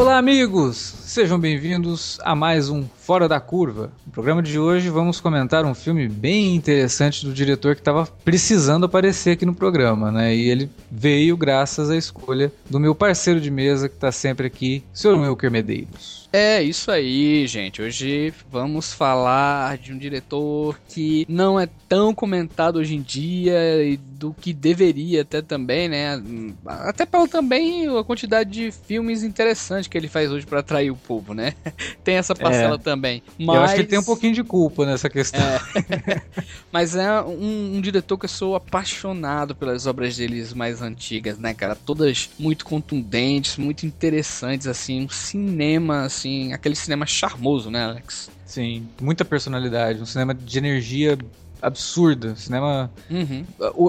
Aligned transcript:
Olá, 0.00 0.16
amigos! 0.16 0.94
Sejam 1.02 1.38
bem-vindos 1.38 2.18
a 2.22 2.34
mais 2.34 2.70
um 2.70 2.86
Fora 3.10 3.26
da 3.26 3.40
Curva. 3.40 3.90
No 4.06 4.12
programa 4.12 4.40
de 4.40 4.56
hoje 4.56 4.88
vamos 4.88 5.20
comentar 5.20 5.64
um 5.64 5.74
filme 5.74 6.08
bem 6.08 6.54
interessante 6.54 7.26
do 7.26 7.32
diretor 7.32 7.74
que 7.74 7.80
estava 7.80 8.06
precisando 8.24 8.86
aparecer 8.86 9.32
aqui 9.32 9.44
no 9.44 9.52
programa, 9.52 10.12
né? 10.12 10.32
E 10.32 10.48
ele 10.48 10.70
veio 10.88 11.36
graças 11.36 11.90
à 11.90 11.96
escolha 11.96 12.52
do 12.70 12.78
meu 12.78 12.94
parceiro 12.94 13.40
de 13.40 13.50
mesa 13.50 13.88
que 13.88 13.96
está 13.96 14.12
sempre 14.12 14.46
aqui, 14.46 14.84
Sr. 14.94 15.18
Wilker 15.18 15.50
Medeiros. 15.50 16.20
É 16.32 16.62
isso 16.62 16.92
aí, 16.92 17.44
gente. 17.48 17.82
Hoje 17.82 18.32
vamos 18.48 18.92
falar 18.92 19.76
de 19.76 19.92
um 19.92 19.98
diretor 19.98 20.78
que 20.88 21.26
não 21.28 21.58
é 21.58 21.68
tão 21.88 22.14
comentado 22.14 22.76
hoje 22.76 22.94
em 22.94 23.02
dia 23.02 23.82
e 23.82 23.96
do 23.96 24.32
que 24.32 24.52
deveria 24.52 25.22
até 25.22 25.42
também, 25.42 25.88
né? 25.88 26.22
Até 26.64 27.04
pelo 27.04 27.26
também 27.26 27.88
a 27.98 28.04
quantidade 28.04 28.48
de 28.48 28.70
filmes 28.70 29.24
interessantes 29.24 29.88
que 29.88 29.98
ele 29.98 30.06
faz 30.06 30.30
hoje 30.30 30.46
para 30.46 30.60
atrair 30.60 30.92
o 30.92 30.96
povo, 30.96 31.34
né? 31.34 31.54
tem 32.04 32.14
essa 32.14 32.34
parcela 32.34 32.76
é. 32.76 32.78
também. 32.78 32.99
Mas... 33.38 33.56
Eu 33.56 33.62
acho 33.62 33.74
que 33.74 33.80
ele 33.80 33.88
tem 33.88 33.98
um 33.98 34.04
pouquinho 34.04 34.34
de 34.34 34.44
culpa 34.44 34.84
nessa 34.84 35.08
questão. 35.08 35.40
É. 35.40 36.22
Mas 36.70 36.94
é 36.94 37.20
um, 37.22 37.76
um, 37.76 37.80
diretor 37.80 38.18
que 38.18 38.26
eu 38.26 38.28
sou 38.28 38.54
apaixonado 38.54 39.54
pelas 39.54 39.86
obras 39.86 40.16
deles 40.16 40.52
mais 40.52 40.82
antigas, 40.82 41.38
né, 41.38 41.54
cara? 41.54 41.74
Todas 41.74 42.30
muito 42.38 42.64
contundentes, 42.64 43.56
muito 43.56 43.86
interessantes, 43.86 44.66
assim, 44.66 45.04
um 45.04 45.08
cinema 45.08 46.02
assim, 46.04 46.52
aquele 46.52 46.76
cinema 46.76 47.06
charmoso, 47.06 47.70
né, 47.70 47.84
Alex? 47.84 48.30
Sim, 48.44 48.88
muita 49.00 49.24
personalidade, 49.24 50.02
um 50.02 50.06
cinema 50.06 50.34
de 50.34 50.58
energia 50.58 51.16
absurda. 51.60 52.34
Cinema. 52.36 52.90
Uhum. 53.10 53.44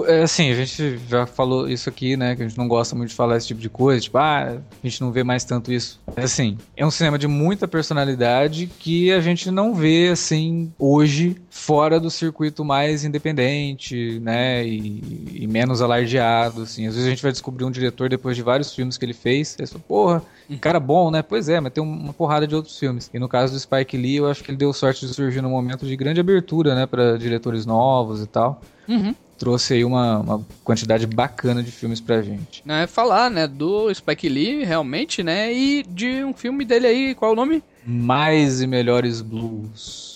É, 0.06 0.22
assim, 0.22 0.50
a 0.50 0.54
gente 0.54 0.98
já 1.08 1.26
falou 1.26 1.68
isso 1.68 1.88
aqui, 1.88 2.16
né? 2.16 2.36
Que 2.36 2.42
a 2.42 2.48
gente 2.48 2.58
não 2.58 2.68
gosta 2.68 2.94
muito 2.94 3.10
de 3.10 3.14
falar 3.14 3.36
esse 3.36 3.46
tipo 3.48 3.60
de 3.60 3.68
coisa. 3.68 4.00
Tipo, 4.00 4.18
ah, 4.18 4.58
a 4.82 4.86
gente 4.86 5.00
não 5.00 5.12
vê 5.12 5.22
mais 5.22 5.44
tanto 5.44 5.72
isso. 5.72 6.00
É 6.16 6.22
assim, 6.22 6.58
é 6.76 6.84
um 6.84 6.90
cinema 6.90 7.18
de 7.18 7.26
muita 7.26 7.66
personalidade 7.66 8.66
que 8.66 9.12
a 9.12 9.20
gente 9.20 9.50
não 9.50 9.74
vê, 9.74 10.08
assim, 10.08 10.72
hoje, 10.78 11.36
fora 11.50 11.98
do 11.98 12.10
circuito 12.10 12.64
mais 12.64 13.04
independente, 13.04 14.18
né? 14.20 14.66
E, 14.66 15.42
e 15.42 15.46
menos 15.46 15.80
alardeado, 15.82 16.62
assim. 16.62 16.86
Às 16.86 16.94
vezes 16.94 17.06
a 17.06 17.10
gente 17.10 17.22
vai 17.22 17.32
descobrir 17.32 17.64
um 17.64 17.70
diretor 17.70 18.08
depois 18.08 18.36
de 18.36 18.42
vários 18.42 18.74
filmes 18.74 18.96
que 18.96 19.04
ele 19.04 19.14
fez. 19.14 19.56
E 19.58 19.66
fala, 19.66 19.84
porra. 19.86 20.22
Cara 20.58 20.80
bom, 20.80 21.10
né? 21.10 21.22
Pois 21.22 21.48
é, 21.48 21.60
mas 21.60 21.72
tem 21.72 21.82
uma 21.82 22.12
porrada 22.12 22.46
de 22.46 22.54
outros 22.54 22.78
filmes. 22.78 23.10
E 23.12 23.18
no 23.18 23.28
caso 23.28 23.52
do 23.52 23.60
Spike 23.60 23.96
Lee, 23.96 24.16
eu 24.16 24.30
acho 24.30 24.42
que 24.42 24.50
ele 24.50 24.58
deu 24.58 24.72
sorte 24.72 25.06
de 25.06 25.14
surgir 25.14 25.40
num 25.40 25.50
momento 25.50 25.86
de 25.86 25.96
grande 25.96 26.20
abertura, 26.20 26.74
né? 26.74 26.86
Pra 26.86 27.16
diretores 27.16 27.66
novos 27.66 28.22
e 28.22 28.26
tal. 28.26 28.60
Uhum. 28.88 29.14
Trouxe 29.38 29.74
aí 29.74 29.84
uma, 29.84 30.18
uma 30.20 30.46
quantidade 30.62 31.06
bacana 31.06 31.62
de 31.62 31.70
filmes 31.72 32.00
pra 32.00 32.22
gente. 32.22 32.62
É 32.68 32.86
falar, 32.86 33.28
né, 33.28 33.48
do 33.48 33.92
Spike 33.92 34.28
Lee, 34.28 34.64
realmente, 34.64 35.22
né, 35.22 35.52
e 35.52 35.82
de 35.82 36.22
um 36.22 36.32
filme 36.32 36.64
dele 36.64 36.86
aí, 36.86 37.14
qual 37.14 37.30
é 37.30 37.32
o 37.32 37.36
nome? 37.36 37.62
Mais 37.84 38.62
e 38.62 38.68
Melhores 38.68 39.20
Blues. 39.20 40.11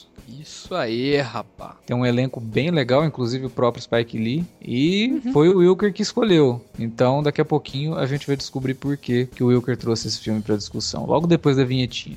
Isso 0.46 0.76
aí, 0.76 1.16
rapá. 1.16 1.76
Tem 1.84 1.96
um 1.96 2.06
elenco 2.06 2.40
bem 2.40 2.70
legal, 2.70 3.04
inclusive 3.04 3.46
o 3.46 3.50
próprio 3.50 3.82
Spike 3.82 4.16
Lee. 4.16 4.44
E 4.62 5.20
uhum. 5.24 5.32
foi 5.32 5.48
o 5.48 5.58
Wilker 5.58 5.92
que 5.92 6.02
escolheu. 6.02 6.64
Então, 6.78 7.20
daqui 7.20 7.40
a 7.40 7.44
pouquinho 7.44 7.96
a 7.96 8.06
gente 8.06 8.28
vai 8.28 8.36
descobrir 8.36 8.74
por 8.74 8.96
que, 8.96 9.26
que 9.26 9.42
o 9.42 9.48
Wilker 9.48 9.76
trouxe 9.76 10.06
esse 10.06 10.20
filme 10.20 10.40
pra 10.40 10.56
discussão. 10.56 11.04
Logo 11.04 11.26
depois 11.26 11.56
da 11.56 11.64
vinhetinha. 11.64 12.16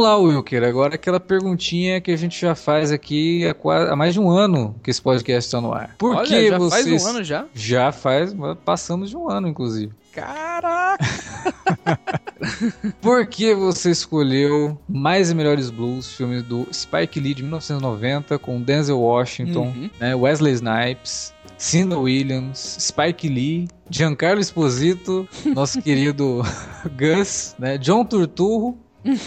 Vamos 0.00 0.04
lá, 0.08 0.16
Wilker. 0.16 0.64
Agora 0.64 0.94
aquela 0.94 1.20
perguntinha 1.20 2.00
que 2.00 2.10
a 2.10 2.16
gente 2.16 2.40
já 2.40 2.54
faz 2.54 2.90
aqui 2.90 3.46
há, 3.46 3.52
quase, 3.52 3.92
há 3.92 3.94
mais 3.94 4.14
de 4.14 4.20
um 4.20 4.30
ano 4.30 4.74
que 4.82 4.90
esse 4.90 5.02
podcast 5.02 5.46
está 5.46 5.60
no 5.60 5.74
ar. 5.74 5.94
Por 5.98 6.16
Olha, 6.16 6.26
que 6.26 6.48
já 6.48 6.56
vocês... 6.56 6.88
faz 6.88 7.04
um 7.04 7.08
ano 7.08 7.22
já? 7.22 7.46
Já 7.52 7.92
faz, 7.92 8.34
passamos 8.64 9.10
de 9.10 9.16
um 9.18 9.28
ano, 9.28 9.46
inclusive. 9.46 9.92
Caraca! 10.10 11.04
Por 13.02 13.26
que 13.26 13.54
você 13.54 13.90
escolheu 13.90 14.78
Mais 14.88 15.30
e 15.30 15.34
Melhores 15.34 15.68
Blues, 15.68 16.10
filme 16.10 16.40
do 16.40 16.66
Spike 16.72 17.20
Lee 17.20 17.34
de 17.34 17.42
1990, 17.42 18.38
com 18.38 18.58
Denzel 18.62 18.98
Washington, 18.98 19.64
uhum. 19.64 19.90
né, 20.00 20.14
Wesley 20.14 20.54
Snipes, 20.54 21.34
Cinda 21.58 21.98
Williams, 21.98 22.78
Spike 22.80 23.28
Lee, 23.28 23.68
Giancarlo 23.90 24.40
Esposito, 24.40 25.28
nosso 25.54 25.80
querido 25.82 26.40
Gus, 26.96 27.54
né, 27.58 27.76
John 27.76 28.02
Turturro 28.02 28.78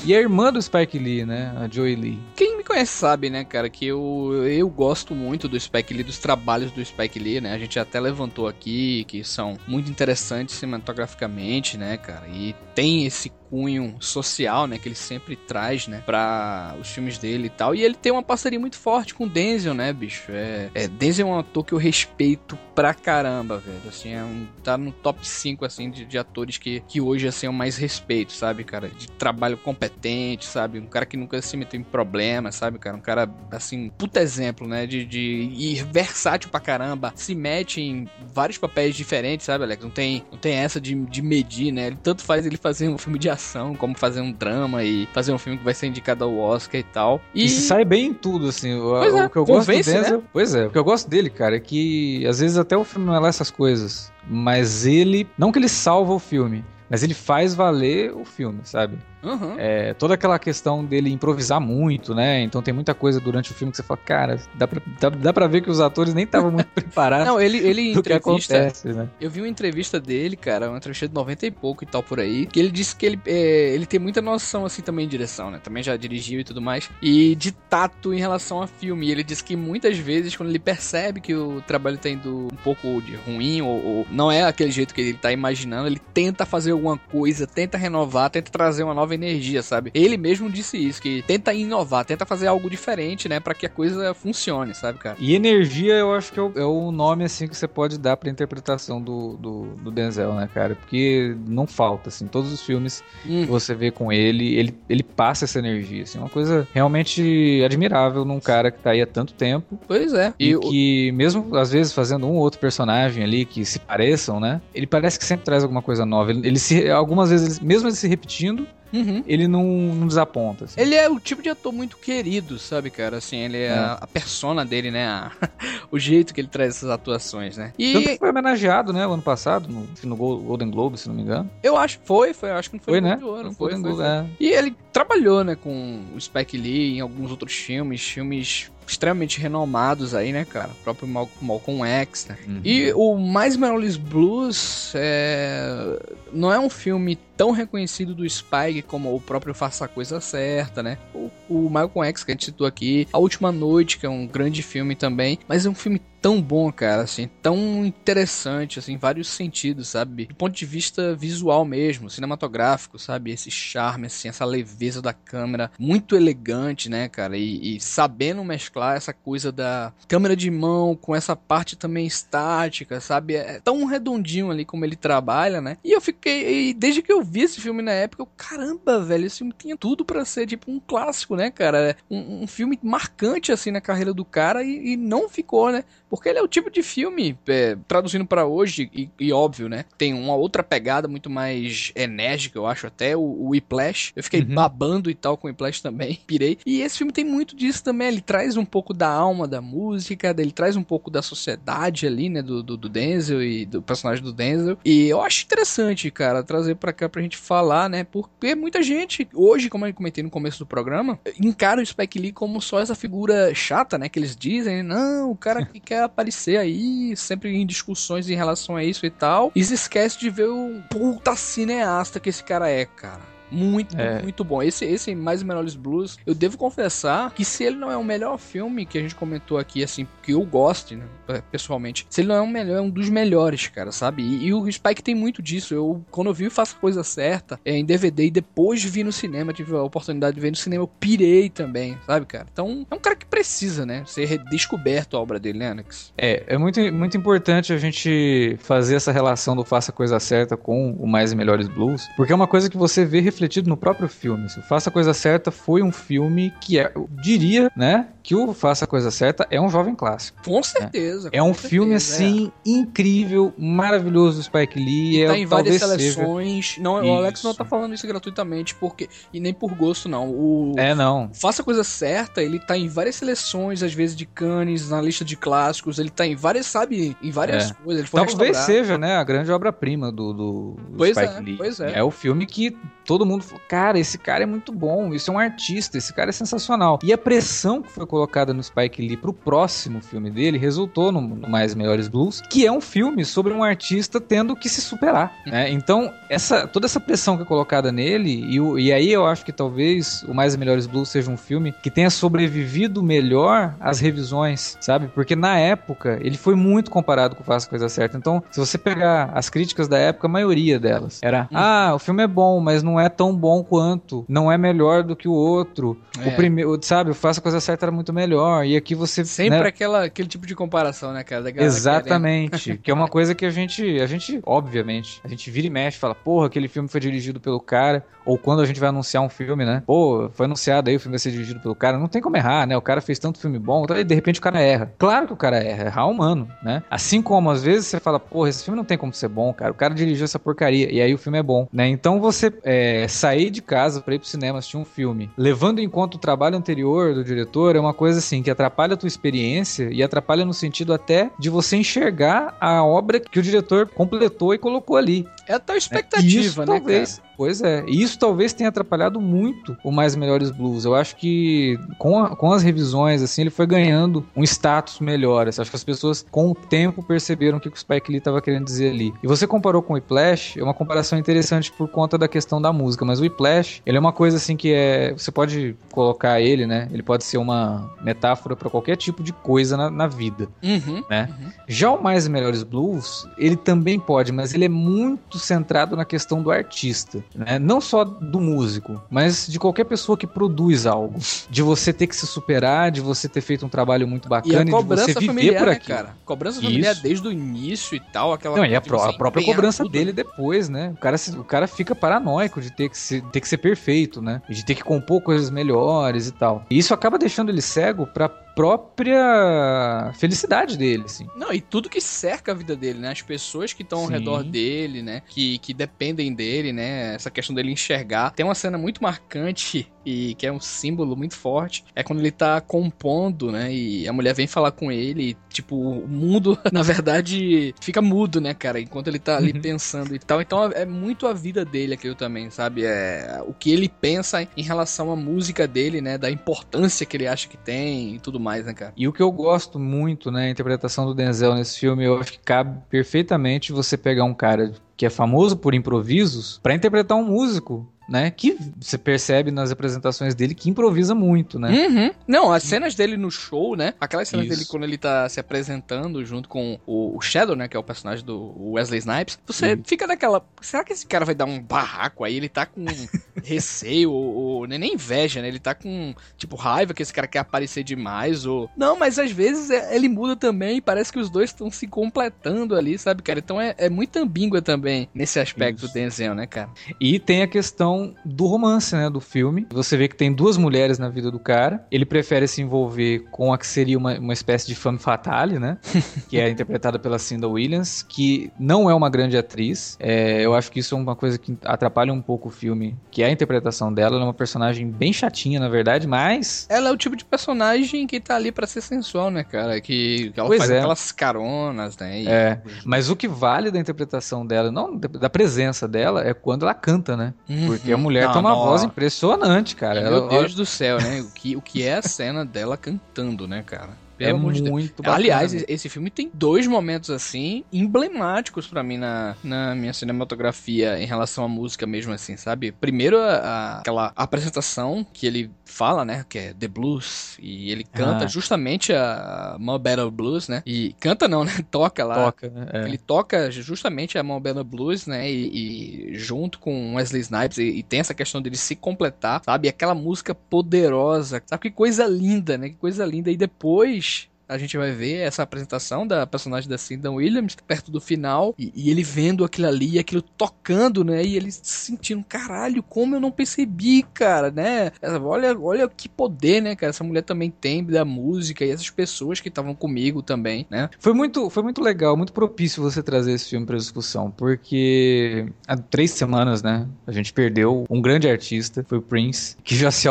e 0.06 0.14
a 0.16 0.20
irmã 0.20 0.52
do 0.52 0.62
Spike 0.62 1.00
Lee, 1.00 1.26
né? 1.26 1.54
A 1.58 1.68
Joey 1.68 1.96
Lee. 1.96 2.20
Quem 2.36 2.58
me 2.58 2.64
conhece 2.64 2.92
sabe, 2.92 3.30
né, 3.30 3.44
cara, 3.44 3.70
que 3.70 3.86
eu, 3.86 4.44
eu 4.46 4.70
gosto 4.70 5.16
muito 5.16 5.48
do 5.48 5.60
Spike 5.60 5.94
Lee, 5.94 6.04
dos 6.04 6.20
trabalhos 6.20 6.72
do 6.72 6.84
Spike 6.84 7.20
Lee, 7.20 7.42
né? 7.42 7.54
A 7.54 7.58
gente 7.58 7.80
até 7.80 8.00
levantou 8.00 8.48
aqui 8.48 9.04
que 9.06 9.24
são 9.24 9.58
muito 9.68 9.90
interessantes 9.90 10.56
cinematograficamente, 10.56 11.78
né, 11.78 11.98
cara? 11.98 12.28
E 12.28 12.56
tem 12.76 13.06
esse 13.06 13.32
cunho 13.54 13.98
social, 14.00 14.66
né, 14.66 14.80
que 14.80 14.88
ele 14.88 14.96
sempre 14.96 15.36
traz, 15.36 15.88
né, 15.88 16.02
para 16.04 16.76
os 16.82 16.90
filmes 16.90 17.20
dele 17.20 17.46
e 17.46 17.50
tal. 17.52 17.76
E 17.76 17.84
ele 17.84 17.94
tem 17.94 18.12
uma 18.12 18.24
parceria 18.24 18.60
muito 18.60 18.76
forte 18.78 19.14
com 19.14 19.26
o 19.26 19.30
Denzel, 19.30 19.76
né, 19.76 19.94
bicho? 19.94 20.32
É, 20.32 20.72
é 20.74 20.88
Denzel 20.88 21.28
é 21.28 21.30
um 21.30 21.38
ator 21.38 21.64
que 21.64 21.72
eu 21.72 21.78
respeito 21.78 22.58
pra 22.74 22.96
caramba, 22.96 23.60
velho. 23.60 23.78
Assim, 23.88 24.12
é 24.12 24.24
um, 24.24 24.48
tá 24.64 24.76
no 24.76 24.92
top 24.92 25.20
5 25.28 25.64
assim 25.66 25.92
de, 25.92 26.04
de 26.04 26.18
atores 26.18 26.58
que, 26.58 26.80
que 26.88 27.00
hoje 27.00 27.28
assim 27.28 27.46
eu 27.46 27.54
mais 27.54 27.78
respeito, 27.78 28.32
sabe, 28.32 28.64
cara? 28.64 28.90
De 28.90 29.08
trabalho 29.08 29.56
competente, 29.56 30.46
sabe? 30.46 30.80
Um 30.80 30.88
cara 30.88 31.06
que 31.06 31.16
nunca 31.16 31.40
se 31.40 31.56
meteu 31.56 31.80
em 31.80 31.84
problema, 31.84 32.52
sabe, 32.52 32.80
cara? 32.80 32.98
Um 32.98 33.02
cara 33.02 33.30
assim, 33.52 33.92
puta 34.00 34.20
exemplo, 34.20 34.68
né, 34.68 34.88
de, 34.88 35.06
de 35.06 35.20
ir 35.20 35.86
versátil 35.86 36.50
pra 36.50 36.60
caramba, 36.60 37.14
se 37.16 37.36
mete 37.36 37.80
em 37.80 38.10
vários 38.34 38.58
papéis 38.58 38.96
diferentes, 38.96 39.46
sabe, 39.46 39.64
Alex? 39.64 39.84
Não 39.84 39.92
tem, 39.92 40.26
não 40.32 40.40
tem 40.40 40.56
essa 40.56 40.82
de, 40.82 40.96
de 40.96 41.22
medir, 41.22 41.72
né? 41.72 41.88
Ele 41.88 42.00
tanto 42.02 42.24
faz 42.24 42.48
ele 42.48 42.58
fazer 42.58 42.90
um 42.90 42.98
filme 42.98 43.20
de 43.20 43.30
ação 43.30 43.43
ação, 43.44 43.76
como 43.76 43.98
fazer 43.98 44.22
um 44.22 44.32
drama 44.32 44.84
e 44.84 45.08
fazer 45.14 45.34
um 45.34 45.38
filme 45.38 45.58
que 45.58 45.64
vai 45.64 45.74
ser 45.74 45.88
indicado 45.88 46.24
ao 46.24 46.38
Oscar 46.38 46.80
e 46.80 46.84
tal. 46.84 47.22
E, 47.34 47.46
e 47.46 47.50
sai 47.50 47.84
bem 47.84 48.08
em 48.08 48.14
tudo, 48.14 48.48
assim. 48.48 48.74
O, 48.74 49.04
é, 49.04 49.26
o 49.26 49.30
que 49.30 49.38
eu 49.38 49.46
gosto 49.46 49.68
do 49.68 49.74
Denzel, 49.74 50.18
né? 50.18 50.24
Pois 50.32 50.56
é, 50.56 50.66
o 50.66 50.70
que 50.72 50.78
eu 50.78 50.84
gosto 50.84 51.10
dele, 51.10 51.30
cara, 51.30 51.58
é 51.58 51.60
que 51.60 52.26
às 52.26 52.40
vezes 52.40 52.58
até 52.58 52.76
o 52.76 52.84
filme 52.84 53.06
não 53.06 53.16
é 53.16 53.20
lá 53.20 53.28
essas 53.28 53.52
coisas. 53.52 54.12
Mas 54.28 54.86
ele. 54.86 55.28
Não 55.38 55.52
que 55.52 55.60
ele 55.60 55.70
salva 55.70 56.14
o 56.14 56.20
filme, 56.20 56.64
mas 56.90 57.04
ele 57.04 57.14
faz 57.14 57.54
valer 57.54 58.14
o 58.16 58.24
filme, 58.24 58.62
sabe? 58.64 58.98
Uhum. 59.24 59.56
É, 59.58 59.94
toda 59.94 60.14
aquela 60.14 60.38
questão 60.38 60.84
dele 60.84 61.10
improvisar 61.10 61.62
muito, 61.62 62.14
né? 62.14 62.42
Então 62.42 62.62
tem 62.62 62.74
muita 62.74 62.94
coisa 62.94 63.20
durante 63.20 63.52
o 63.52 63.54
filme 63.54 63.72
que 63.72 63.78
você 63.78 63.84
fala, 63.84 64.00
cara, 64.04 64.40
dá 64.54 64.68
pra, 64.68 64.82
dá, 65.00 65.10
dá 65.10 65.34
pra 65.34 65.48
ver 65.48 65.62
que 65.62 65.70
os 65.70 65.80
atores 65.80 66.14
nem 66.14 66.26
estavam 66.26 66.52
muito 66.52 66.68
preparados. 66.76 67.28
Não, 67.28 67.40
ele, 67.40 67.58
ele 67.58 67.94
do 67.96 68.04
que 68.04 68.14
acontece, 68.14 68.90
né? 68.90 69.08
Eu 69.20 69.30
vi 69.30 69.42
uma 69.42 69.48
entrevista 69.48 70.00
dele, 70.00 70.36
cara, 70.36 70.70
uma 70.70 70.78
entrevista 70.78 71.08
de 71.08 71.14
90 71.14 71.46
e 71.46 71.52
pouco 71.52 71.84
e 71.84 71.88
tal 71.88 72.04
por 72.04 72.20
aí, 72.20 72.46
que 72.46 72.60
ele 72.60 72.70
disse 72.70 72.96
que 72.96 73.06
ele, 73.06 73.20
é, 73.26 73.74
ele 73.74 73.86
tem 73.86 74.00
muita 74.00 74.22
noção, 74.22 74.66
assim, 74.66 74.82
também 74.82 75.06
de 75.06 75.12
direção, 75.12 75.50
né? 75.50 75.60
Também 75.64 75.82
já 75.82 75.96
dirigiu 75.96 76.40
e 76.40 76.44
tudo 76.44 76.62
mais. 76.62 76.90
E 77.02 77.36
de 77.36 77.52
tato 77.52 78.14
em 78.14 78.20
relação 78.20 78.62
a 78.62 78.68
filme. 78.68 79.08
E 79.08 79.12
ele 79.12 79.24
disse 79.24 79.44
que 79.44 79.56
muitas 79.56 79.98
vezes, 79.98 80.36
quando 80.36 80.50
ele 80.50 80.60
percebe 80.60 81.22
que 81.22 81.34
o 81.34 81.62
trabalho 81.62 81.98
tá 81.98 82.10
indo 82.10 82.48
um 82.52 82.58
pouco 82.64 83.02
de 83.02 83.16
ruim, 83.16 83.62
ou, 83.62 83.84
ou 83.84 84.08
não 84.12 84.32
é 84.32 84.44
aquele 84.44 84.72
jeito 84.72 84.94
que 84.94 85.02
ele 85.02 85.14
tá 85.14 85.32
imaginando, 85.32 85.88
ele 85.88 86.02
tenta 86.14 86.46
fazer 86.46 86.72
alguma 86.72 86.98
coisa, 86.98 87.48
tenta 87.48 87.78
renovar, 87.78 88.30
tenta 88.30 88.52
trazer 88.52 88.84
uma 88.84 88.94
nova 88.94 89.13
nova 89.14 89.16
energia, 89.16 89.62
sabe? 89.62 89.92
Ele 89.94 90.18
mesmo 90.18 90.50
disse 90.50 90.78
isso, 90.78 91.02
que 91.02 91.24
tenta 91.24 91.54
inovar, 91.54 92.06
tenta 92.06 92.26
fazer 92.26 92.48
algo 92.48 92.70
diferente, 92.70 93.30
né, 93.30 93.40
para 93.40 93.54
que 93.54 93.66
a 93.66 93.70
coisa 93.70 94.14
funcione, 94.14 94.74
sabe, 94.74 95.00
cara? 95.00 95.16
E 95.20 95.36
energia 95.36 95.94
eu 95.94 96.14
acho 96.14 96.32
que 96.32 96.40
é 96.40 96.44
o, 96.44 96.52
é 96.56 96.66
o 96.66 96.92
nome, 96.92 97.24
assim, 97.24 97.48
que 97.48 97.56
você 97.56 97.68
pode 97.68 97.98
dar 97.98 98.18
pra 98.18 98.30
interpretação 98.30 99.02
do, 99.02 99.38
do, 99.38 99.64
do, 99.76 99.92
Denzel, 99.92 100.34
né, 100.34 100.50
cara? 100.54 100.76
Porque 100.76 101.36
não 101.48 101.68
falta, 101.68 102.10
assim, 102.10 102.28
todos 102.28 102.52
os 102.52 102.62
filmes 102.62 103.04
hum. 103.26 103.44
que 103.44 103.52
você 103.52 103.74
vê 103.74 103.92
com 103.92 104.12
ele, 104.12 104.56
ele, 104.56 104.76
ele 104.90 105.04
passa 105.04 105.46
essa 105.46 105.60
energia, 105.60 106.04
assim, 106.04 106.18
uma 106.18 106.30
coisa 106.30 106.68
realmente 106.74 107.62
admirável 107.64 108.26
num 108.26 108.40
cara 108.40 108.72
que 108.72 108.80
tá 108.80 108.92
aí 108.92 109.02
há 109.02 109.08
tanto 109.08 109.34
tempo. 109.34 109.80
Pois 109.88 110.14
é. 110.14 110.34
E, 110.40 110.52
e 110.52 110.60
que, 110.60 111.12
mesmo 111.12 111.56
às 111.56 111.72
vezes 111.72 111.94
fazendo 111.94 112.26
um 112.28 112.32
ou 112.32 112.42
outro 112.42 112.60
personagem 112.60 113.24
ali 113.24 113.46
que 113.46 113.66
se 113.66 113.80
pareçam, 113.80 114.40
né, 114.40 114.62
ele 114.74 114.88
parece 114.88 115.20
que 115.20 115.26
sempre 115.26 115.46
traz 115.46 115.64
alguma 115.64 115.82
coisa 115.82 116.06
nova. 116.06 116.32
Ele, 116.32 116.48
ele 116.48 116.60
se, 116.60 116.90
algumas 116.90 117.30
vezes, 117.30 117.60
mesmo 117.60 117.88
ele 117.88 117.96
se 117.96 118.08
repetindo, 118.08 118.68
Uhum. 118.94 119.24
ele 119.26 119.48
não, 119.48 119.64
não 119.64 120.08
desaponta. 120.08 120.66
Assim. 120.66 120.80
Ele 120.80 120.94
é 120.94 121.10
o 121.10 121.20
tipo 121.20 121.42
de 121.42 121.50
ator 121.50 121.74
muito 121.74 121.98
querido, 121.98 122.60
sabe, 122.60 122.92
cara? 122.92 123.18
Assim, 123.18 123.38
ele 123.38 123.58
é, 123.58 123.66
é. 123.68 123.74
A, 123.74 123.94
a, 124.02 124.08
persona 124.08 124.64
dele, 124.64 124.92
né? 124.92 125.08
A, 125.08 125.32
o 125.92 125.98
jeito 125.98 126.34
que 126.34 126.40
ele 126.40 126.48
traz 126.48 126.76
essas 126.76 126.90
atuações, 126.90 127.58
né? 127.58 127.74
E 127.78 127.94
Tanto 127.94 128.18
foi 128.20 128.30
homenageado, 128.30 128.94
né, 128.94 129.08
o 129.08 129.14
ano 129.14 129.24
passado, 129.24 129.68
no, 129.68 129.88
no 130.04 130.16
Golden 130.16 130.70
Globe, 130.70 131.00
se 131.00 131.08
não 131.08 131.16
me 131.16 131.24
engano. 131.24 131.50
Eu 131.64 131.76
acho 131.76 132.00
que 132.00 132.06
foi, 132.06 132.34
foi, 132.34 132.52
acho 132.52 132.70
que 132.70 132.78
não 132.78 132.84
foi, 132.84 132.94
foi 132.94 133.02
né? 133.02 133.16
de 133.16 133.24
ouro. 133.24 133.52
Foi, 133.54 133.72
foi, 133.72 133.82
foi, 133.82 133.96
foi. 133.96 134.06
É. 134.06 134.26
E 134.40 134.50
ele 134.50 134.76
trabalhou, 134.92 135.44
né, 135.44 135.56
com 135.56 136.04
o 136.16 136.22
Spike 136.22 136.58
Lee 136.58 136.98
em 136.98 137.00
alguns 137.00 137.32
outros 137.32 137.54
filmes, 137.54 138.02
filmes 138.02 138.72
extremamente 138.88 139.40
renomados 139.40 140.14
aí, 140.14 140.32
né, 140.32 140.46
cara? 140.46 140.70
O 140.70 140.84
próprio 140.84 141.08
Mal 141.08 141.30
Malcolm 141.42 141.86
X, 141.86 142.28
né? 142.28 142.38
Uhum. 142.48 142.62
E 142.64 142.94
o 142.94 143.18
Mais 143.18 143.56
Merolis 143.56 143.98
Blues 143.98 144.92
é... 144.96 146.00
não 146.32 146.52
é 146.52 146.60
um 146.60 146.70
filme 146.70 147.18
tão 147.38 147.52
reconhecido 147.52 148.14
do 148.14 148.28
Spike 148.30 148.84
como 148.84 149.16
o 149.16 149.20
próprio 149.20 149.54
Faça 149.54 149.86
a 149.86 149.88
Coisa 149.88 150.22
Certa, 150.22 150.84
né? 150.84 150.98
O, 151.14 151.32
o 151.54 151.70
Malcolm 151.70 152.08
X 152.10 152.24
que 152.24 152.32
a 152.32 152.34
gente 152.34 152.46
citou 152.46 152.66
aqui, 152.66 153.08
A 153.12 153.18
Última 153.18 153.52
Noite, 153.52 153.98
que 153.98 154.06
é 154.06 154.10
um 154.10 154.26
grande 154.28 154.62
filme 154.64 154.96
também, 154.96 155.40
mas 155.48 155.66
é 155.66 155.70
um 155.70 155.76
filme 155.76 156.02
tão 156.24 156.42
bom, 156.42 156.72
cara, 156.72 157.02
assim, 157.02 157.30
tão 157.42 157.86
interessante, 157.86 158.80
assim, 158.80 158.94
em 158.94 158.98
vários 158.98 159.28
sentidos, 159.28 159.90
sabe? 159.90 160.28
Do 160.28 160.36
ponto 160.36 160.56
de 160.56 160.66
vista 160.66 161.14
visual 161.14 161.66
mesmo, 161.66 162.10
cinematográfico, 162.10 162.98
sabe? 162.98 163.32
Esse 163.32 163.52
charme, 163.52 164.08
assim, 164.08 164.30
essa 164.30 164.46
leveza 164.46 165.02
da 165.02 165.12
câmera, 165.12 165.70
muito 165.78 166.16
elegante, 166.16 166.90
né, 166.90 167.10
cara? 167.10 167.38
E, 167.38 167.76
e 167.76 167.80
sabendo 167.82 168.42
mesclar 168.42 168.96
essa 168.96 169.12
coisa 169.12 169.52
da 169.52 169.92
câmera 170.08 170.34
de 170.34 170.50
mão 170.50 170.96
com 170.96 171.14
essa 171.14 171.36
parte 171.36 171.76
também 171.76 172.08
estática, 172.08 173.02
sabe? 173.02 173.36
É 173.36 173.60
tão 173.60 173.84
redondinho 173.84 174.50
ali 174.50 174.64
como 174.64 174.86
ele 174.86 174.96
trabalha, 174.96 175.60
né? 175.60 175.78
E 175.84 175.92
eu 175.92 176.00
fiquei, 176.00 176.70
e 176.70 176.74
desde 176.74 177.02
que 177.02 177.12
eu 177.12 177.22
vi 177.22 177.42
esse 177.42 177.60
filme 177.60 177.82
na 177.82 177.92
época, 177.92 178.24
eu, 178.24 178.30
caramba, 178.38 179.04
velho, 179.04 179.26
esse 179.26 179.40
filme 179.40 179.54
tinha 179.58 179.76
tudo 179.76 180.06
para 180.06 180.24
ser, 180.24 180.48
tipo, 180.48 180.72
um 180.72 180.80
clássico, 180.80 181.36
né, 181.36 181.43
cara? 181.52 181.96
Um, 182.10 182.44
um 182.44 182.48
filme 182.48 182.80
marcante, 182.82 183.52
assim, 183.52 183.72
na 183.72 183.82
carreira 183.82 184.14
do 184.14 184.26
cara 184.26 184.64
e, 184.64 184.94
e 184.94 184.98
não 184.98 185.30
ficou, 185.30 185.72
né? 185.72 185.84
Porque 186.14 186.30
ele 186.30 186.38
é 186.38 186.44
o 186.44 186.48
tipo 186.48 186.70
de 186.70 186.84
filme, 186.84 187.36
é, 187.48 187.76
traduzindo 187.88 188.24
para 188.24 188.46
hoje, 188.46 188.88
e, 188.94 189.10
e, 189.20 189.34
óbvio, 189.34 189.68
né? 189.68 189.84
Tem 189.98 190.14
uma 190.14 190.36
outra 190.36 190.62
pegada 190.62 191.08
muito 191.08 191.28
mais 191.28 191.92
enérgica, 191.96 192.60
eu 192.60 192.68
acho, 192.68 192.86
até 192.86 193.18
o, 193.18 193.20
o 193.20 193.50
Whiplash. 193.50 194.14
Eu 194.16 194.22
fiquei 194.22 194.42
uhum. 194.42 194.54
babando 194.54 195.10
e 195.10 195.16
tal 195.16 195.36
com 195.36 195.48
o 195.48 195.50
Whiplash 195.50 195.82
também, 195.82 196.20
pirei. 196.28 196.60
E 196.68 196.82
esse 196.82 197.00
filme 197.00 197.12
tem 197.12 197.26
muito 197.26 197.56
disso 197.56 197.84
também. 197.84 198.10
Ele 198.10 198.22
traz 198.22 198.56
um 198.58 198.64
pouco 198.64 198.94
da 198.94 199.10
alma 199.10 199.48
da 199.48 199.60
música, 199.60 200.36
ele 200.38 200.52
traz 200.52 200.76
um 200.76 200.84
pouco 200.84 201.10
da 201.10 201.24
sociedade 201.24 202.06
ali, 202.06 202.30
né? 202.30 202.44
Do, 202.44 202.62
do, 202.62 202.78
do 202.78 202.90
Denzel 202.90 203.42
e 203.42 203.66
do 203.66 203.82
personagem 203.82 204.24
do 204.24 204.32
Denzel. 204.32 204.78
E 204.86 205.08
eu 205.08 205.20
acho 205.20 205.46
interessante, 205.46 206.12
cara, 206.12 206.44
trazer 206.44 206.76
pra 206.76 206.94
cá 206.94 207.10
pra 207.10 207.24
gente 207.24 207.38
falar, 207.38 207.90
né? 207.90 208.04
Porque 208.04 208.54
muita 208.54 208.84
gente, 208.84 209.28
hoje, 209.34 209.68
como 209.68 209.88
eu 209.88 209.94
comentei 209.96 210.24
no 210.24 210.30
começo 210.30 210.60
do 210.60 210.68
programa, 210.68 211.20
encara 211.42 211.82
o 211.82 211.86
Spike 211.86 212.20
Lee 212.20 212.32
como 212.32 212.62
só 212.62 212.80
essa 212.80 212.94
figura 212.94 213.52
chata, 213.56 213.98
né? 213.98 214.08
Que 214.08 214.20
eles 214.20 214.36
dizem, 214.36 214.84
não, 214.84 215.32
o 215.32 215.36
cara 215.36 215.66
que 215.66 215.80
quer 215.80 216.03
aparecer 216.06 216.58
aí, 216.58 217.16
sempre 217.16 217.56
em 217.56 217.66
discussões 217.66 218.30
em 218.30 218.36
relação 218.36 218.76
a 218.76 218.84
isso 218.84 219.06
e 219.06 219.10
tal. 219.10 219.52
E 219.56 219.64
se 219.64 219.74
esquece 219.74 220.20
de 220.20 220.30
ver 220.30 220.50
o 220.50 220.82
puta 220.90 221.36
cineasta 221.36 222.20
que 222.20 222.30
esse 222.30 222.44
cara 222.44 222.70
é, 222.70 222.86
cara. 222.86 223.33
Muito, 223.54 224.00
é. 224.00 224.22
muito 224.22 224.44
bom. 224.44 224.62
Esse, 224.62 224.86
esse 224.86 225.14
Mais 225.14 225.44
Menores 225.44 225.76
Blues, 225.76 226.18
eu 226.26 226.34
devo 226.34 226.58
confessar 226.58 227.32
que 227.32 227.46
se 227.46 227.64
ele 227.64 227.76
não 227.76 227.92
é 227.92 227.96
o 227.96 228.04
melhor 228.04 228.38
filme 228.38 228.86
que 228.86 228.98
a 228.98 229.02
gente 229.02 229.16
comentou 229.16 229.58
aqui, 229.58 229.84
assim, 229.84 230.08
que 230.22 230.34
eu 230.34 230.44
gosto, 230.46 230.96
né, 230.96 231.06
pessoalmente, 231.52 232.06
se 232.10 232.22
ele 232.22 232.30
não 232.30 232.36
é 232.36 232.42
o 232.42 232.48
melhor, 232.48 232.78
é 232.78 232.82
um 232.82 232.90
dos 232.90 233.10
melhores, 233.10 233.68
cara, 233.68 233.92
sabe? 233.92 234.24
E, 234.24 234.48
e 234.48 234.54
o 234.54 234.70
Spike 234.72 235.04
tem 235.04 235.14
muito 235.14 235.42
disso. 235.42 235.74
Eu, 235.74 236.04
quando 236.10 236.28
eu 236.28 236.34
vi 236.34 236.50
Faça 236.50 236.76
a 236.76 236.80
Coisa 236.80 237.04
Certa, 237.04 237.60
é, 237.64 237.78
em 237.78 237.86
DVD, 237.86 238.26
e 238.26 238.32
depois 238.32 238.84
vi 238.84 239.04
no 239.04 239.12
cinema, 239.12 239.54
tive 239.54 239.76
a 239.76 239.84
oportunidade 239.84 240.36
de 240.36 240.42
ver 240.42 240.50
no 240.50 240.58
cinema, 240.58 240.84
eu 240.84 240.88
pirei 240.88 241.50
também, 241.50 241.98
sabe, 242.06 242.26
cara? 242.26 242.48
Então, 242.52 242.86
é 242.90 242.96
um 242.96 243.00
cara 243.00 243.16
que 243.16 243.26
precisa, 243.26 243.86
né, 243.86 244.04
ser 244.06 244.26
redescoberto 244.26 245.16
a 245.16 245.20
obra 245.20 245.40
dele, 245.40 245.60
né, 245.60 245.70
Alex? 245.70 246.12
É, 246.18 246.44
é 246.48 246.58
muito, 246.58 246.80
muito 246.92 247.16
importante 247.16 247.72
a 247.72 247.78
gente 247.78 248.58
fazer 248.60 248.96
essa 248.96 249.12
relação 249.12 249.56
do 249.56 249.64
Faça 249.64 249.92
a 249.92 249.94
Coisa 249.94 250.20
Certa 250.20 250.58
com 250.58 250.92
o 250.94 251.08
Mais 251.08 251.32
e 251.32 251.36
Melhores 251.36 251.68
Blues, 251.68 252.08
porque 252.18 252.32
é 252.32 252.36
uma 252.36 252.48
coisa 252.48 252.70
que 252.70 252.78
você 252.78 253.06
vê 253.06 253.20
refletido 253.20 253.43
refletido 253.44 253.70
no 253.70 253.78
próprio 253.78 254.08
filme. 254.08 254.46
O 254.46 254.62
Faça 254.62 254.90
a 254.90 254.94
Coisa 254.94 255.14
Certa 255.14 255.52
foi 255.52 255.84
um 255.84 255.92
filme 255.92 256.54
que 256.62 256.80
é, 256.80 256.92
eu 256.96 257.10
diria, 257.22 257.72
né, 257.76 258.08
que 258.22 258.34
o 258.34 258.54
Faça 258.54 258.86
a 258.86 258.88
Coisa 258.88 259.12
Certa 259.12 259.46
é 259.52 259.60
um 259.60 259.70
jovem 259.70 259.94
clássico. 259.94 260.42
Com 260.44 260.58
né? 260.58 260.64
certeza. 260.64 261.30
É, 261.32 261.40
com 261.40 261.50
um 261.50 261.54
certeza, 261.54 261.70
filme, 261.70 261.96
assim, 261.96 262.52
é. 262.66 262.70
incrível, 262.70 263.54
maravilhoso 263.58 264.38
do 264.38 264.44
Spike 264.44 264.80
Lee. 264.80 265.22
E 265.22 265.28
tá 265.28 265.36
é, 265.36 265.40
em 265.40 265.46
várias 265.46 265.80
seleções. 265.80 266.78
Não, 266.80 267.04
o 267.04 267.14
Alex 267.18 267.44
não 267.44 267.54
tá 267.54 267.66
falando 267.66 267.94
isso 267.94 268.08
gratuitamente, 268.08 268.74
porque. 268.76 269.10
E 269.34 269.40
nem 269.40 269.54
por 269.54 269.74
gosto, 269.74 270.08
não. 270.08 270.30
O 270.30 270.74
é, 270.78 270.96
não. 270.96 271.30
Faça 271.34 271.62
a 271.62 271.66
Coisa 271.66 271.84
Certa, 271.84 272.42
ele 272.42 272.60
tá 272.60 272.78
em 272.78 272.88
várias 272.88 273.18
seleções, 273.18 273.84
às 273.84 273.94
vezes 273.94 274.16
de 274.16 274.26
Cannes, 274.26 274.90
na 274.90 275.02
lista 275.02 275.26
de 275.26 275.36
clássicos, 275.36 276.00
ele 276.00 276.10
tá 276.10 276.26
em 276.26 276.36
várias, 276.36 276.66
sabe, 276.66 277.18
em 277.22 277.32
várias 277.32 277.72
é. 277.72 277.74
coisas. 277.74 278.10
Talvez 278.10 278.58
seja, 278.58 278.98
né, 278.98 279.18
a 279.18 279.24
grande 279.24 279.52
obra-prima 279.52 280.12
do, 280.12 280.34
do, 280.34 280.78
do 280.90 280.98
pois 280.98 281.18
Spike 281.18 281.34
é, 281.34 281.40
Lee. 281.40 281.58
Pois 281.58 281.80
é. 281.80 282.00
É 282.00 282.04
o 282.04 282.12
filme 282.12 282.46
que 282.46 282.78
todo 283.06 283.26
mundo 283.26 283.44
falou, 283.44 283.62
cara, 283.68 284.00
esse 284.00 284.18
cara 284.18 284.44
é 284.44 284.46
muito 284.46 284.72
bom, 284.72 285.14
isso 285.14 285.32
é 285.32 285.34
um 285.34 285.40
artista, 285.40 285.98
esse 285.98 286.14
cara 286.14 286.30
é 286.30 286.34
sensacional. 286.34 287.00
E 287.04 287.12
a 287.14 287.18
pressão 287.18 287.82
que 287.82 287.92
foi 287.92 288.06
colocada 288.06 288.54
no 288.54 288.64
Spike 288.64 289.02
Lee 289.02 289.18
pro 289.18 289.34
próximo 289.34 290.02
filme 290.02 290.30
dele 290.30 290.58
resultou 290.58 291.12
no, 291.12 291.22
no 291.22 291.50
Mais 291.50 291.76
Melhores 291.76 292.08
Blues, 292.08 292.42
que 292.50 292.66
é 292.66 292.72
um 292.72 292.82
filme 292.82 293.26
sobre 293.26 293.54
um 293.54 293.64
artista 293.64 294.20
tendo 294.20 294.56
que 294.56 294.70
se 294.70 294.82
superar, 294.82 295.34
né? 295.46 295.70
Então, 295.70 296.14
essa, 296.30 296.68
toda 296.68 296.86
essa 296.86 297.00
pressão 297.00 297.38
que 297.38 297.44
é 297.44 297.46
colocada 297.46 297.92
nele, 297.92 298.46
e, 298.50 298.60
o, 298.60 298.78
e 298.78 298.92
aí 298.92 299.12
eu 299.12 299.26
acho 299.26 299.46
que 299.46 299.52
talvez 299.52 300.24
o 300.24 300.34
Mais 300.34 300.56
Melhores 300.56 300.86
Blues 300.86 301.10
seja 301.10 301.30
um 301.30 301.38
filme 301.38 301.74
que 301.82 301.90
tenha 301.90 302.10
sobrevivido 302.10 303.04
melhor 303.04 303.76
às 303.80 304.00
revisões, 304.00 304.78
sabe? 304.80 305.08
Porque 305.08 305.36
na 305.36 305.58
época 305.58 306.20
ele 306.22 306.38
foi 306.38 306.56
muito 306.56 306.90
comparado 306.90 307.36
com 307.36 307.44
Faça 307.44 307.70
Coisa 307.70 307.90
Certa. 307.90 308.18
Então, 308.18 308.44
se 308.52 308.60
você 308.60 308.78
pegar 308.78 309.32
as 309.34 309.50
críticas 309.50 309.88
da 309.88 309.98
época, 309.98 310.28
a 310.28 310.30
maioria 310.30 310.80
delas 310.80 311.20
era: 311.22 311.48
hum. 311.52 311.56
ah, 311.56 311.92
o 311.96 312.00
filme 312.00 312.24
é 312.24 312.28
bom, 312.28 312.60
mas 312.60 312.84
não 312.84 312.93
é 313.00 313.10
tão 313.10 313.36
bom 313.36 313.64
quanto, 313.64 314.26
não 314.28 314.52
é 314.52 314.58
melhor 314.58 315.04
do 315.04 315.16
que 315.16 315.28
o 315.28 315.34
outro. 315.34 315.98
É. 316.20 316.30
O 316.30 316.36
primeiro, 316.36 316.78
sabe, 316.82 317.12
o 317.12 317.14
Faça 317.14 317.40
a 317.40 317.44
Coisa 317.44 317.60
Certa 317.60 317.86
era 317.86 317.92
muito 317.92 318.14
melhor. 318.14 318.66
E 318.66 318.76
aqui 318.76 318.96
você. 318.96 319.24
Sempre 319.26 319.60
né? 319.60 319.68
aquela, 319.68 320.06
aquele 320.06 320.28
tipo 320.28 320.46
de 320.46 320.56
comparação, 320.56 321.14
né, 321.14 321.24
cara? 321.24 321.52
Exatamente. 321.56 322.78
que 322.84 322.92
é 322.92 322.94
uma 322.94 323.08
coisa 323.08 323.34
que 323.34 323.46
a 323.46 323.50
gente, 323.50 324.00
a 324.00 324.06
gente, 324.06 324.40
obviamente, 324.46 325.22
a 325.24 325.28
gente 325.28 325.50
vira 325.50 325.68
e 325.68 325.70
mexe, 325.70 325.98
fala, 325.98 326.16
porra, 326.16 326.48
aquele 326.48 326.68
filme 326.68 326.88
foi 326.88 327.00
dirigido 327.00 327.40
pelo 327.40 327.60
cara. 327.60 328.06
Ou 328.26 328.38
quando 328.38 328.62
a 328.62 328.66
gente 328.66 328.80
vai 328.80 328.90
anunciar 328.90 329.22
um 329.22 329.30
filme, 329.30 329.66
né? 329.66 329.84
Pô, 329.86 330.30
foi 330.34 330.46
anunciado 330.46 330.90
aí, 330.90 330.96
o 330.96 331.00
filme 331.00 331.14
vai 331.14 331.20
ser 331.20 331.32
dirigido 331.32 331.60
pelo 331.60 331.76
cara. 331.76 331.98
Não 331.98 332.08
tem 332.08 332.22
como 332.22 332.38
errar, 332.38 332.66
né? 332.66 332.78
O 332.78 332.82
cara 332.82 333.02
fez 333.02 333.20
tanto 333.20 333.40
filme 333.40 333.60
bom, 333.60 333.86
e 333.98 334.04
de 334.04 334.16
repente 334.16 334.40
o 334.40 334.42
cara 334.42 334.62
erra. 334.62 334.94
Claro 334.98 335.28
que 335.28 335.34
o 335.34 335.38
cara 335.38 335.58
erra, 335.58 335.86
errar 335.86 336.08
humano, 336.08 336.48
né? 336.64 336.84
Assim 336.90 337.22
como 337.22 337.52
às 337.52 337.62
vezes 337.62 337.88
você 337.88 338.00
fala, 338.00 338.20
porra, 338.20 338.50
esse 338.50 338.64
filme 338.64 338.78
não 338.78 338.86
tem 338.86 338.98
como 338.98 339.14
ser 339.14 339.28
bom, 339.28 339.54
cara. 339.54 339.72
O 339.72 339.76
cara 339.76 339.94
dirigiu 339.94 340.24
essa 340.24 340.40
porcaria. 340.40 340.92
E 340.92 341.02
aí 341.02 341.14
o 341.14 341.18
filme 341.18 341.38
é 341.38 341.44
bom, 341.44 341.68
né? 341.72 341.88
Então 341.88 342.20
você 342.20 342.52
é, 342.64 342.83
sair 343.08 343.50
de 343.50 343.62
casa 343.62 344.02
pra 344.02 344.16
ir 344.16 344.20
pro 344.20 344.28
cinema 344.28 344.60
assistir 344.60 344.78
um 344.78 344.86
filme, 344.86 345.30
levando 345.38 345.80
em 345.80 345.90
conta 345.90 346.18
o 346.18 346.20
trabalho 346.20 346.58
anterior 346.58 347.14
do 347.14 347.24
diretor, 347.24 347.76
é 347.76 347.80
uma 347.80 347.94
coisa 347.94 348.20
assim 348.20 348.42
que 348.42 348.50
atrapalha 348.50 348.94
a 348.94 348.98
tua 348.98 349.08
experiência 349.08 349.90
e 349.92 350.02
atrapalha 350.04 350.46
no 350.46 350.54
sentido 350.54 350.94
até 350.94 351.30
de 351.40 351.50
você 351.50 351.78
enxergar 351.78 352.56
a 352.60 352.84
obra 352.84 353.20
que 353.20 353.40
o 353.40 353.44
diretor 353.44 353.88
completou 353.88 354.54
e 354.54 354.58
colocou 354.58 354.98
ali. 354.98 355.28
É 355.48 355.54
a 355.54 355.60
tua 355.60 355.78
expectativa, 355.78 356.42
é, 356.42 356.46
isso, 356.46 356.60
né, 356.60 356.66
talvez, 356.66 357.18
cara? 357.18 357.33
Pois 357.38 357.62
é, 357.62 357.84
e 357.88 358.02
isso 358.02 358.18
talvez 358.18 358.54
tenha 358.54 358.70
atrapalhado 358.70 359.20
muito 359.20 359.76
o 359.84 359.92
Mais 359.92 360.16
Melhores 360.16 360.52
Blues. 360.52 360.86
Eu 360.86 360.96
acho 360.96 361.16
que 361.16 361.78
com, 361.98 362.20
a, 362.20 362.36
com 362.36 362.52
as 362.52 362.62
revisões, 362.62 363.22
assim, 363.22 363.42
ele 363.42 363.50
foi 363.50 363.66
ganhando 363.66 364.26
um 364.36 364.44
status 364.44 365.00
melhor. 365.00 365.48
Assim, 365.48 365.62
acho 365.62 365.70
que 365.70 365.76
as 365.76 365.84
pessoas, 365.84 366.26
com 366.30 366.52
o 366.52 366.56
tempo, 366.56 367.04
perceberam 367.04 367.58
o 367.58 367.62
que 367.62 367.68
o 367.68 367.76
Spike 367.76 368.10
Lee 368.10 368.18
estava 368.18 368.42
querendo 368.42 368.66
dizer 368.66 368.92
ali. 368.92 369.14
E 369.24 369.28
você 369.28 369.48
comparou 369.48 369.82
com 369.82 369.94
o 369.94 369.96
Whiplash, 369.96 370.60
é 370.60 370.64
uma 370.64 370.74
comparação 370.74 371.18
interessante 371.18 371.72
por 371.72 371.88
conta 371.88 372.18
da 372.18 372.28
questão 372.28 372.62
da 372.62 372.72
música, 372.72 373.06
mas 373.06 373.20
o 373.20 373.24
Whiplash, 373.24 373.82
ele 373.86 373.98
é 373.98 374.00
uma 374.00 374.14
coisa 374.14 374.38
assim 374.38 374.56
que 374.56 374.72
é. 374.74 375.14
Você 375.14 375.32
pode 375.32 375.76
colocar 375.92 376.40
ele, 376.40 376.66
né? 376.66 376.88
Ele 376.92 377.04
pode 377.04 377.24
ser 377.24 377.38
uma 377.38 377.92
metáfora 378.02 378.56
para 378.56 378.70
qualquer 378.70 378.96
tipo 378.96 379.24
de 379.24 379.34
coisa 379.34 379.76
na, 379.76 379.90
na 379.90 380.08
vida, 380.08 380.48
uhum, 380.64 381.04
né? 381.10 381.30
Uhum. 381.30 381.52
Já 381.68 381.92
o 381.92 382.02
Mais 382.02 382.28
Melhores 382.28 382.64
Blues, 382.64 383.28
ele 383.38 383.56
também 383.56 384.00
pode, 384.00 384.32
mas 384.32 384.54
ele 384.54 384.66
é 384.66 384.70
muito 384.70 385.04
muito 385.34 385.40
centrado 385.40 385.96
na 385.96 386.06
questão 386.06 386.42
do 386.42 386.52
artista, 386.52 387.23
né? 387.36 387.60
Não 387.60 387.82
só 387.82 388.04
do 388.04 388.40
músico, 388.40 389.02
mas 389.10 389.48
de 389.48 389.60
qualquer 389.60 389.84
pessoa 389.86 390.18
que 390.18 390.28
produz 390.28 390.86
algo. 390.86 391.20
De 391.50 391.62
você 391.62 391.94
ter 391.94 392.08
que 392.08 392.16
se 392.16 392.26
superar, 392.26 392.92
de 392.92 393.02
você 393.02 393.28
ter 393.28 393.42
feito 393.42 393.66
um 393.66 393.70
trabalho 393.70 394.08
muito 394.08 394.28
bacana 394.30 394.64
e, 394.66 394.68
a 394.68 394.72
cobrança 394.72 395.08
de 395.08 395.14
você 395.14 395.20
viver 395.20 395.34
familiar, 395.34 395.60
por 395.60 395.70
aqui. 395.70 395.90
Né, 395.90 395.98
cara? 395.98 396.18
Cobrança 396.26 396.62
familiar 396.62 396.96
desde 396.96 397.28
o 397.28 397.32
início 397.32 397.96
e 397.96 398.00
tal, 398.00 398.34
aquela 398.34 398.58
Não, 398.58 398.66
e 398.66 398.76
a, 398.76 398.82
pró 398.82 399.04
a 399.04 399.14
própria 399.14 399.46
cobrança 399.46 399.84
tudo. 399.84 399.92
dele 399.92 400.12
depois, 400.12 400.70
né? 400.70 400.92
O 400.96 401.00
cara, 401.00 401.18
o 401.38 401.44
cara 401.44 401.68
fica 401.68 401.96
paranoico 401.96 402.62
de 402.62 402.72
ter 402.72 402.90
que, 402.90 402.98
ser, 402.98 403.22
ter 403.24 403.42
que 403.42 403.48
ser 403.48 403.58
perfeito, 403.58 404.22
né? 404.22 404.42
De 404.50 404.66
ter 404.66 404.76
que 404.76 404.84
compor 404.84 405.22
coisas 405.22 405.50
melhores 405.50 406.28
e 406.28 406.32
tal. 406.32 406.66
E 406.70 406.78
isso 406.78 406.94
acaba 406.94 407.18
deixando 407.18 407.50
ele 407.50 407.62
cego 407.62 408.08
para 408.08 408.30
própria 408.56 410.12
felicidade 410.20 410.78
dele, 410.78 411.04
assim. 411.06 411.28
Não, 411.36 411.52
e 411.52 411.62
tudo 411.62 411.90
que 411.90 412.02
cerca 412.02 412.52
a 412.52 412.56
vida 412.56 412.76
dele, 412.76 413.00
né? 413.00 413.10
As 413.10 413.22
pessoas 413.22 413.74
que 413.74 413.84
estão 413.84 414.00
ao 414.02 414.08
redor 414.08 414.44
dele, 414.44 415.02
né? 415.02 415.22
Que, 415.28 415.58
que 415.60 415.74
dependem 415.74 416.34
dele, 416.34 416.72
né? 416.72 417.16
Essa 417.16 417.32
questão 417.32 417.56
dele 417.56 417.72
enxergar. 417.72 418.32
Tem 418.32 418.46
uma 418.46 418.56
cena 418.56 418.78
muito 418.78 419.02
marcante 419.02 419.92
e 420.06 420.36
que 420.36 420.46
é 420.46 420.52
um 420.52 420.60
símbolo 420.60 421.16
muito 421.16 421.36
forte. 421.36 421.84
É 421.96 422.04
quando 422.04 422.20
ele 422.20 422.32
tá 422.32 422.60
compondo, 422.62 423.52
né? 423.52 423.74
E 423.74 424.08
a 424.08 424.14
mulher 424.14 424.34
vem 424.34 424.48
falar 424.48 424.72
com 424.72 424.92
ele. 424.92 425.32
E, 425.32 425.38
tipo, 425.50 425.76
o 425.76 426.08
mundo, 426.08 426.58
na 426.72 426.84
verdade, 426.84 427.74
fica 427.82 428.02
mudo, 428.02 428.40
né, 428.40 428.54
cara? 428.54 428.80
Enquanto 428.80 429.08
ele 429.08 429.20
tá 429.20 429.38
ali 429.38 429.54
uhum. 429.54 429.62
pensando 429.62 430.16
e 430.16 430.20
tal. 430.20 430.42
Então 430.42 430.66
é 430.72 430.86
muito 430.86 431.28
a 431.28 431.34
vida 431.34 431.66
dele 431.66 431.94
aquilo 431.94 432.16
também, 432.16 432.50
sabe? 432.50 432.84
É 432.86 433.42
o 433.46 433.54
que 433.54 433.72
ele 433.72 433.90
pensa 433.90 434.48
em 434.56 434.64
relação 434.64 435.12
à 435.12 435.16
música 435.16 435.68
dele, 435.68 436.02
né? 436.02 436.18
Da 436.18 436.30
importância 436.30 437.06
que 437.06 437.18
ele 437.18 437.28
acha 437.28 437.48
que 437.48 437.58
tem 437.58 438.16
e 438.16 438.20
tudo 438.20 438.40
mais, 438.44 438.66
né, 438.66 438.74
cara? 438.74 438.94
E 438.96 439.08
o 439.08 439.14
que 439.14 439.22
eu 439.22 439.32
gosto 439.32 439.80
muito, 439.80 440.30
né, 440.30 440.46
a 440.46 440.50
interpretação 440.50 441.06
do 441.06 441.16
Denzel 441.16 441.56
nesse 441.56 441.80
filme, 441.80 442.04
eu 442.04 442.20
acho 442.20 442.34
que 442.34 442.40
cabe 442.40 442.80
perfeitamente 442.90 443.72
você 443.72 443.98
pegar 443.98 444.26
um 444.26 444.34
cara 444.34 444.74
que 445.04 445.08
é 445.08 445.10
famoso 445.10 445.58
por 445.58 445.74
improvisos 445.74 446.62
para 446.64 446.74
interpretar 446.74 447.18
um 447.18 447.26
músico 447.26 447.94
né? 448.08 448.32
Que 448.32 448.58
você 448.80 448.98
percebe 448.98 449.52
nas 449.52 449.72
apresentações 449.72 450.36
dele 450.36 450.54
que 450.54 450.70
improvisa 450.70 451.16
muito, 451.16 451.58
né? 451.58 451.72
Uhum. 451.72 452.12
Não, 452.28 452.52
as 452.52 452.64
cenas 452.64 452.96
dele 452.96 453.18
no 453.18 453.32
show, 453.32 453.76
né? 453.76 453.94
Aquelas 454.00 454.28
cenas 454.28 454.46
Isso. 454.46 454.56
dele 454.56 454.68
quando 454.68 454.84
ele 454.84 454.98
tá 454.98 455.28
se 455.30 455.40
apresentando 455.40 456.24
junto 456.26 456.50
com 456.50 456.80
o, 456.86 457.20
Shadow, 457.22 457.56
né? 457.56 457.68
Que 457.68 457.78
é 457.78 457.80
o 457.80 457.84
personagem 457.84 458.26
do 458.26 458.54
Wesley 458.74 459.00
Snipes. 459.00 459.40
Você 459.46 459.74
uhum. 459.74 459.82
fica 459.86 460.06
naquela. 460.06 460.46
Será 460.62 460.84
que 460.84 460.94
esse 460.94 461.06
cara 461.06 461.26
vai 461.26 461.36
dar 461.36 461.46
um 461.46 461.62
barraco 461.62 462.24
aí? 462.24 462.36
Ele 462.36 462.50
tá 462.50 462.66
com 462.66 462.86
receio, 463.44 464.12
ou, 464.12 464.36
ou 464.36 464.66
é 464.66 464.78
nem 464.78 464.94
inveja, 464.94 465.42
né? 465.42 465.48
Ele 465.48 465.60
tá 465.60 465.74
com, 465.74 466.14
tipo, 466.38 466.56
raiva 466.56 466.94
que 466.94 467.02
esse 467.02 467.14
cara 467.14 467.28
quer 467.28 467.40
aparecer 467.40 467.84
demais, 467.84 468.46
ou. 468.46 468.70
Não, 468.76 468.98
mas 468.98 469.18
às 469.18 469.32
vezes 469.32 469.70
é, 469.70 469.96
ele 469.96 470.10
muda 470.10 470.36
também. 470.36 470.82
Parece 470.82 471.12
que 471.12 471.20
os 471.20 471.30
dois 471.30 471.50
estão 471.50 471.72
se 471.72 471.88
completando 471.88 472.76
ali, 472.76 472.98
sabe, 472.98 473.22
cara? 473.22 473.40
Então 473.40 473.60
é, 473.60 473.74
é 473.78 473.90
muito 473.90 474.18
ambígua 474.18 474.62
também 474.62 474.93
nesse 475.14 475.40
aspecto 475.40 475.80
Isso. 475.80 475.88
do 475.88 475.94
Denzel, 475.94 476.34
né, 476.34 476.48
cara? 476.48 476.70
E 477.00 477.20
tem 477.20 477.42
a 477.42 477.48
questão 477.48 477.64
questão 477.64 478.14
do 478.24 478.46
romance, 478.46 478.96
né, 478.96 479.10
do 479.10 479.20
filme. 479.20 479.66
Você 479.72 479.98
vê 479.98 480.08
que 480.08 480.16
tem 480.16 480.34
duas 480.34 480.58
mulheres 480.58 481.00
na 481.00 481.10
vida 481.10 481.32
do 481.32 481.40
cara. 481.40 481.86
Ele 481.90 482.06
prefere 482.06 482.48
se 482.48 482.62
envolver 482.62 483.26
com 483.32 483.54
a 483.54 483.58
que 483.58 483.66
seria 483.66 483.98
uma, 483.98 484.18
uma 484.20 484.34
espécie 484.34 484.68
de 484.68 484.76
femme 484.76 485.00
fatale, 485.00 485.60
né? 485.60 485.78
que 486.30 486.40
é 486.40 486.50
interpretada 486.50 487.00
pela 487.00 487.18
Cinda 487.18 487.48
Williams, 487.48 488.04
que 488.04 488.52
não 488.60 488.90
é 488.90 488.94
uma 488.94 489.10
grande 489.10 489.38
atriz. 489.38 489.98
É, 490.00 490.42
eu 490.42 490.54
acho 490.54 490.72
que 490.72 490.80
isso 490.80 490.94
é 490.94 490.98
uma 490.98 491.16
coisa 491.16 491.38
que 491.38 491.58
atrapalha 491.64 492.14
um 492.14 492.22
pouco 492.22 492.50
o 492.50 492.52
filme, 492.52 492.98
que 493.10 493.24
é 493.24 493.28
a 493.28 493.32
interpretação 493.32 493.94
dela. 493.94 494.16
Ela 494.16 494.24
é 494.24 494.28
uma 494.28 494.34
personagem 494.34 494.90
bem 494.90 495.14
chatinha, 495.14 495.60
na 495.60 495.70
verdade, 495.70 496.08
mas... 496.08 496.68
Ela 496.70 496.90
é 496.90 496.92
o 496.92 496.98
tipo 496.98 497.16
de 497.16 497.26
personagem 497.26 498.06
que 498.06 498.20
tá 498.20 498.36
ali 498.36 498.52
para 498.52 498.68
ser 498.68 498.82
sensual, 498.82 499.32
né, 499.32 499.44
cara? 499.44 499.80
Que, 499.80 500.32
que 500.32 500.40
ela 500.40 500.50
pois 500.50 500.60
faz 500.60 500.72
é. 500.72 500.78
aquelas 500.78 501.12
caronas, 501.12 501.98
né? 501.98 502.22
E... 502.22 502.28
É, 502.28 502.62
mas 502.86 503.10
o 503.10 503.16
que 503.16 503.28
vale 503.28 503.72
da 503.72 503.80
interpretação 503.80 504.46
dela, 504.46 504.72
não 504.74 504.98
da 504.98 505.30
presença 505.30 505.88
dela, 505.88 506.28
é 506.28 506.34
quando 506.34 506.64
ela 506.64 506.74
canta, 506.74 507.16
né? 507.16 507.34
Uhum. 507.48 507.68
Porque 507.68 507.92
a 507.92 507.98
mulher 507.98 508.26
não, 508.26 508.34
tem 508.34 508.42
uma 508.42 508.50
não, 508.50 508.66
voz 508.66 508.84
impressionante, 508.84 509.76
cara. 509.76 510.02
Meu 510.02 510.18
ela, 510.18 510.30
Deus 510.30 510.56
do 510.56 510.66
céu, 510.66 510.98
né? 510.98 511.22
O 511.22 511.32
que, 511.32 511.56
o 511.56 511.62
que 511.62 511.84
é 511.84 511.96
a 511.98 512.02
cena 512.02 512.44
dela 512.44 512.76
cantando, 512.76 513.48
né, 513.48 513.64
cara? 513.66 514.03
Pelo 514.18 514.38
é 514.38 514.40
muito 514.40 514.64
de 514.64 515.02
bacana. 515.02 515.16
Aliás, 515.16 515.54
esse 515.68 515.90
filme 515.90 516.10
tem 516.10 516.30
dois 516.34 516.68
momentos 516.68 517.10
assim 517.10 517.64
emblemáticos 517.72 518.68
para 518.68 518.84
mim 518.84 518.98
na, 518.98 519.36
na 519.44 519.76
minha 519.76 519.94
cinematografia 519.94 521.00
em 521.00 521.06
relação 521.06 521.44
à 521.44 521.48
música 521.48 521.86
mesmo 521.86 522.14
assim, 522.14 522.38
sabe? 522.38 522.72
Primeiro 522.72 523.20
a, 523.20 523.36
a, 523.36 523.80
aquela 523.80 524.14
apresentação 524.16 525.06
que 525.12 525.26
ele 525.26 525.52
fala, 525.66 526.06
né, 526.06 526.24
que 526.30 526.38
é 526.38 526.54
The 526.54 526.68
Blues 526.68 527.38
e 527.42 527.72
ele 527.72 527.84
canta 527.84 528.26
ah. 528.26 528.28
justamente 528.28 528.94
a 528.94 529.58
More 529.60 529.82
Better 529.82 530.10
Blues, 530.12 530.48
né? 530.48 530.62
E 530.66 530.94
canta 531.00 531.28
não, 531.28 531.44
né? 531.46 531.54
Toca 531.72 532.06
lá. 532.06 532.26
Toca, 532.26 532.50
né? 532.50 532.68
É. 532.72 532.84
Ele 532.84 532.98
toca 532.98 533.50
justamente 533.52 534.18
a 534.18 534.24
More 534.24 534.42
Better 534.42 534.64
Blues, 534.64 535.08
né? 535.08 535.30
E, 535.30 536.12
e 536.12 536.16
junto 536.16 536.60
com 536.60 536.96
Wesley 536.96 537.22
Snipes 537.22 537.58
e, 537.58 537.64
e, 537.64 537.84
tem 537.84 538.00
essa 538.00 538.14
questão 538.14 538.42
dele 538.42 538.56
se 538.56 538.76
completar, 538.76 539.42
sabe? 539.44 539.68
Aquela 539.68 539.96
música 539.96 540.36
poderosa, 540.36 541.42
sabe 541.46 541.64
que 541.64 541.72
coisa 541.72 542.06
linda, 542.06 542.58
né? 542.58 542.70
Que 542.70 542.76
coisa 542.76 543.06
linda 543.06 543.32
e 543.32 543.38
depois 543.38 544.13
a 544.48 544.58
gente 544.58 544.78
vai 544.78 544.92
ver 544.92 545.18
essa 545.18 545.44
apresentação 545.44 546.06
da 546.06 546.26
personagem 546.28 546.70
da 546.70 546.78
Cinda 546.78 547.12
Williams 547.12 547.56
perto 547.68 547.92
do 547.92 548.02
final 548.02 548.54
e, 548.58 548.72
e, 548.76 548.90
ele 548.90 549.04
vendo 549.04 549.44
aquilo 549.44 549.68
ali, 549.68 549.98
aquilo 549.98 550.22
tocando, 550.22 551.04
né? 551.04 551.24
E 551.24 551.36
ele 551.36 551.52
sentindo, 551.52 552.24
caralho, 552.28 552.84
como 552.84 553.16
eu 553.16 553.20
não 553.20 553.32
percebi, 553.32 554.04
cara, 554.14 554.52
né? 554.52 554.92
Olha, 555.22 555.58
olha 555.58 555.88
que 555.88 556.10
poder, 556.10 556.62
né, 556.62 556.76
cara? 556.76 556.90
Essa 556.90 557.04
mulher 557.04 557.24
também 557.24 557.50
tem 557.50 557.84
da 557.84 558.06
música 558.06 558.66
e 558.66 558.70
essas 558.70 558.90
pessoas 558.90 559.40
que 559.40 559.50
estavam 559.50 559.74
comigo 559.74 560.22
também, 560.22 560.66
né? 560.70 560.90
Foi 561.00 561.14
muito, 561.14 561.50
foi 561.50 561.64
muito 561.64 561.82
legal, 561.82 562.16
muito 562.18 562.34
propício 562.34 562.82
você 562.82 563.02
trazer 563.02 563.34
esse 563.34 563.50
filme 563.50 563.66
para 563.66 563.78
discussão, 563.78 564.32
porque 564.32 565.48
há 565.68 565.78
três 565.78 566.12
semanas, 566.12 566.62
né, 566.62 566.88
a 567.06 567.12
gente 567.12 567.34
perdeu 567.34 567.86
um 567.90 568.02
grande 568.02 568.30
artista, 568.30 568.84
foi 568.88 568.98
o 568.98 569.02
Prince, 569.02 569.56
que 569.64 569.76
já 569.76 569.92
se, 569.92 570.08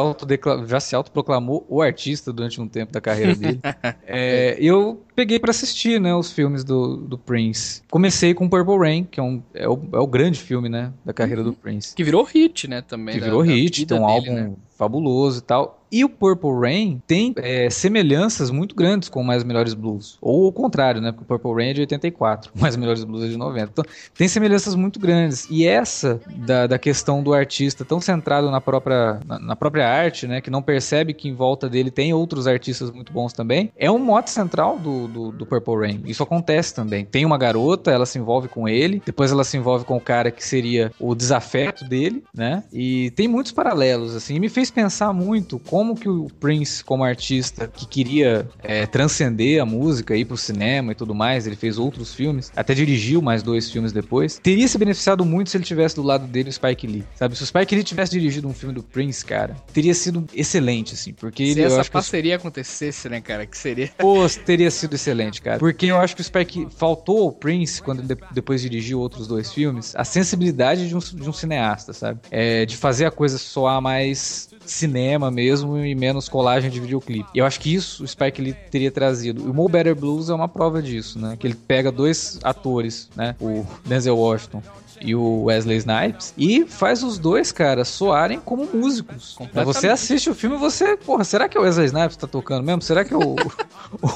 já 0.66 0.80
se 0.80 0.94
autoproclamou 0.94 1.66
o 1.68 1.82
artista 1.82 2.32
durante 2.32 2.60
um 2.60 2.68
tempo 2.68 2.92
da 2.92 3.00
carreira 3.00 3.34
dele. 3.34 3.60
é, 4.06 4.21
é, 4.22 4.56
eu 4.60 5.02
peguei 5.14 5.38
para 5.38 5.50
assistir, 5.50 6.00
né, 6.00 6.14
os 6.14 6.32
filmes 6.32 6.64
do, 6.64 6.96
do 6.96 7.18
Prince. 7.18 7.82
Comecei 7.90 8.34
com 8.34 8.48
Purple 8.48 8.78
Rain, 8.78 9.04
que 9.04 9.18
é, 9.18 9.22
um, 9.22 9.42
é, 9.54 9.68
o, 9.68 9.80
é 9.92 9.98
o 9.98 10.06
grande 10.06 10.38
filme, 10.38 10.68
né, 10.68 10.92
da 11.04 11.12
carreira 11.12 11.42
uhum. 11.42 11.50
do 11.50 11.52
Prince. 11.52 11.94
Que 11.94 12.04
virou 12.04 12.22
hit, 12.24 12.68
né, 12.68 12.82
também. 12.82 13.14
Que 13.14 13.20
da, 13.20 13.26
virou 13.26 13.42
hit, 13.42 13.86
tem 13.86 13.98
um 13.98 14.06
dele, 14.06 14.12
álbum 14.12 14.34
né? 14.34 14.52
Fabuloso 14.82 15.38
e 15.38 15.42
tal. 15.42 15.82
E 15.92 16.02
o 16.06 16.08
Purple 16.08 16.58
Rain 16.58 17.02
tem 17.06 17.34
é, 17.36 17.68
semelhanças 17.68 18.50
muito 18.50 18.74
grandes 18.74 19.10
com 19.10 19.20
o 19.20 19.24
Mais 19.24 19.44
Melhores 19.44 19.74
Blues. 19.74 20.16
Ou 20.22 20.46
o 20.46 20.52
contrário, 20.52 21.02
né? 21.02 21.12
Porque 21.12 21.24
o 21.24 21.26
Purple 21.26 21.62
Rain 21.62 21.70
é 21.72 21.74
de 21.74 21.80
84, 21.82 22.50
o 22.56 22.58
Mais 22.58 22.74
Melhores 22.76 23.04
Blues 23.04 23.24
é 23.24 23.28
de 23.28 23.36
90. 23.36 23.68
Então, 23.70 23.84
tem 24.16 24.26
semelhanças 24.26 24.74
muito 24.74 24.98
grandes. 24.98 25.46
E 25.50 25.66
essa 25.66 26.18
da, 26.34 26.66
da 26.66 26.78
questão 26.78 27.22
do 27.22 27.34
artista 27.34 27.84
tão 27.84 28.00
centrado 28.00 28.50
na 28.50 28.58
própria, 28.58 29.20
na, 29.26 29.38
na, 29.38 29.54
própria 29.54 29.86
arte, 29.86 30.26
né? 30.26 30.40
Que 30.40 30.48
não 30.48 30.62
percebe 30.62 31.12
que 31.12 31.28
em 31.28 31.34
volta 31.34 31.68
dele 31.68 31.90
tem 31.90 32.14
outros 32.14 32.46
artistas 32.46 32.90
muito 32.90 33.12
bons 33.12 33.34
também, 33.34 33.70
é 33.76 33.90
um 33.90 33.98
mote 33.98 34.30
central 34.30 34.78
do, 34.78 35.06
do, 35.06 35.32
do 35.32 35.44
Purple 35.44 35.76
Rain. 35.76 36.00
Isso 36.06 36.22
acontece 36.22 36.74
também. 36.74 37.04
Tem 37.04 37.26
uma 37.26 37.36
garota, 37.36 37.90
ela 37.90 38.06
se 38.06 38.18
envolve 38.18 38.48
com 38.48 38.66
ele, 38.66 39.02
depois 39.04 39.30
ela 39.30 39.44
se 39.44 39.58
envolve 39.58 39.84
com 39.84 39.98
o 39.98 40.00
cara 40.00 40.30
que 40.30 40.42
seria 40.42 40.90
o 40.98 41.14
desafeto 41.14 41.84
dele, 41.84 42.24
né? 42.34 42.64
E 42.72 43.10
tem 43.10 43.28
muitos 43.28 43.52
paralelos, 43.52 44.16
assim. 44.16 44.36
E 44.36 44.40
me 44.40 44.48
fez 44.48 44.70
pensar 44.72 45.12
muito 45.12 45.58
como 45.58 45.94
que 45.94 46.08
o 46.08 46.28
Prince, 46.40 46.84
como 46.84 47.04
artista 47.04 47.68
que 47.68 47.86
queria 47.86 48.48
é, 48.62 48.86
transcender 48.86 49.62
a 49.62 49.66
música, 49.66 50.16
ir 50.16 50.24
pro 50.24 50.36
cinema 50.36 50.92
e 50.92 50.94
tudo 50.94 51.14
mais, 51.14 51.46
ele 51.46 51.56
fez 51.56 51.78
outros 51.78 52.14
filmes, 52.14 52.50
até 52.56 52.74
dirigiu 52.74 53.22
mais 53.22 53.42
dois 53.42 53.70
filmes 53.70 53.92
depois, 53.92 54.38
teria 54.38 54.66
se 54.66 54.78
beneficiado 54.78 55.24
muito 55.24 55.50
se 55.50 55.56
ele 55.56 55.64
tivesse 55.64 55.96
do 55.96 56.02
lado 56.02 56.26
dele 56.26 56.48
o 56.48 56.52
Spike 56.52 56.86
Lee, 56.86 57.04
sabe? 57.14 57.36
Se 57.36 57.42
o 57.42 57.46
Spike 57.46 57.74
Lee 57.74 57.84
tivesse 57.84 58.12
dirigido 58.12 58.48
um 58.48 58.54
filme 58.54 58.74
do 58.74 58.82
Prince, 58.82 59.24
cara, 59.24 59.56
teria 59.72 59.94
sido 59.94 60.26
excelente, 60.34 60.94
assim, 60.94 61.12
porque 61.12 61.44
se 61.44 61.60
ele... 61.60 61.62
essa 61.62 61.84
parceria 61.84 62.32
que... 62.32 62.42
acontecesse, 62.42 63.08
né, 63.08 63.20
cara, 63.20 63.46
que 63.46 63.56
seria... 63.56 63.90
Pô, 63.98 64.26
teria 64.44 64.70
sido 64.70 64.94
excelente, 64.94 65.40
cara, 65.42 65.58
porque 65.58 65.86
eu 65.86 65.98
acho 65.98 66.14
que 66.14 66.20
o 66.20 66.24
Spike... 66.24 66.68
Faltou 66.76 67.28
o 67.28 67.32
Prince, 67.32 67.82
quando 67.82 68.00
ele 68.00 68.18
depois 68.32 68.60
dirigiu 68.60 69.00
outros 69.00 69.26
dois 69.26 69.52
filmes, 69.52 69.94
a 69.96 70.04
sensibilidade 70.04 70.88
de 70.88 70.96
um, 70.96 70.98
de 70.98 71.28
um 71.28 71.32
cineasta, 71.32 71.92
sabe? 71.92 72.20
É, 72.30 72.64
de 72.64 72.76
fazer 72.76 73.06
a 73.06 73.10
coisa 73.10 73.38
soar 73.38 73.80
mais 73.80 74.48
cinema 74.66 75.30
mesmo 75.30 75.78
e 75.78 75.94
menos 75.94 76.28
colagem 76.28 76.70
de 76.70 76.80
videoclipe. 76.80 77.28
E 77.34 77.38
eu 77.38 77.44
acho 77.44 77.60
que 77.60 77.74
isso 77.74 78.04
o 78.04 78.08
Spike 78.08 78.40
Lee 78.40 78.54
teria 78.70 78.90
trazido. 78.90 79.50
O 79.50 79.54
Mo 79.54 79.68
Better 79.68 79.94
Blues 79.94 80.28
é 80.28 80.34
uma 80.34 80.48
prova 80.48 80.82
disso, 80.82 81.18
né? 81.18 81.36
Que 81.38 81.46
ele 81.46 81.54
pega 81.54 81.90
dois 81.90 82.38
atores, 82.42 83.08
né? 83.16 83.34
O 83.40 83.66
Denzel 83.84 84.16
Washington 84.16 84.62
e 85.04 85.14
o 85.14 85.44
Wesley 85.44 85.78
Snipes 85.78 86.34
e 86.36 86.64
faz 86.66 87.02
os 87.02 87.18
dois, 87.18 87.52
cara, 87.52 87.84
soarem 87.84 88.40
como 88.40 88.68
músicos. 88.72 89.36
Você 89.64 89.88
assiste 89.88 90.30
o 90.30 90.34
filme 90.34 90.56
e 90.56 90.58
você, 90.58 90.96
porra, 90.96 91.24
será 91.24 91.48
que 91.48 91.56
é 91.56 91.60
o 91.60 91.64
Wesley 91.64 91.86
Snipes 91.86 92.16
tá 92.16 92.26
tocando 92.26 92.64
mesmo? 92.64 92.82
Será 92.82 93.04
que 93.04 93.12
é 93.12 93.16
o, 93.18 93.36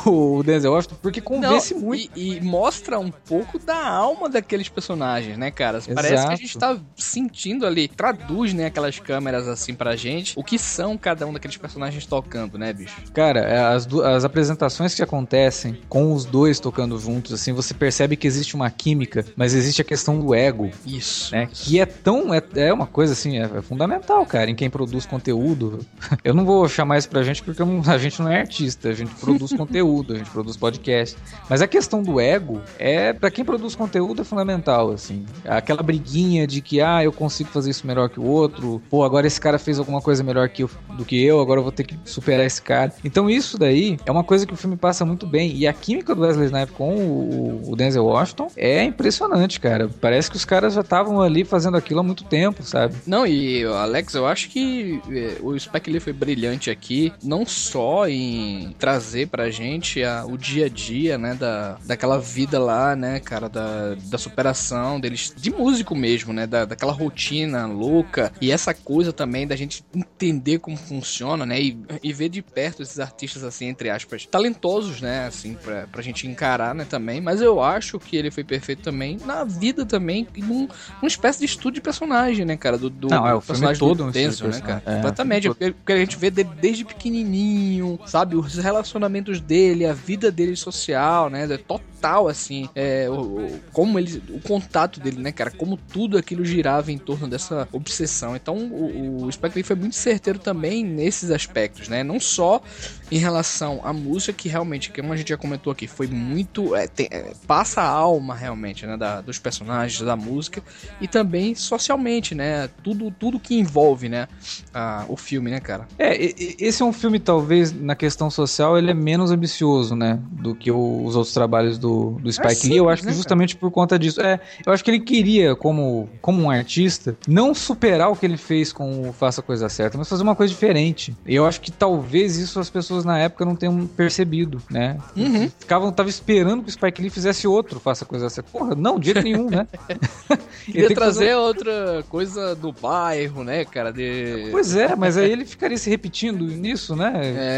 o 0.06 0.42
Denzel 0.42 0.72
Washington? 0.72 0.96
Porque 1.02 1.20
convence 1.20 1.74
Não, 1.74 1.80
muito. 1.80 2.10
E, 2.16 2.36
e, 2.36 2.40
mostra 2.40 2.98
um 2.98 3.10
pouco 3.10 3.58
da 3.58 3.86
alma 3.86 4.28
daqueles 4.28 4.68
personagens, 4.68 5.36
né, 5.36 5.50
cara? 5.50 5.78
Exato. 5.78 5.94
Parece 5.94 6.26
que 6.26 6.32
a 6.32 6.36
gente 6.36 6.58
tá 6.58 6.78
sentindo 6.96 7.66
ali, 7.66 7.88
traduz, 7.88 8.54
né, 8.54 8.66
aquelas 8.66 8.98
câmeras 8.98 9.48
assim 9.48 9.74
pra 9.74 9.96
gente 9.96 10.36
o 10.36 10.44
que 10.44 10.58
são 10.58 10.96
cada 10.96 11.26
um 11.26 11.32
daqueles 11.32 11.56
personagens 11.56 12.06
tocando, 12.06 12.58
né, 12.58 12.72
bicho? 12.72 12.96
Cara, 13.12 13.40
é, 13.40 13.58
as, 13.58 13.86
as 13.86 14.24
apresentações 14.24 14.94
que 14.94 15.02
acontecem 15.02 15.80
com 15.88 16.12
os 16.12 16.24
dois 16.24 16.60
tocando 16.60 16.98
juntos, 16.98 17.32
assim, 17.32 17.52
você 17.52 17.74
percebe 17.74 18.16
que 18.16 18.26
existe 18.26 18.54
uma 18.54 18.70
química, 18.70 19.24
mas 19.34 19.54
existe 19.54 19.80
a 19.82 19.84
questão 19.84 20.18
do 20.18 20.34
ego. 20.34 20.70
Isso. 20.84 21.34
Né? 21.34 21.48
Isso. 21.52 21.64
Que 21.64 21.80
é 21.80 21.86
tão. 21.86 22.34
É, 22.34 22.42
é 22.56 22.72
uma 22.72 22.86
coisa 22.86 23.12
assim, 23.12 23.38
é, 23.38 23.42
é, 23.42 23.62
fundamental, 23.62 24.24
cara, 24.26 24.50
em 24.50 24.54
quem 24.54 24.68
produz 24.68 25.06
conteúdo. 25.06 25.80
Eu 26.24 26.34
não 26.34 26.44
vou 26.44 26.68
chamar 26.68 26.98
isso 26.98 27.08
pra 27.08 27.22
gente 27.22 27.42
porque 27.42 27.62
não, 27.64 27.82
a 27.86 27.98
gente 27.98 28.20
não 28.20 28.30
é 28.30 28.40
artista, 28.40 28.88
a 28.88 28.94
gente 28.94 29.14
produz 29.14 29.52
conteúdo, 29.54 30.14
a 30.14 30.18
gente 30.18 30.30
produz 30.30 30.56
podcast. 30.56 31.16
Mas 31.48 31.62
a 31.62 31.66
questão 31.66 32.02
do 32.02 32.20
ego 32.20 32.60
é, 32.78 33.12
para 33.12 33.30
quem 33.30 33.44
produz 33.44 33.74
conteúdo, 33.74 34.22
é 34.22 34.24
fundamental, 34.24 34.90
assim. 34.90 35.24
Aquela 35.44 35.82
briguinha 35.82 36.46
de 36.46 36.60
que, 36.60 36.80
ah, 36.80 37.02
eu 37.02 37.12
consigo 37.12 37.50
fazer 37.50 37.70
isso 37.70 37.86
melhor 37.86 38.08
que 38.08 38.20
o 38.20 38.24
outro, 38.24 38.82
pô, 38.90 39.04
agora 39.04 39.26
esse 39.26 39.40
cara 39.40 39.58
fez 39.58 39.78
alguma 39.78 40.00
coisa 40.00 40.22
melhor 40.22 40.48
que 40.48 40.62
eu, 40.62 40.70
do 40.96 41.04
que 41.04 41.22
eu, 41.22 41.40
agora 41.40 41.60
eu 41.60 41.62
vou 41.62 41.72
ter 41.72 41.84
que 41.84 41.98
superar 42.04 42.44
esse 42.44 42.60
cara. 42.60 42.92
Então 43.04 43.30
isso 43.30 43.58
daí 43.58 43.96
é 44.04 44.10
uma 44.10 44.24
coisa 44.24 44.46
que 44.46 44.54
o 44.54 44.56
filme 44.56 44.76
passa 44.76 45.04
muito 45.04 45.26
bem. 45.26 45.54
E 45.56 45.66
a 45.66 45.72
química 45.72 46.14
do 46.14 46.22
Wesley 46.22 46.46
Snipes 46.46 46.74
com 46.74 46.94
o, 46.94 47.72
o 47.72 47.76
Denzel 47.76 48.04
Washington 48.04 48.48
é 48.56 48.82
impressionante, 48.82 49.60
cara. 49.60 49.88
Parece 50.00 50.30
que 50.30 50.36
os 50.36 50.44
caras 50.44 50.65
já 50.70 50.80
estavam 50.80 51.20
ali 51.20 51.44
fazendo 51.44 51.76
aquilo 51.76 52.00
há 52.00 52.02
muito 52.02 52.24
tempo, 52.24 52.62
sabe? 52.62 52.94
Não, 53.06 53.26
e 53.26 53.64
Alex, 53.64 54.14
eu 54.14 54.26
acho 54.26 54.48
que 54.48 55.00
é, 55.10 55.38
o 55.40 55.58
Spike 55.58 55.90
Lee 55.90 56.00
foi 56.00 56.12
brilhante 56.12 56.70
aqui, 56.70 57.12
não 57.22 57.44
só 57.46 58.08
em 58.08 58.74
trazer 58.78 59.28
pra 59.28 59.50
gente 59.50 60.02
a, 60.02 60.24
o 60.24 60.36
dia 60.36 60.66
a 60.66 60.68
dia, 60.68 61.18
né, 61.18 61.34
da, 61.34 61.78
daquela 61.84 62.18
vida 62.18 62.58
lá, 62.58 62.94
né, 62.96 63.20
cara, 63.20 63.48
da, 63.48 63.94
da 63.94 64.18
superação 64.18 65.00
deles, 65.00 65.32
de 65.36 65.50
músico 65.50 65.94
mesmo, 65.94 66.32
né, 66.32 66.46
da, 66.46 66.64
daquela 66.64 66.92
rotina 66.92 67.66
louca, 67.66 68.32
e 68.40 68.50
essa 68.50 68.74
coisa 68.74 69.12
também 69.12 69.46
da 69.46 69.56
gente 69.56 69.84
entender 69.94 70.58
como 70.58 70.76
funciona, 70.76 71.46
né, 71.46 71.60
e, 71.60 71.78
e 72.02 72.12
ver 72.12 72.28
de 72.28 72.42
perto 72.42 72.82
esses 72.82 72.98
artistas, 72.98 73.44
assim, 73.44 73.66
entre 73.66 73.90
aspas, 73.90 74.26
talentosos, 74.26 75.00
né, 75.00 75.26
assim, 75.26 75.54
pra, 75.54 75.86
pra 75.86 76.02
gente 76.02 76.26
encarar, 76.26 76.74
né, 76.74 76.84
também, 76.84 77.20
mas 77.20 77.40
eu 77.40 77.60
acho 77.60 77.98
que 77.98 78.16
ele 78.16 78.30
foi 78.30 78.44
perfeito 78.44 78.82
também 78.82 79.18
na 79.24 79.44
vida 79.44 79.84
também, 79.84 80.26
num, 80.46 80.68
numa 81.00 81.08
espécie 81.08 81.40
de 81.40 81.44
estudo 81.44 81.74
de 81.74 81.80
personagem, 81.80 82.44
né, 82.44 82.56
cara, 82.56 82.78
do, 82.78 82.88
do 82.88 83.08
Não, 83.08 83.26
é, 83.26 83.34
o 83.34 83.42
personagem 83.42 83.78
todo 83.78 84.04
do 84.04 84.10
Denzel, 84.10 84.48
né, 84.48 84.60
cara, 84.60 84.82
é, 84.86 84.96
completamente, 84.96 85.48
porque, 85.48 85.72
porque 85.72 85.92
a 85.92 85.98
gente 85.98 86.16
vê 86.16 86.30
dele 86.30 86.50
desde 86.60 86.84
pequenininho, 86.84 87.98
sabe, 88.06 88.36
os 88.36 88.56
relacionamentos 88.56 89.40
dele, 89.40 89.86
a 89.86 89.92
vida 89.92 90.30
dele 90.30 90.56
social, 90.56 91.28
né, 91.28 91.46
é 91.50 91.56
total, 91.56 92.28
assim, 92.28 92.68
é, 92.74 93.08
o, 93.10 93.14
o, 93.14 93.60
como 93.72 93.98
ele, 93.98 94.22
o 94.30 94.40
contato 94.40 95.00
dele, 95.00 95.20
né, 95.20 95.32
cara, 95.32 95.50
como 95.50 95.76
tudo 95.76 96.16
aquilo 96.16 96.44
girava 96.44 96.92
em 96.92 96.98
torno 96.98 97.28
dessa 97.28 97.68
obsessão. 97.72 98.36
Então, 98.36 98.56
o, 98.56 99.24
o 99.24 99.32
Spike 99.32 99.56
Lee 99.56 99.64
foi 99.64 99.76
muito 99.76 99.96
certeiro 99.96 100.38
também 100.38 100.84
nesses 100.84 101.30
aspectos, 101.30 101.88
né, 101.88 102.04
não 102.04 102.20
só 102.20 102.62
em 103.10 103.18
relação 103.18 103.80
à 103.84 103.92
música, 103.92 104.32
que 104.32 104.48
realmente, 104.48 104.90
como 104.90 105.12
a 105.12 105.16
gente 105.16 105.28
já 105.28 105.36
comentou 105.36 105.72
aqui, 105.72 105.86
foi 105.86 106.06
muito, 106.06 106.74
é, 106.74 106.86
tem, 106.86 107.08
é, 107.10 107.32
passa 107.46 107.80
a 107.80 107.88
alma 107.88 108.34
realmente, 108.34 108.86
né, 108.86 108.96
da, 108.96 109.20
dos 109.20 109.38
personagens, 109.38 110.00
da 110.00 110.16
música, 110.16 110.62
e 111.00 111.06
também 111.06 111.54
socialmente, 111.54 112.34
né, 112.34 112.68
tudo, 112.82 113.10
tudo 113.10 113.38
que 113.38 113.58
envolve, 113.58 114.08
né, 114.08 114.28
a, 114.74 115.04
o 115.08 115.16
filme, 115.16 115.50
né, 115.50 115.60
cara. 115.60 115.86
É, 115.98 116.16
esse 116.58 116.82
é 116.82 116.84
um 116.84 116.92
filme, 116.92 117.18
talvez, 117.18 117.72
na 117.72 117.94
questão 117.94 118.30
social, 118.30 118.76
ele 118.76 118.90
é 118.90 118.94
menos 118.94 119.30
ambicioso, 119.30 119.94
né, 119.94 120.18
do 120.30 120.54
que 120.54 120.70
os 120.70 121.14
outros 121.14 121.32
trabalhos 121.32 121.78
do, 121.78 122.12
do 122.20 122.32
Spike 122.32 122.48
é 122.48 122.54
simples, 122.54 122.70
Lee. 122.70 122.78
Eu 122.78 122.88
acho 122.88 123.02
que 123.02 123.08
né, 123.08 123.14
justamente 123.14 123.54
cara? 123.54 123.60
por 123.60 123.70
conta 123.70 123.98
disso. 123.98 124.20
É, 124.20 124.40
eu 124.64 124.72
acho 124.72 124.82
que 124.82 124.90
ele 124.90 125.00
queria, 125.00 125.54
como, 125.54 126.08
como 126.20 126.42
um 126.42 126.50
artista, 126.50 127.16
não 127.28 127.54
superar 127.54 128.10
o 128.10 128.16
que 128.16 128.26
ele 128.26 128.36
fez 128.36 128.72
com 128.72 129.08
o 129.08 129.12
Faça 129.12 129.40
a 129.40 129.44
Coisa 129.44 129.68
Certa, 129.68 129.96
mas 129.96 130.08
fazer 130.08 130.22
uma 130.22 130.34
coisa 130.34 130.52
diferente. 130.52 131.16
E 131.26 131.34
eu 131.34 131.46
acho 131.46 131.60
que 131.60 131.70
talvez 131.70 132.36
isso 132.36 132.58
as 132.58 132.70
pessoas 132.70 132.95
na 133.04 133.18
época 133.18 133.44
não 133.44 133.56
tenham 133.56 133.86
percebido, 133.86 134.60
né? 134.70 134.98
Uhum. 135.16 135.50
Ficavam, 135.58 135.92
tava 135.92 136.08
esperando 136.08 136.62
que 136.62 136.68
o 136.68 136.72
Spike 136.72 137.02
Lee 137.02 137.10
fizesse 137.10 137.46
outro 137.46 137.80
Faça 137.80 138.04
Coisa 138.04 138.28
Certa. 138.28 138.50
Porra, 138.50 138.74
não, 138.74 138.98
de 138.98 139.06
jeito 139.06 139.22
nenhum, 139.22 139.48
né? 139.50 139.66
Queria 140.64 140.94
trazer 140.94 141.30
fazer... 141.30 141.34
outra 141.36 142.04
coisa 142.08 142.54
do 142.54 142.72
bairro, 142.72 143.44
né, 143.44 143.64
cara? 143.64 143.92
De... 143.92 144.48
Pois 144.50 144.74
é, 144.74 144.96
mas 144.96 145.16
aí 145.16 145.30
ele 145.30 145.44
ficaria 145.44 145.78
se 145.78 145.88
repetindo 145.88 146.44
nisso, 146.44 146.96
né? 146.96 147.12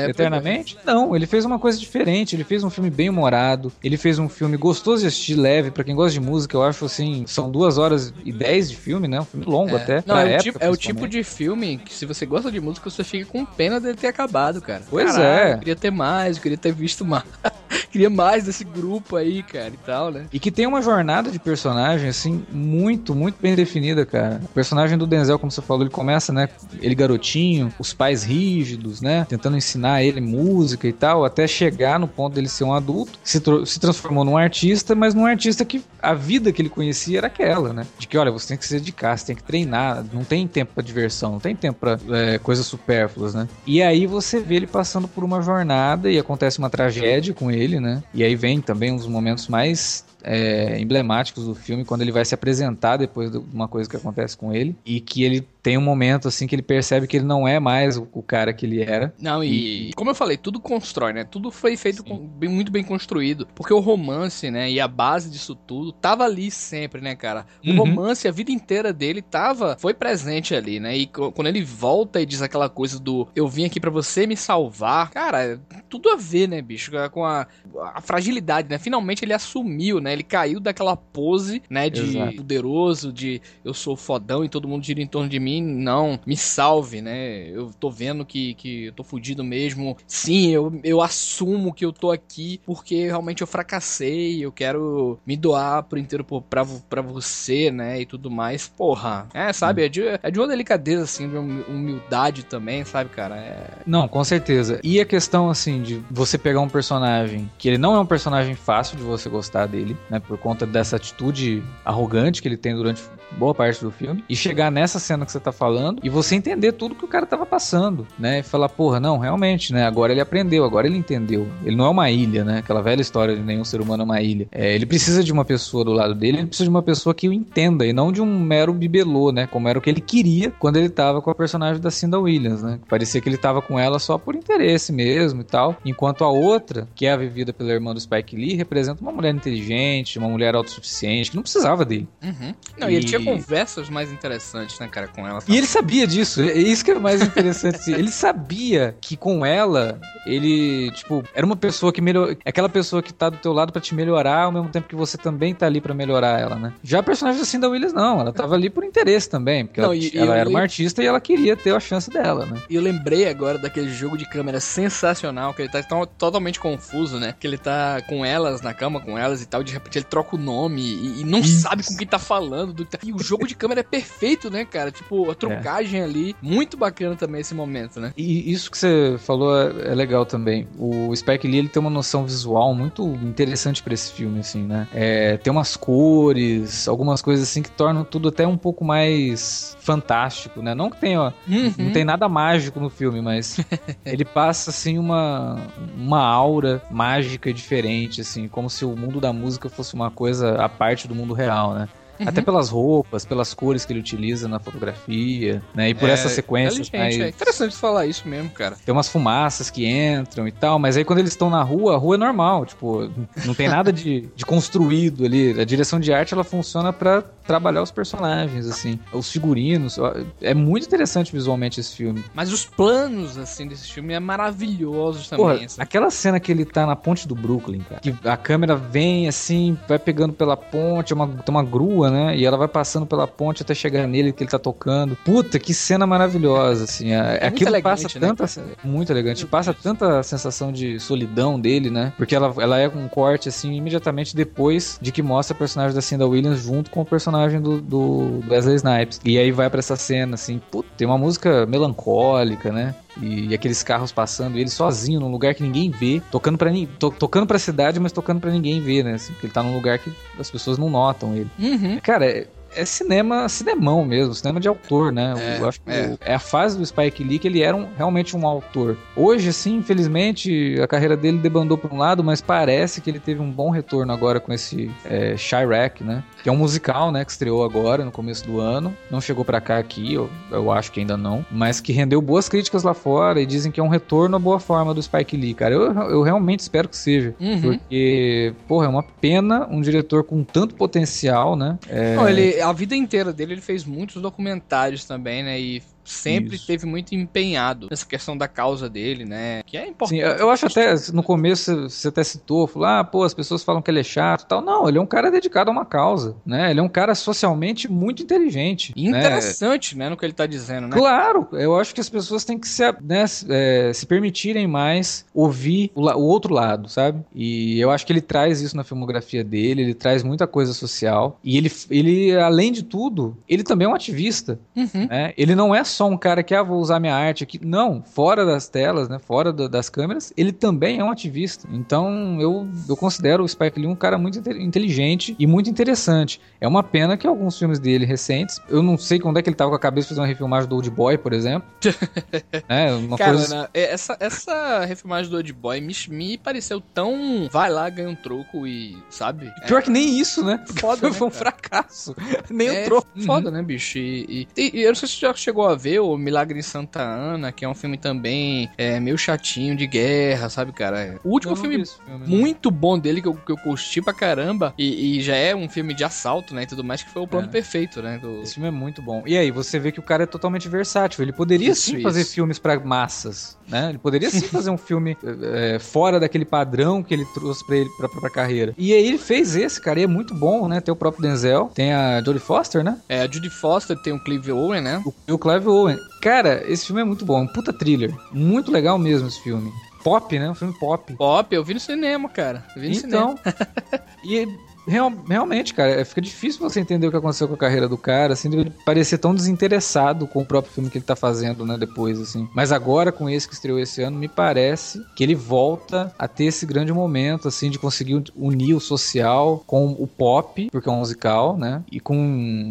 É, 0.06 0.10
eternamente. 0.10 0.76
Não, 0.84 1.14
ele 1.16 1.26
fez 1.26 1.44
uma 1.44 1.58
coisa 1.58 1.78
diferente. 1.78 2.36
Ele 2.36 2.44
fez 2.44 2.62
um 2.62 2.70
filme 2.70 2.90
bem 2.90 3.08
humorado. 3.08 3.72
Ele 3.82 3.96
fez 3.96 4.18
um 4.18 4.28
filme 4.28 4.56
gostoso 4.56 5.02
de 5.02 5.08
assistir, 5.08 5.36
leve. 5.36 5.70
para 5.70 5.84
quem 5.84 5.94
gosta 5.94 6.12
de 6.12 6.20
música, 6.20 6.56
eu 6.56 6.62
acho 6.62 6.84
assim. 6.84 7.24
São 7.26 7.50
duas 7.50 7.78
horas 7.78 8.12
e 8.24 8.32
dez 8.32 8.68
de 8.68 8.76
filme, 8.76 9.08
né? 9.08 9.20
Um 9.20 9.24
filme 9.24 9.46
longo 9.46 9.76
é. 9.76 9.82
até. 9.82 10.04
Não, 10.06 10.18
é, 10.18 10.34
época, 10.34 10.38
o 10.38 10.42
tipo, 10.42 10.58
é 10.64 10.70
o 10.70 10.76
tipo 10.76 11.08
de 11.08 11.22
filme 11.22 11.78
que, 11.78 11.94
se 11.94 12.06
você 12.06 12.26
gosta 12.26 12.50
de 12.50 12.60
música, 12.60 12.90
você 12.90 13.04
fica 13.04 13.26
com 13.26 13.44
pena 13.44 13.80
dele 13.80 13.96
ter 13.96 14.08
acabado, 14.08 14.60
cara. 14.60 14.82
Pois 14.90 15.12
Caralho, 15.12 15.24
é. 15.24 15.27
Eu 15.52 15.58
queria 15.58 15.76
ter 15.76 15.90
mais, 15.90 16.36
eu 16.36 16.42
queria 16.42 16.58
ter 16.58 16.72
visto 16.72 17.04
mais. 17.04 17.24
queria 17.90 18.10
mais 18.10 18.44
desse 18.44 18.64
grupo 18.64 19.16
aí, 19.16 19.42
cara, 19.42 19.68
e 19.68 19.78
tal, 19.78 20.10
né? 20.10 20.26
E 20.32 20.38
que 20.38 20.50
tem 20.50 20.66
uma 20.66 20.82
jornada 20.82 21.30
de 21.30 21.38
personagem, 21.38 22.08
assim, 22.08 22.44
muito, 22.50 23.14
muito 23.14 23.36
bem 23.40 23.54
definida, 23.54 24.04
cara. 24.04 24.40
O 24.44 24.48
personagem 24.48 24.96
do 24.96 25.06
Denzel, 25.06 25.38
como 25.38 25.50
você 25.50 25.62
falou, 25.62 25.82
ele 25.82 25.90
começa, 25.90 26.32
né? 26.32 26.48
Ele 26.80 26.94
garotinho, 26.94 27.72
os 27.78 27.92
pais 27.92 28.22
rígidos, 28.22 29.00
né? 29.00 29.26
Tentando 29.28 29.56
ensinar 29.56 30.02
ele 30.02 30.20
música 30.20 30.86
e 30.86 30.92
tal, 30.92 31.24
até 31.24 31.46
chegar 31.46 31.98
no 31.98 32.08
ponto 32.08 32.34
dele 32.34 32.48
ser 32.48 32.64
um 32.64 32.72
adulto, 32.72 33.18
se, 33.22 33.42
se 33.66 33.80
transformou 33.80 34.24
num 34.24 34.36
artista, 34.36 34.94
mas 34.94 35.14
num 35.14 35.26
artista 35.26 35.64
que 35.64 35.82
a 36.02 36.14
vida 36.14 36.52
que 36.52 36.62
ele 36.62 36.68
conhecia 36.68 37.18
era 37.18 37.26
aquela, 37.26 37.72
né? 37.72 37.86
De 37.98 38.06
que, 38.06 38.16
olha, 38.16 38.30
você 38.30 38.48
tem 38.48 38.56
que 38.56 38.66
se 38.66 38.74
dedicar, 38.74 39.16
você 39.16 39.26
tem 39.26 39.36
que 39.36 39.42
treinar, 39.42 40.04
não 40.12 40.24
tem 40.24 40.46
tempo 40.46 40.72
pra 40.74 40.84
diversão, 40.84 41.32
não 41.32 41.40
tem 41.40 41.56
tempo 41.56 41.78
pra 41.80 41.98
é, 42.10 42.38
coisas 42.38 42.66
supérfluas, 42.66 43.34
né? 43.34 43.48
E 43.66 43.82
aí 43.82 44.06
você 44.06 44.40
vê 44.40 44.56
ele 44.56 44.66
passando 44.66 45.08
por 45.08 45.17
uma 45.24 45.42
jornada 45.42 46.10
e 46.10 46.18
acontece 46.18 46.58
uma 46.58 46.70
tragédia 46.70 47.34
com 47.34 47.50
ele, 47.50 47.80
né? 47.80 48.02
E 48.12 48.22
aí 48.22 48.34
vem 48.34 48.60
também 48.60 48.92
um 48.92 48.96
dos 48.96 49.06
momentos 49.06 49.48
mais 49.48 50.04
é, 50.22 50.78
emblemáticos 50.80 51.44
do 51.44 51.54
filme, 51.54 51.84
quando 51.84 52.02
ele 52.02 52.12
vai 52.12 52.24
se 52.24 52.34
apresentar 52.34 52.96
depois 52.96 53.30
de 53.30 53.38
uma 53.38 53.68
coisa 53.68 53.88
que 53.88 53.96
acontece 53.96 54.36
com 54.36 54.52
ele, 54.52 54.76
e 54.84 55.00
que 55.00 55.22
ele 55.22 55.46
tem 55.62 55.76
um 55.76 55.82
momento 55.82 56.28
assim 56.28 56.46
que 56.46 56.54
ele 56.54 56.62
percebe 56.62 57.06
que 57.06 57.16
ele 57.16 57.26
não 57.26 57.46
é 57.46 57.60
mais 57.60 57.96
o, 57.96 58.08
o 58.12 58.22
cara 58.22 58.52
que 58.52 58.64
ele 58.64 58.82
era. 58.82 59.12
Não, 59.20 59.44
e, 59.44 59.90
e, 59.90 59.92
como 59.92 60.10
eu 60.10 60.14
falei, 60.14 60.36
tudo 60.36 60.60
constrói, 60.60 61.12
né? 61.12 61.24
Tudo 61.24 61.50
foi 61.50 61.76
feito 61.76 62.02
com, 62.02 62.16
bem, 62.16 62.48
muito 62.48 62.72
bem 62.72 62.82
construído, 62.82 63.46
porque 63.54 63.72
o 63.72 63.80
romance, 63.80 64.50
né, 64.50 64.70
e 64.70 64.80
a 64.80 64.88
base 64.88 65.30
disso 65.30 65.54
tudo 65.54 65.92
tava 65.92 66.24
ali 66.24 66.50
sempre, 66.50 67.00
né, 67.00 67.14
cara? 67.14 67.46
O 67.64 67.70
uhum. 67.70 67.76
romance, 67.76 68.26
a 68.26 68.32
vida 68.32 68.50
inteira 68.50 68.92
dele 68.92 69.20
tava, 69.20 69.76
foi 69.78 69.92
presente 69.92 70.54
ali, 70.54 70.80
né? 70.80 70.96
E 70.96 71.06
quando 71.06 71.46
ele 71.46 71.62
volta 71.62 72.20
e 72.20 72.26
diz 72.26 72.40
aquela 72.40 72.68
coisa 72.68 72.98
do 72.98 73.28
eu 73.34 73.46
vim 73.46 73.64
aqui 73.64 73.78
para 73.78 73.90
você 73.90 74.26
me 74.26 74.36
salvar, 74.36 75.10
cara, 75.10 75.60
tudo 75.88 76.08
a 76.10 76.16
ver, 76.16 76.48
né, 76.48 76.62
bicho, 76.62 76.90
com 77.12 77.24
a, 77.24 77.46
a 77.94 78.00
fragilidade, 78.00 78.68
né? 78.68 78.78
Finalmente 78.78 79.24
ele 79.24 79.32
assumiu, 79.32 80.00
né? 80.08 80.14
Ele 80.14 80.22
caiu 80.22 80.58
daquela 80.58 80.96
pose, 80.96 81.62
né, 81.68 81.90
de 81.90 82.00
Exato. 82.00 82.36
poderoso, 82.36 83.12
de 83.12 83.40
eu 83.64 83.74
sou 83.74 83.96
fodão 83.96 84.44
e 84.44 84.48
todo 84.48 84.66
mundo 84.66 84.84
gira 84.84 85.02
em 85.02 85.06
torno 85.06 85.28
de 85.28 85.38
mim. 85.38 85.62
Não, 85.62 86.18
me 86.26 86.36
salve, 86.36 87.02
né? 87.02 87.48
Eu 87.50 87.70
tô 87.78 87.90
vendo 87.90 88.24
que, 88.24 88.54
que 88.54 88.86
eu 88.86 88.92
tô 88.92 89.04
fudido 89.04 89.44
mesmo. 89.44 89.96
Sim, 90.06 90.50
eu, 90.50 90.80
eu 90.82 91.02
assumo 91.02 91.74
que 91.74 91.84
eu 91.84 91.92
tô 91.92 92.10
aqui 92.10 92.60
porque 92.64 93.06
realmente 93.06 93.42
eu 93.42 93.46
fracassei. 93.46 94.44
Eu 94.44 94.50
quero 94.50 95.18
me 95.26 95.36
doar 95.36 95.82
por 95.82 95.98
inteiro 95.98 96.24
pra, 96.24 96.64
pra 96.88 97.02
você, 97.02 97.70
né? 97.70 98.00
E 98.00 98.06
tudo 98.06 98.30
mais. 98.30 98.68
Porra, 98.68 99.28
é, 99.34 99.52
sabe? 99.52 99.84
É 99.84 99.88
de, 99.88 100.02
é 100.22 100.30
de 100.30 100.38
uma 100.38 100.48
delicadeza, 100.48 101.04
assim, 101.04 101.28
de 101.28 101.36
uma 101.36 101.64
humildade 101.66 102.44
também, 102.44 102.84
sabe, 102.84 103.10
cara? 103.10 103.36
É... 103.36 103.66
Não, 103.86 104.08
com 104.08 104.24
certeza. 104.24 104.80
E 104.82 105.00
a 105.00 105.04
questão, 105.04 105.50
assim, 105.50 105.82
de 105.82 106.02
você 106.10 106.38
pegar 106.38 106.60
um 106.60 106.68
personagem 106.68 107.50
que 107.58 107.68
ele 107.68 107.78
não 107.78 107.94
é 107.94 108.00
um 108.00 108.06
personagem 108.06 108.54
fácil 108.54 108.96
de 108.96 109.02
você 109.02 109.28
gostar 109.28 109.66
dele, 109.66 109.96
né? 110.10 110.20
Por 110.20 110.38
conta 110.38 110.66
dessa 110.66 110.96
atitude 110.96 111.62
arrogante 111.84 112.40
que 112.40 112.48
ele 112.48 112.56
tem 112.56 112.74
durante 112.74 113.02
boa 113.32 113.54
parte 113.54 113.82
do 113.82 113.90
filme. 113.90 114.24
E 114.28 114.36
chegar 114.36 114.70
nessa 114.70 114.98
cena 114.98 115.24
que 115.24 115.32
você 115.32 115.40
tá 115.40 115.52
falando 115.52 116.00
e 116.02 116.08
você 116.08 116.34
entender 116.34 116.72
tudo 116.72 116.94
que 116.94 117.04
o 117.04 117.08
cara 117.08 117.26
tava 117.26 117.46
passando, 117.46 118.06
né? 118.18 118.40
E 118.40 118.42
falar, 118.42 118.68
porra, 118.68 119.00
não, 119.00 119.18
realmente, 119.18 119.72
né? 119.72 119.86
Agora 119.86 120.12
ele 120.12 120.20
aprendeu, 120.20 120.64
agora 120.64 120.86
ele 120.86 120.96
entendeu. 120.96 121.48
Ele 121.64 121.76
não 121.76 121.86
é 121.86 121.88
uma 121.88 122.10
ilha, 122.10 122.44
né? 122.44 122.58
Aquela 122.58 122.82
velha 122.82 123.00
história 123.00 123.34
de 123.34 123.42
nenhum 123.42 123.64
ser 123.64 123.80
humano 123.80 124.02
é 124.02 124.04
uma 124.04 124.20
ilha. 124.20 124.48
É, 124.52 124.74
ele 124.74 124.86
precisa 124.86 125.22
de 125.22 125.32
uma 125.32 125.44
pessoa 125.44 125.84
do 125.84 125.92
lado 125.92 126.14
dele, 126.14 126.38
ele 126.38 126.46
precisa 126.46 126.64
de 126.64 126.70
uma 126.70 126.82
pessoa 126.82 127.14
que 127.14 127.28
o 127.28 127.32
entenda 127.32 127.86
e 127.86 127.92
não 127.92 128.12
de 128.12 128.20
um 128.20 128.38
mero 128.38 128.72
bibelô, 128.72 129.32
né? 129.32 129.46
Como 129.46 129.68
era 129.68 129.78
o 129.78 129.82
que 129.82 129.90
ele 129.90 130.00
queria 130.00 130.50
quando 130.58 130.76
ele 130.76 130.88
tava 130.88 131.20
com 131.22 131.30
a 131.30 131.34
personagem 131.34 131.80
da 131.80 131.90
Cinda 131.90 132.18
Williams, 132.18 132.62
né? 132.62 132.78
Parecia 132.88 133.20
que 133.20 133.28
ele 133.28 133.36
tava 133.36 133.62
com 133.62 133.78
ela 133.78 133.98
só 133.98 134.18
por 134.18 134.34
interesse 134.34 134.92
mesmo 134.92 135.40
e 135.40 135.44
tal. 135.44 135.76
Enquanto 135.84 136.24
a 136.24 136.28
outra, 136.28 136.88
que 136.94 137.06
é 137.06 137.12
a 137.12 137.16
vivida 137.16 137.52
pela 137.52 137.70
irmã 137.70 137.94
do 137.94 138.00
Spike 138.00 138.36
Lee, 138.36 138.56
representa 138.56 139.00
uma 139.02 139.12
mulher 139.12 139.34
inteligente 139.34 140.18
uma 140.18 140.28
mulher 140.28 140.54
autossuficiente, 140.54 141.30
que 141.30 141.36
não 141.36 141.42
precisava 141.42 141.84
dele. 141.84 142.08
Uhum. 142.22 142.54
Não, 142.78 142.90
e... 142.90 142.94
ele 142.94 143.04
tinha 143.04 143.17
conversas 143.24 143.88
mais 143.88 144.12
interessantes, 144.12 144.78
né, 144.78 144.88
cara, 144.88 145.08
com 145.08 145.26
ela. 145.26 145.40
E 145.48 145.56
ele 145.56 145.66
sabia 145.66 146.06
disso, 146.06 146.42
é 146.42 146.58
isso 146.58 146.84
que 146.84 146.90
é 146.90 146.98
mais 146.98 147.22
interessante. 147.22 147.90
ele 147.90 148.10
sabia 148.10 148.96
que 149.00 149.16
com 149.16 149.44
ela, 149.44 150.00
ele, 150.26 150.90
tipo, 150.92 151.24
era 151.34 151.44
uma 151.44 151.56
pessoa 151.56 151.92
que 151.92 152.00
melhor. 152.00 152.36
Aquela 152.44 152.68
pessoa 152.68 153.02
que 153.02 153.12
tá 153.12 153.30
do 153.30 153.36
teu 153.38 153.52
lado 153.52 153.72
para 153.72 153.80
te 153.80 153.94
melhorar, 153.94 154.44
ao 154.44 154.52
mesmo 154.52 154.68
tempo 154.68 154.88
que 154.88 154.96
você 154.96 155.16
também 155.16 155.54
tá 155.54 155.66
ali 155.66 155.80
para 155.80 155.94
melhorar 155.94 156.40
ela, 156.40 156.56
né? 156.56 156.72
Já 156.82 157.00
a 157.00 157.02
personagem 157.02 157.40
da 157.40 157.46
Cinda 157.46 157.68
Williams, 157.68 157.92
não, 157.92 158.20
ela 158.20 158.32
tava 158.32 158.54
ali 158.54 158.70
por 158.70 158.84
interesse 158.84 159.28
também, 159.28 159.66
porque 159.66 159.80
não, 159.80 159.92
ela, 159.92 159.96
e, 159.96 160.10
ela 160.14 160.36
era 160.36 160.48
uma 160.48 160.60
artista 160.60 161.02
e 161.02 161.06
ela 161.06 161.20
queria 161.20 161.56
ter 161.56 161.74
a 161.74 161.80
chance 161.80 162.10
dela, 162.10 162.46
né? 162.46 162.60
E 162.68 162.74
eu 162.74 162.82
lembrei 162.82 163.28
agora 163.28 163.58
daquele 163.58 163.90
jogo 163.90 164.16
de 164.16 164.28
câmera 164.28 164.60
sensacional, 164.60 165.54
que 165.54 165.62
ele 165.62 165.70
tá 165.70 165.82
tão, 165.82 166.06
totalmente 166.06 166.60
confuso, 166.60 167.18
né? 167.18 167.34
Que 167.38 167.46
ele 167.46 167.58
tá 167.58 168.00
com 168.02 168.24
elas 168.24 168.60
na 168.60 168.74
cama, 168.74 169.00
com 169.00 169.18
elas 169.18 169.42
e 169.42 169.46
tal, 169.46 169.62
de 169.62 169.72
repente 169.72 169.98
ele 169.98 170.04
troca 170.04 170.36
o 170.36 170.38
nome 170.38 170.82
e, 170.82 171.20
e 171.20 171.24
não 171.24 171.40
Isso. 171.40 171.62
sabe 171.62 171.84
com 171.84 171.96
quem 171.96 172.06
tá 172.06 172.18
falando. 172.18 172.72
Do, 172.72 172.86
e 173.08 173.12
o 173.12 173.18
jogo 173.18 173.46
de 173.46 173.54
câmera 173.54 173.80
é 173.80 173.82
perfeito, 173.82 174.50
né, 174.50 174.64
cara? 174.64 174.90
Tipo, 174.90 175.30
a 175.30 175.34
trocagem 175.34 176.00
é. 176.00 176.04
ali, 176.04 176.36
muito 176.42 176.76
bacana 176.76 177.16
também 177.16 177.40
esse 177.40 177.54
momento, 177.54 177.98
né? 177.98 178.12
E 178.16 178.52
isso 178.52 178.70
que 178.70 178.76
você 178.76 179.16
falou 179.18 179.58
é, 179.58 179.92
é 179.92 179.94
legal 179.94 180.26
também. 180.26 180.68
O 180.78 181.14
Spike 181.16 181.48
Lee, 181.48 181.58
ele 181.58 181.68
tem 181.68 181.80
uma 181.80 181.90
noção 181.90 182.24
visual 182.24 182.74
muito 182.74 183.06
interessante 183.22 183.82
para 183.82 183.94
esse 183.94 184.12
filme, 184.12 184.40
assim, 184.40 184.62
né? 184.62 184.86
É, 184.92 185.38
tem 185.38 185.50
umas 185.50 185.74
cores, 185.74 186.86
algumas 186.86 187.22
coisas 187.22 187.48
assim 187.48 187.62
que 187.62 187.70
tornam 187.70 188.04
tudo 188.04 188.28
até 188.28 188.46
um 188.46 188.58
pouco 188.58 188.84
mais 188.84 189.76
fantástico, 189.80 190.60
né? 190.60 190.74
Não 190.74 190.90
que 190.90 191.00
tenha, 191.00 191.32
uhum. 191.48 191.72
não 191.78 191.92
tem 191.92 192.04
nada 192.04 192.28
mágico 192.28 192.78
no 192.78 192.90
filme, 192.90 193.22
mas 193.22 193.58
ele 194.04 194.24
passa 194.24 194.68
assim 194.68 194.98
uma 194.98 195.56
uma 195.96 196.20
aura 196.20 196.82
mágica 196.90 197.52
diferente, 197.52 198.20
assim, 198.20 198.48
como 198.48 198.68
se 198.68 198.84
o 198.84 198.94
mundo 198.94 199.18
da 199.18 199.32
música 199.32 199.70
fosse 199.70 199.94
uma 199.94 200.10
coisa 200.10 200.62
à 200.62 200.68
parte 200.68 201.08
do 201.08 201.14
mundo 201.14 201.32
real, 201.32 201.72
né? 201.72 201.88
Uhum. 202.18 202.28
Até 202.28 202.42
pelas 202.42 202.68
roupas, 202.68 203.24
pelas 203.24 203.54
cores 203.54 203.84
que 203.84 203.92
ele 203.92 204.00
utiliza 204.00 204.48
na 204.48 204.58
fotografia, 204.58 205.62
né? 205.74 205.90
E 205.90 205.94
por 205.94 206.08
é, 206.08 206.12
essa 206.12 206.28
sequência. 206.28 206.82
É, 206.92 207.14
é 207.14 207.28
interessante 207.28 207.76
falar 207.76 208.06
isso 208.06 208.26
mesmo, 208.26 208.50
cara. 208.50 208.76
Tem 208.84 208.92
umas 208.92 209.08
fumaças 209.08 209.70
que 209.70 209.86
entram 209.86 210.46
e 210.48 210.52
tal, 210.52 210.78
mas 210.78 210.96
aí 210.96 211.04
quando 211.04 211.20
eles 211.20 211.32
estão 211.32 211.48
na 211.50 211.62
rua, 211.62 211.94
a 211.94 211.98
rua 211.98 212.16
é 212.16 212.18
normal, 212.18 212.66
tipo, 212.66 213.10
não 213.44 213.54
tem 213.54 213.68
nada 213.68 213.92
de, 213.92 214.28
de 214.34 214.44
construído 214.44 215.24
ali. 215.24 215.60
A 215.60 215.64
direção 215.64 216.00
de 216.00 216.12
arte 216.12 216.34
ela 216.34 216.44
funciona 216.44 216.92
para 216.92 217.22
trabalhar 217.46 217.82
os 217.82 217.90
personagens, 217.90 218.66
assim, 218.66 218.98
os 219.12 219.30
figurinos. 219.30 219.98
É 220.40 220.54
muito 220.54 220.86
interessante 220.86 221.32
visualmente 221.32 221.80
esse 221.80 221.94
filme. 221.94 222.22
Mas 222.34 222.52
os 222.52 222.64
planos, 222.64 223.38
assim, 223.38 223.66
desse 223.66 223.90
filme 223.90 224.12
é 224.12 224.20
maravilhosos 224.20 225.28
também. 225.28 225.44
Porra, 225.44 225.64
assim. 225.64 225.80
Aquela 225.80 226.10
cena 226.10 226.38
que 226.38 226.52
ele 226.52 226.64
tá 226.64 226.86
na 226.86 226.94
ponte 226.96 227.26
do 227.26 227.34
Brooklyn, 227.34 227.80
cara, 227.80 228.00
que 228.00 228.14
a 228.24 228.36
câmera 228.36 228.76
vem 228.76 229.28
assim, 229.28 229.78
vai 229.88 229.98
pegando 229.98 230.32
pela 230.32 230.56
ponte, 230.56 231.12
é 231.12 231.16
uma, 231.16 231.26
tem 231.26 231.54
uma 231.54 231.64
grua 231.64 232.07
né? 232.10 232.36
E 232.36 232.44
ela 232.44 232.56
vai 232.56 232.68
passando 232.68 233.06
pela 233.06 233.26
ponte 233.26 233.62
até 233.62 233.74
chegar 233.74 234.06
nele 234.06 234.32
que 234.32 234.42
ele 234.42 234.50
tá 234.50 234.58
tocando. 234.58 235.16
Puta, 235.24 235.58
que 235.58 235.74
cena 235.74 236.06
maravilhosa, 236.06 236.84
assim. 236.84 237.12
É, 237.12 237.38
é 237.40 237.46
aquilo 237.46 237.70
elegante, 237.70 238.02
passa 238.02 238.18
né? 238.18 238.26
tanta. 238.28 238.46
Muito 238.84 239.12
elegante. 239.12 239.46
Passa 239.46 239.74
tanta 239.74 240.22
sensação 240.22 240.72
de 240.72 240.98
solidão 241.00 241.58
dele, 241.60 241.90
né? 241.90 242.12
Porque 242.16 242.34
ela, 242.34 242.54
ela 242.58 242.78
é 242.78 242.88
um 242.88 243.08
corte, 243.08 243.48
assim, 243.48 243.74
imediatamente 243.74 244.34
depois 244.34 244.98
de 245.00 245.12
que 245.12 245.22
mostra 245.22 245.54
a 245.54 245.58
personagem 245.58 245.94
da 245.94 246.00
Cinda 246.00 246.26
Williams 246.26 246.60
junto 246.62 246.90
com 246.90 247.00
o 247.00 247.04
personagem 247.04 247.60
do, 247.60 247.80
do 247.80 248.42
Wesley 248.48 248.76
Snipes. 248.76 249.20
E 249.24 249.38
aí 249.38 249.50
vai 249.52 249.68
para 249.70 249.78
essa 249.78 249.96
cena, 249.96 250.34
assim, 250.34 250.60
puta, 250.70 250.88
tem 250.96 251.06
uma 251.06 251.18
música 251.18 251.66
melancólica, 251.66 252.72
né? 252.72 252.94
E, 253.20 253.48
e, 253.48 253.54
aqueles 253.54 253.82
carros 253.82 254.12
passando, 254.12 254.58
ele 254.58 254.70
sozinho 254.70 255.20
num 255.20 255.30
lugar 255.30 255.54
que 255.54 255.62
ninguém 255.62 255.90
vê, 255.90 256.22
tocando 256.30 256.56
para 256.56 256.70
to, 256.98 257.10
tocando 257.10 257.46
pra 257.46 257.58
cidade, 257.58 257.98
mas 257.98 258.12
tocando 258.12 258.40
para 258.40 258.50
ninguém 258.50 258.80
ver, 258.80 259.04
né? 259.04 259.14
Assim, 259.14 259.32
porque 259.32 259.46
ele 259.46 259.52
tá 259.52 259.62
num 259.62 259.74
lugar 259.74 259.98
que 259.98 260.12
as 260.38 260.50
pessoas 260.50 260.78
não 260.78 260.88
notam 260.88 261.34
ele. 261.34 261.50
Uhum. 261.58 261.98
Cara, 262.00 262.46
é, 262.78 262.84
cinema, 262.84 263.48
cinemão 263.48 264.04
mesmo, 264.04 264.32
cinema 264.34 264.60
de 264.60 264.68
autor, 264.68 265.12
né? 265.12 265.34
É, 265.36 265.60
eu 265.60 265.68
acho 265.68 265.80
que 265.80 265.90
é. 265.90 266.16
é. 266.20 266.34
a 266.34 266.38
fase 266.38 266.78
do 266.78 266.86
Spike 266.86 267.24
Lee 267.24 267.38
que 267.38 267.48
ele 267.48 267.62
era 267.62 267.76
um, 267.76 267.88
realmente 267.96 268.36
um 268.36 268.46
autor. 268.46 268.96
Hoje, 269.16 269.48
assim, 269.48 269.76
infelizmente, 269.76 270.80
a 270.80 270.86
carreira 270.86 271.16
dele 271.16 271.38
debandou 271.38 271.76
por 271.76 271.92
um 271.92 271.98
lado, 271.98 272.22
mas 272.22 272.40
parece 272.40 273.00
que 273.00 273.10
ele 273.10 273.18
teve 273.18 273.40
um 273.40 273.50
bom 273.50 273.70
retorno 273.70 274.12
agora 274.12 274.38
com 274.38 274.52
esse 274.52 274.90
é, 275.04 275.36
Chirac, 275.36 276.04
né? 276.04 276.22
Que 276.42 276.48
é 276.48 276.52
um 276.52 276.56
musical, 276.56 277.10
né? 277.10 277.24
Que 277.24 277.32
estreou 277.32 277.64
agora, 277.64 278.04
no 278.04 278.12
começo 278.12 278.46
do 278.46 278.60
ano. 278.60 278.94
Não 279.10 279.20
chegou 279.20 279.44
para 279.44 279.60
cá 279.60 279.78
aqui, 279.78 280.14
eu, 280.14 280.30
eu 280.50 280.70
acho 280.70 280.92
que 280.92 281.00
ainda 281.00 281.16
não. 281.16 281.44
Mas 281.50 281.80
que 281.80 281.92
rendeu 281.92 282.22
boas 282.22 282.48
críticas 282.48 282.84
lá 282.84 282.94
fora 282.94 283.40
e 283.40 283.46
dizem 283.46 283.72
que 283.72 283.80
é 283.80 283.82
um 283.82 283.88
retorno 283.88 284.36
à 284.36 284.38
boa 284.38 284.60
forma 284.60 284.94
do 284.94 285.02
Spike 285.02 285.36
Lee, 285.36 285.54
cara. 285.54 285.74
Eu, 285.74 285.92
eu 286.10 286.22
realmente 286.22 286.60
espero 286.60 286.88
que 286.88 286.96
seja. 286.96 287.34
Uhum. 287.40 287.60
Porque, 287.60 288.54
porra, 288.68 288.86
é 288.86 288.88
uma 288.88 289.02
pena 289.02 289.66
um 289.68 289.80
diretor 289.80 290.22
com 290.22 290.44
tanto 290.44 290.74
potencial, 290.74 291.56
né? 291.56 291.78
É... 291.88 292.14
Não, 292.14 292.28
ele 292.28 292.60
a 292.68 292.72
vida 292.72 292.94
inteira 292.94 293.32
dele 293.32 293.54
ele 293.54 293.60
fez 293.60 293.84
muitos 293.84 294.20
documentários 294.20 295.04
também, 295.04 295.42
né? 295.42 295.58
E 295.58 295.82
sempre 296.10 296.56
Isso. 296.56 296.66
teve 296.66 296.86
muito 296.86 297.14
empenhado 297.14 297.88
nessa 297.90 298.06
questão 298.06 298.36
da 298.36 298.48
causa 298.48 298.88
dele, 298.88 299.24
né? 299.24 299.62
Que 299.64 299.76
é 299.76 299.86
importante. 299.86 300.20
Sim, 300.20 300.26
eu 300.26 300.50
acho 300.50 300.66
até, 300.66 300.94
no 301.12 301.22
começo 301.22 301.88
você 301.88 302.08
até 302.08 302.24
citou, 302.24 302.66
falou, 302.66 302.88
ah, 302.88 303.04
pô, 303.04 303.22
as 303.22 303.34
pessoas 303.34 303.62
falam 303.62 303.82
que 303.82 303.90
ele 303.90 304.00
é 304.00 304.04
chato 304.04 304.46
tal. 304.46 304.60
Não, 304.60 304.88
ele 304.88 304.98
é 304.98 305.00
um 305.00 305.06
cara 305.06 305.30
dedicado 305.30 305.70
a 305.70 305.72
uma 305.72 305.84
causa, 305.84 306.36
né? 306.44 306.70
Ele 306.70 306.80
é 306.80 306.82
um 306.82 306.88
cara 306.88 307.14
socialmente 307.14 307.90
muito 307.90 308.22
inteligente. 308.22 308.92
E 308.96 309.10
né? 309.10 309.18
interessante, 309.18 309.96
né? 309.96 310.04
né, 310.04 310.10
no 310.10 310.16
que 310.16 310.24
ele 310.24 310.32
tá 310.32 310.46
dizendo, 310.46 310.88
né? 310.88 310.96
Claro, 310.96 311.48
eu 311.52 311.78
acho 311.78 311.94
que 311.94 312.00
as 312.00 312.08
pessoas 312.08 312.44
têm 312.44 312.58
que 312.58 312.68
se, 312.68 312.82
né, 313.02 313.24
é, 313.48 313.92
se 313.92 314.06
permitirem 314.06 314.66
mais 314.66 315.24
ouvir 315.34 315.90
o, 315.94 316.02
o 316.02 316.22
outro 316.22 316.54
lado, 316.54 316.88
sabe? 316.88 317.24
E 317.34 317.78
eu 317.80 317.90
acho 317.90 318.06
que 318.06 318.12
ele 318.12 318.20
traz 318.20 318.60
isso 318.60 318.76
na 318.76 318.84
filmografia 318.84 319.44
dele, 319.44 319.82
ele 319.82 319.94
traz 319.94 320.22
muita 320.22 320.46
coisa 320.46 320.72
social. 320.72 321.38
E 321.42 321.56
ele, 321.56 321.72
ele 321.90 322.36
além 322.36 322.72
de 322.72 322.82
tudo, 322.82 323.36
ele 323.48 323.62
também 323.62 323.86
é 323.86 323.90
um 323.90 323.94
ativista. 323.94 324.58
Uhum. 324.74 325.06
Né? 325.08 325.32
Ele 325.36 325.54
não 325.54 325.74
é 325.74 325.84
só 325.84 325.97
um 326.06 326.16
cara 326.16 326.42
que, 326.42 326.54
ah, 326.54 326.62
vou 326.62 326.78
usar 326.80 327.00
minha 327.00 327.14
arte 327.14 327.44
aqui. 327.44 327.60
Não, 327.64 328.02
fora 328.02 328.44
das 328.44 328.68
telas, 328.68 329.08
né? 329.08 329.18
Fora 329.18 329.52
das 329.52 329.88
câmeras, 329.88 330.32
ele 330.36 330.52
também 330.52 330.98
é 330.98 331.04
um 331.04 331.10
ativista. 331.10 331.68
Então, 331.72 332.40
eu, 332.40 332.68
eu 332.88 332.96
considero 332.96 333.44
o 333.44 333.48
Spike 333.48 333.80
Lee 333.80 333.88
um 333.88 333.96
cara 333.96 334.18
muito 334.18 334.38
inteligente 334.38 335.34
e 335.38 335.46
muito 335.46 335.70
interessante. 335.70 336.40
É 336.60 336.68
uma 336.68 336.82
pena 336.82 337.16
que 337.16 337.26
alguns 337.26 337.58
filmes 337.58 337.78
dele 337.78 338.04
recentes, 338.04 338.60
eu 338.68 338.82
não 338.82 338.96
sei 338.96 339.18
quando 339.18 339.38
é 339.38 339.42
que 339.42 339.48
ele 339.48 339.56
tava 339.56 339.70
com 339.70 339.76
a 339.76 339.80
cabeça 339.80 340.06
de 340.06 340.08
fazer 340.10 340.20
uma 340.20 340.26
refilmagem 340.26 340.68
do 340.68 340.76
Old 340.76 340.90
Boy, 340.90 341.18
por 341.18 341.32
exemplo. 341.32 341.68
é, 342.68 342.92
uma 342.92 343.16
cara, 343.16 343.34
coisa... 343.34 343.62
Né, 343.62 343.68
essa, 343.72 344.16
essa 344.20 344.84
refilmagem 344.84 345.30
do 345.30 345.36
Old 345.36 345.52
Boy 345.52 345.80
me, 345.80 345.94
me 346.08 346.38
pareceu 346.38 346.80
tão. 346.80 347.48
Vai 347.50 347.70
lá, 347.70 347.88
ganha 347.88 348.08
um 348.08 348.14
troco 348.14 348.66
e. 348.66 348.96
Sabe? 349.10 349.52
Pior 349.66 349.78
é... 349.78 349.82
que 349.82 349.90
nem 349.90 350.18
isso, 350.18 350.44
né? 350.44 350.64
Foda, 350.78 351.00
foi, 351.00 351.10
né, 351.10 351.16
foi 351.16 351.28
um 351.28 351.30
fracasso. 351.30 352.14
Nem 352.50 352.68
é, 352.68 352.82
um 352.82 352.84
troco. 352.84 353.08
Foda, 353.24 353.48
uhum. 353.48 353.54
né, 353.54 353.62
bicho? 353.62 353.98
E, 353.98 354.48
e, 354.56 354.70
e, 354.78 354.82
eu 354.82 354.88
não 354.88 354.94
sei 354.94 355.08
se 355.08 355.14
você 355.14 355.26
já 355.26 355.34
chegou 355.34 355.66
a 355.66 355.74
ver 355.74 355.87
ver 355.88 356.00
o 356.00 356.16
Milagre 356.18 356.58
em 356.58 356.62
Santa 356.62 357.00
Ana, 357.00 357.50
que 357.50 357.64
é 357.64 357.68
um 357.68 357.74
filme 357.74 357.96
também 357.96 358.70
é, 358.76 359.00
meio 359.00 359.16
chatinho 359.16 359.74
de 359.74 359.86
guerra, 359.86 360.50
sabe, 360.50 360.72
cara? 360.72 361.18
O 361.24 361.30
último 361.30 361.56
filme, 361.56 361.84
filme, 361.84 362.26
muito 362.26 362.70
bom 362.70 362.98
dele 362.98 363.22
que 363.22 363.28
eu, 363.28 363.34
que 363.34 363.52
eu 363.52 363.56
curti 363.56 364.02
pra 364.02 364.12
caramba 364.12 364.74
e, 364.76 365.18
e, 365.18 365.22
já 365.22 365.34
é 365.34 365.54
um 365.54 365.68
filme 365.68 365.94
de 365.94 366.04
assalto, 366.04 366.54
né, 366.54 366.64
e 366.64 366.66
tudo 366.66 366.84
mais, 366.84 367.02
que 367.02 367.10
foi 367.10 367.22
o 367.22 367.26
plano 367.26 367.48
é. 367.48 367.50
perfeito, 367.50 368.02
né? 368.02 368.18
Do... 368.18 368.42
Esse 368.42 368.54
filme 368.54 368.68
é 368.68 368.72
muito 368.72 369.00
bom. 369.00 369.22
E 369.26 369.36
aí, 369.36 369.50
você 369.50 369.78
vê 369.78 369.90
que 369.90 370.00
o 370.00 370.02
cara 370.02 370.24
é 370.24 370.26
totalmente 370.26 370.68
versátil. 370.68 371.22
Ele 371.22 371.32
poderia 371.32 371.70
isso, 371.70 371.82
sim 371.82 371.94
isso. 371.94 372.02
fazer 372.02 372.24
filmes 372.24 372.58
para 372.58 372.78
massas, 372.80 373.56
né? 373.66 373.88
Ele 373.88 373.98
poderia 373.98 374.30
sim 374.30 374.42
fazer 374.48 374.70
um 374.70 374.78
filme 374.78 375.16
é, 375.42 375.78
fora 375.78 376.20
daquele 376.20 376.44
padrão 376.44 377.02
que 377.02 377.14
ele 377.14 377.24
trouxe 377.32 377.66
pra 377.66 377.76
ele 377.76 377.90
pra, 377.96 378.08
pra, 378.08 378.30
carreira. 378.30 378.74
E 378.76 378.92
aí 378.92 379.06
ele 379.06 379.18
fez 379.18 379.56
esse, 379.56 379.80
cara, 379.80 380.00
e 380.00 380.02
é 380.04 380.06
muito 380.06 380.34
bom, 380.34 380.68
né? 380.68 380.80
Tem 380.80 380.92
o 380.92 380.96
próprio 380.96 381.22
Denzel, 381.22 381.70
tem 381.74 381.92
a 381.92 382.22
Jodie 382.22 382.40
Foster, 382.40 382.84
né? 382.84 382.98
É, 383.08 383.22
a 383.22 383.26
Jodie 383.26 383.50
Foster, 383.50 383.96
tem 383.96 384.12
o 384.12 384.22
Clive 384.22 384.52
Owen, 384.52 384.80
né? 384.80 385.02
O, 385.04 385.34
o 385.34 385.38
Clive 385.38 385.67
Owen. 385.68 385.98
Cara, 386.20 386.62
esse 386.66 386.86
filme 386.86 387.00
é 387.00 387.04
muito 387.04 387.24
bom, 387.24 387.38
é 387.38 387.42
um 387.42 387.46
puta 387.46 387.72
thriller. 387.72 388.14
Muito 388.32 388.70
legal 388.70 388.98
mesmo 388.98 389.28
esse 389.28 389.40
filme. 389.40 389.72
Pop, 390.02 390.38
né? 390.38 390.50
Um 390.50 390.54
filme 390.54 390.74
pop. 390.78 391.14
Pop, 391.14 391.54
eu 391.54 391.64
vi 391.64 391.74
no 391.74 391.80
cinema, 391.80 392.28
cara. 392.28 392.64
Eu 392.74 392.82
vi 392.82 392.88
no 392.88 392.94
então, 392.94 393.36
cinema. 393.36 393.56
e 394.24 394.48
Real, 394.88 395.12
realmente, 395.28 395.74
cara, 395.74 396.00
é, 396.00 396.04
fica 396.04 396.20
difícil 396.20 396.60
você 396.60 396.80
entender 396.80 397.06
o 397.06 397.10
que 397.10 397.16
aconteceu 397.16 397.46
com 397.46 397.54
a 397.54 397.58
carreira 397.58 397.86
do 397.86 397.98
cara, 397.98 398.32
assim, 398.32 398.48
ele 398.52 398.72
parecer 398.86 399.18
tão 399.18 399.34
desinteressado 399.34 400.26
com 400.26 400.40
o 400.40 400.46
próprio 400.46 400.72
filme 400.72 400.88
que 400.88 400.96
ele 400.96 401.04
tá 401.04 401.14
fazendo, 401.14 401.66
né, 401.66 401.76
depois, 401.76 402.18
assim. 402.18 402.48
Mas 402.54 402.72
agora, 402.72 403.12
com 403.12 403.28
esse 403.28 403.46
que 403.46 403.52
estreou 403.52 403.78
esse 403.78 404.02
ano, 404.02 404.18
me 404.18 404.28
parece 404.28 405.04
que 405.14 405.22
ele 405.22 405.34
volta 405.34 406.10
a 406.18 406.26
ter 406.26 406.44
esse 406.44 406.64
grande 406.64 406.90
momento, 406.90 407.48
assim, 407.48 407.68
de 407.68 407.78
conseguir 407.78 408.22
unir 408.34 408.74
o 408.74 408.80
social 408.80 409.62
com 409.66 409.88
o 409.88 410.06
pop, 410.06 410.68
porque 410.72 410.88
é 410.88 410.92
um 410.92 411.00
musical, 411.00 411.58
né, 411.58 411.82
e 411.92 412.00
com 412.00 412.16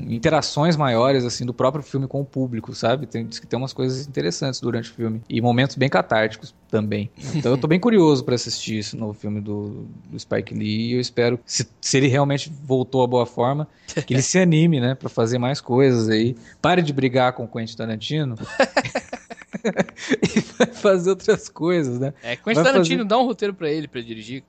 interações 0.09 0.75
maiores, 0.75 1.23
assim, 1.23 1.45
do 1.45 1.53
próprio 1.53 1.83
filme 1.83 2.07
com 2.07 2.21
o 2.21 2.25
público, 2.25 2.73
sabe? 2.73 3.05
Tem, 3.05 3.27
diz 3.27 3.37
que 3.37 3.45
tem 3.45 3.59
umas 3.59 3.73
coisas 3.73 4.07
interessantes 4.07 4.59
durante 4.59 4.89
o 4.89 4.93
filme. 4.93 5.21
E 5.29 5.39
momentos 5.39 5.75
bem 5.75 5.89
catárticos 5.89 6.53
também. 6.69 7.09
Então 7.37 7.51
eu 7.51 7.57
tô 7.57 7.67
bem 7.67 7.79
curioso 7.79 8.23
para 8.23 8.35
assistir 8.35 8.77
esse 8.77 8.95
novo 8.95 9.13
filme 9.13 9.39
do, 9.39 9.85
do 10.09 10.19
Spike 10.19 10.53
Lee 10.53 10.89
e 10.89 10.93
eu 10.93 10.99
espero, 10.99 11.39
se, 11.45 11.67
se 11.79 11.97
ele 11.97 12.07
realmente 12.07 12.51
voltou 12.63 13.03
à 13.03 13.07
boa 13.07 13.25
forma, 13.25 13.67
que 14.05 14.13
ele 14.13 14.23
se 14.23 14.39
anime, 14.39 14.79
né, 14.79 14.95
para 14.95 15.07
fazer 15.07 15.37
mais 15.37 15.61
coisas 15.61 16.09
aí. 16.09 16.35
Pare 16.61 16.81
de 16.81 16.91
brigar 16.91 17.33
com 17.33 17.43
o 17.43 17.47
Quentin 17.47 17.77
Tarantino. 17.77 18.35
vai 20.57 20.67
fazer 20.67 21.09
outras 21.09 21.49
coisas, 21.49 21.99
né? 21.99 22.13
É, 22.23 22.35
Quentin 22.35 22.63
Tarantino 22.63 22.97
fazer... 22.99 23.09
dá 23.09 23.17
um 23.17 23.25
roteiro 23.25 23.53
para 23.53 23.69
ele 23.69 23.87
para 23.87 24.01
dirigir. 24.01 24.43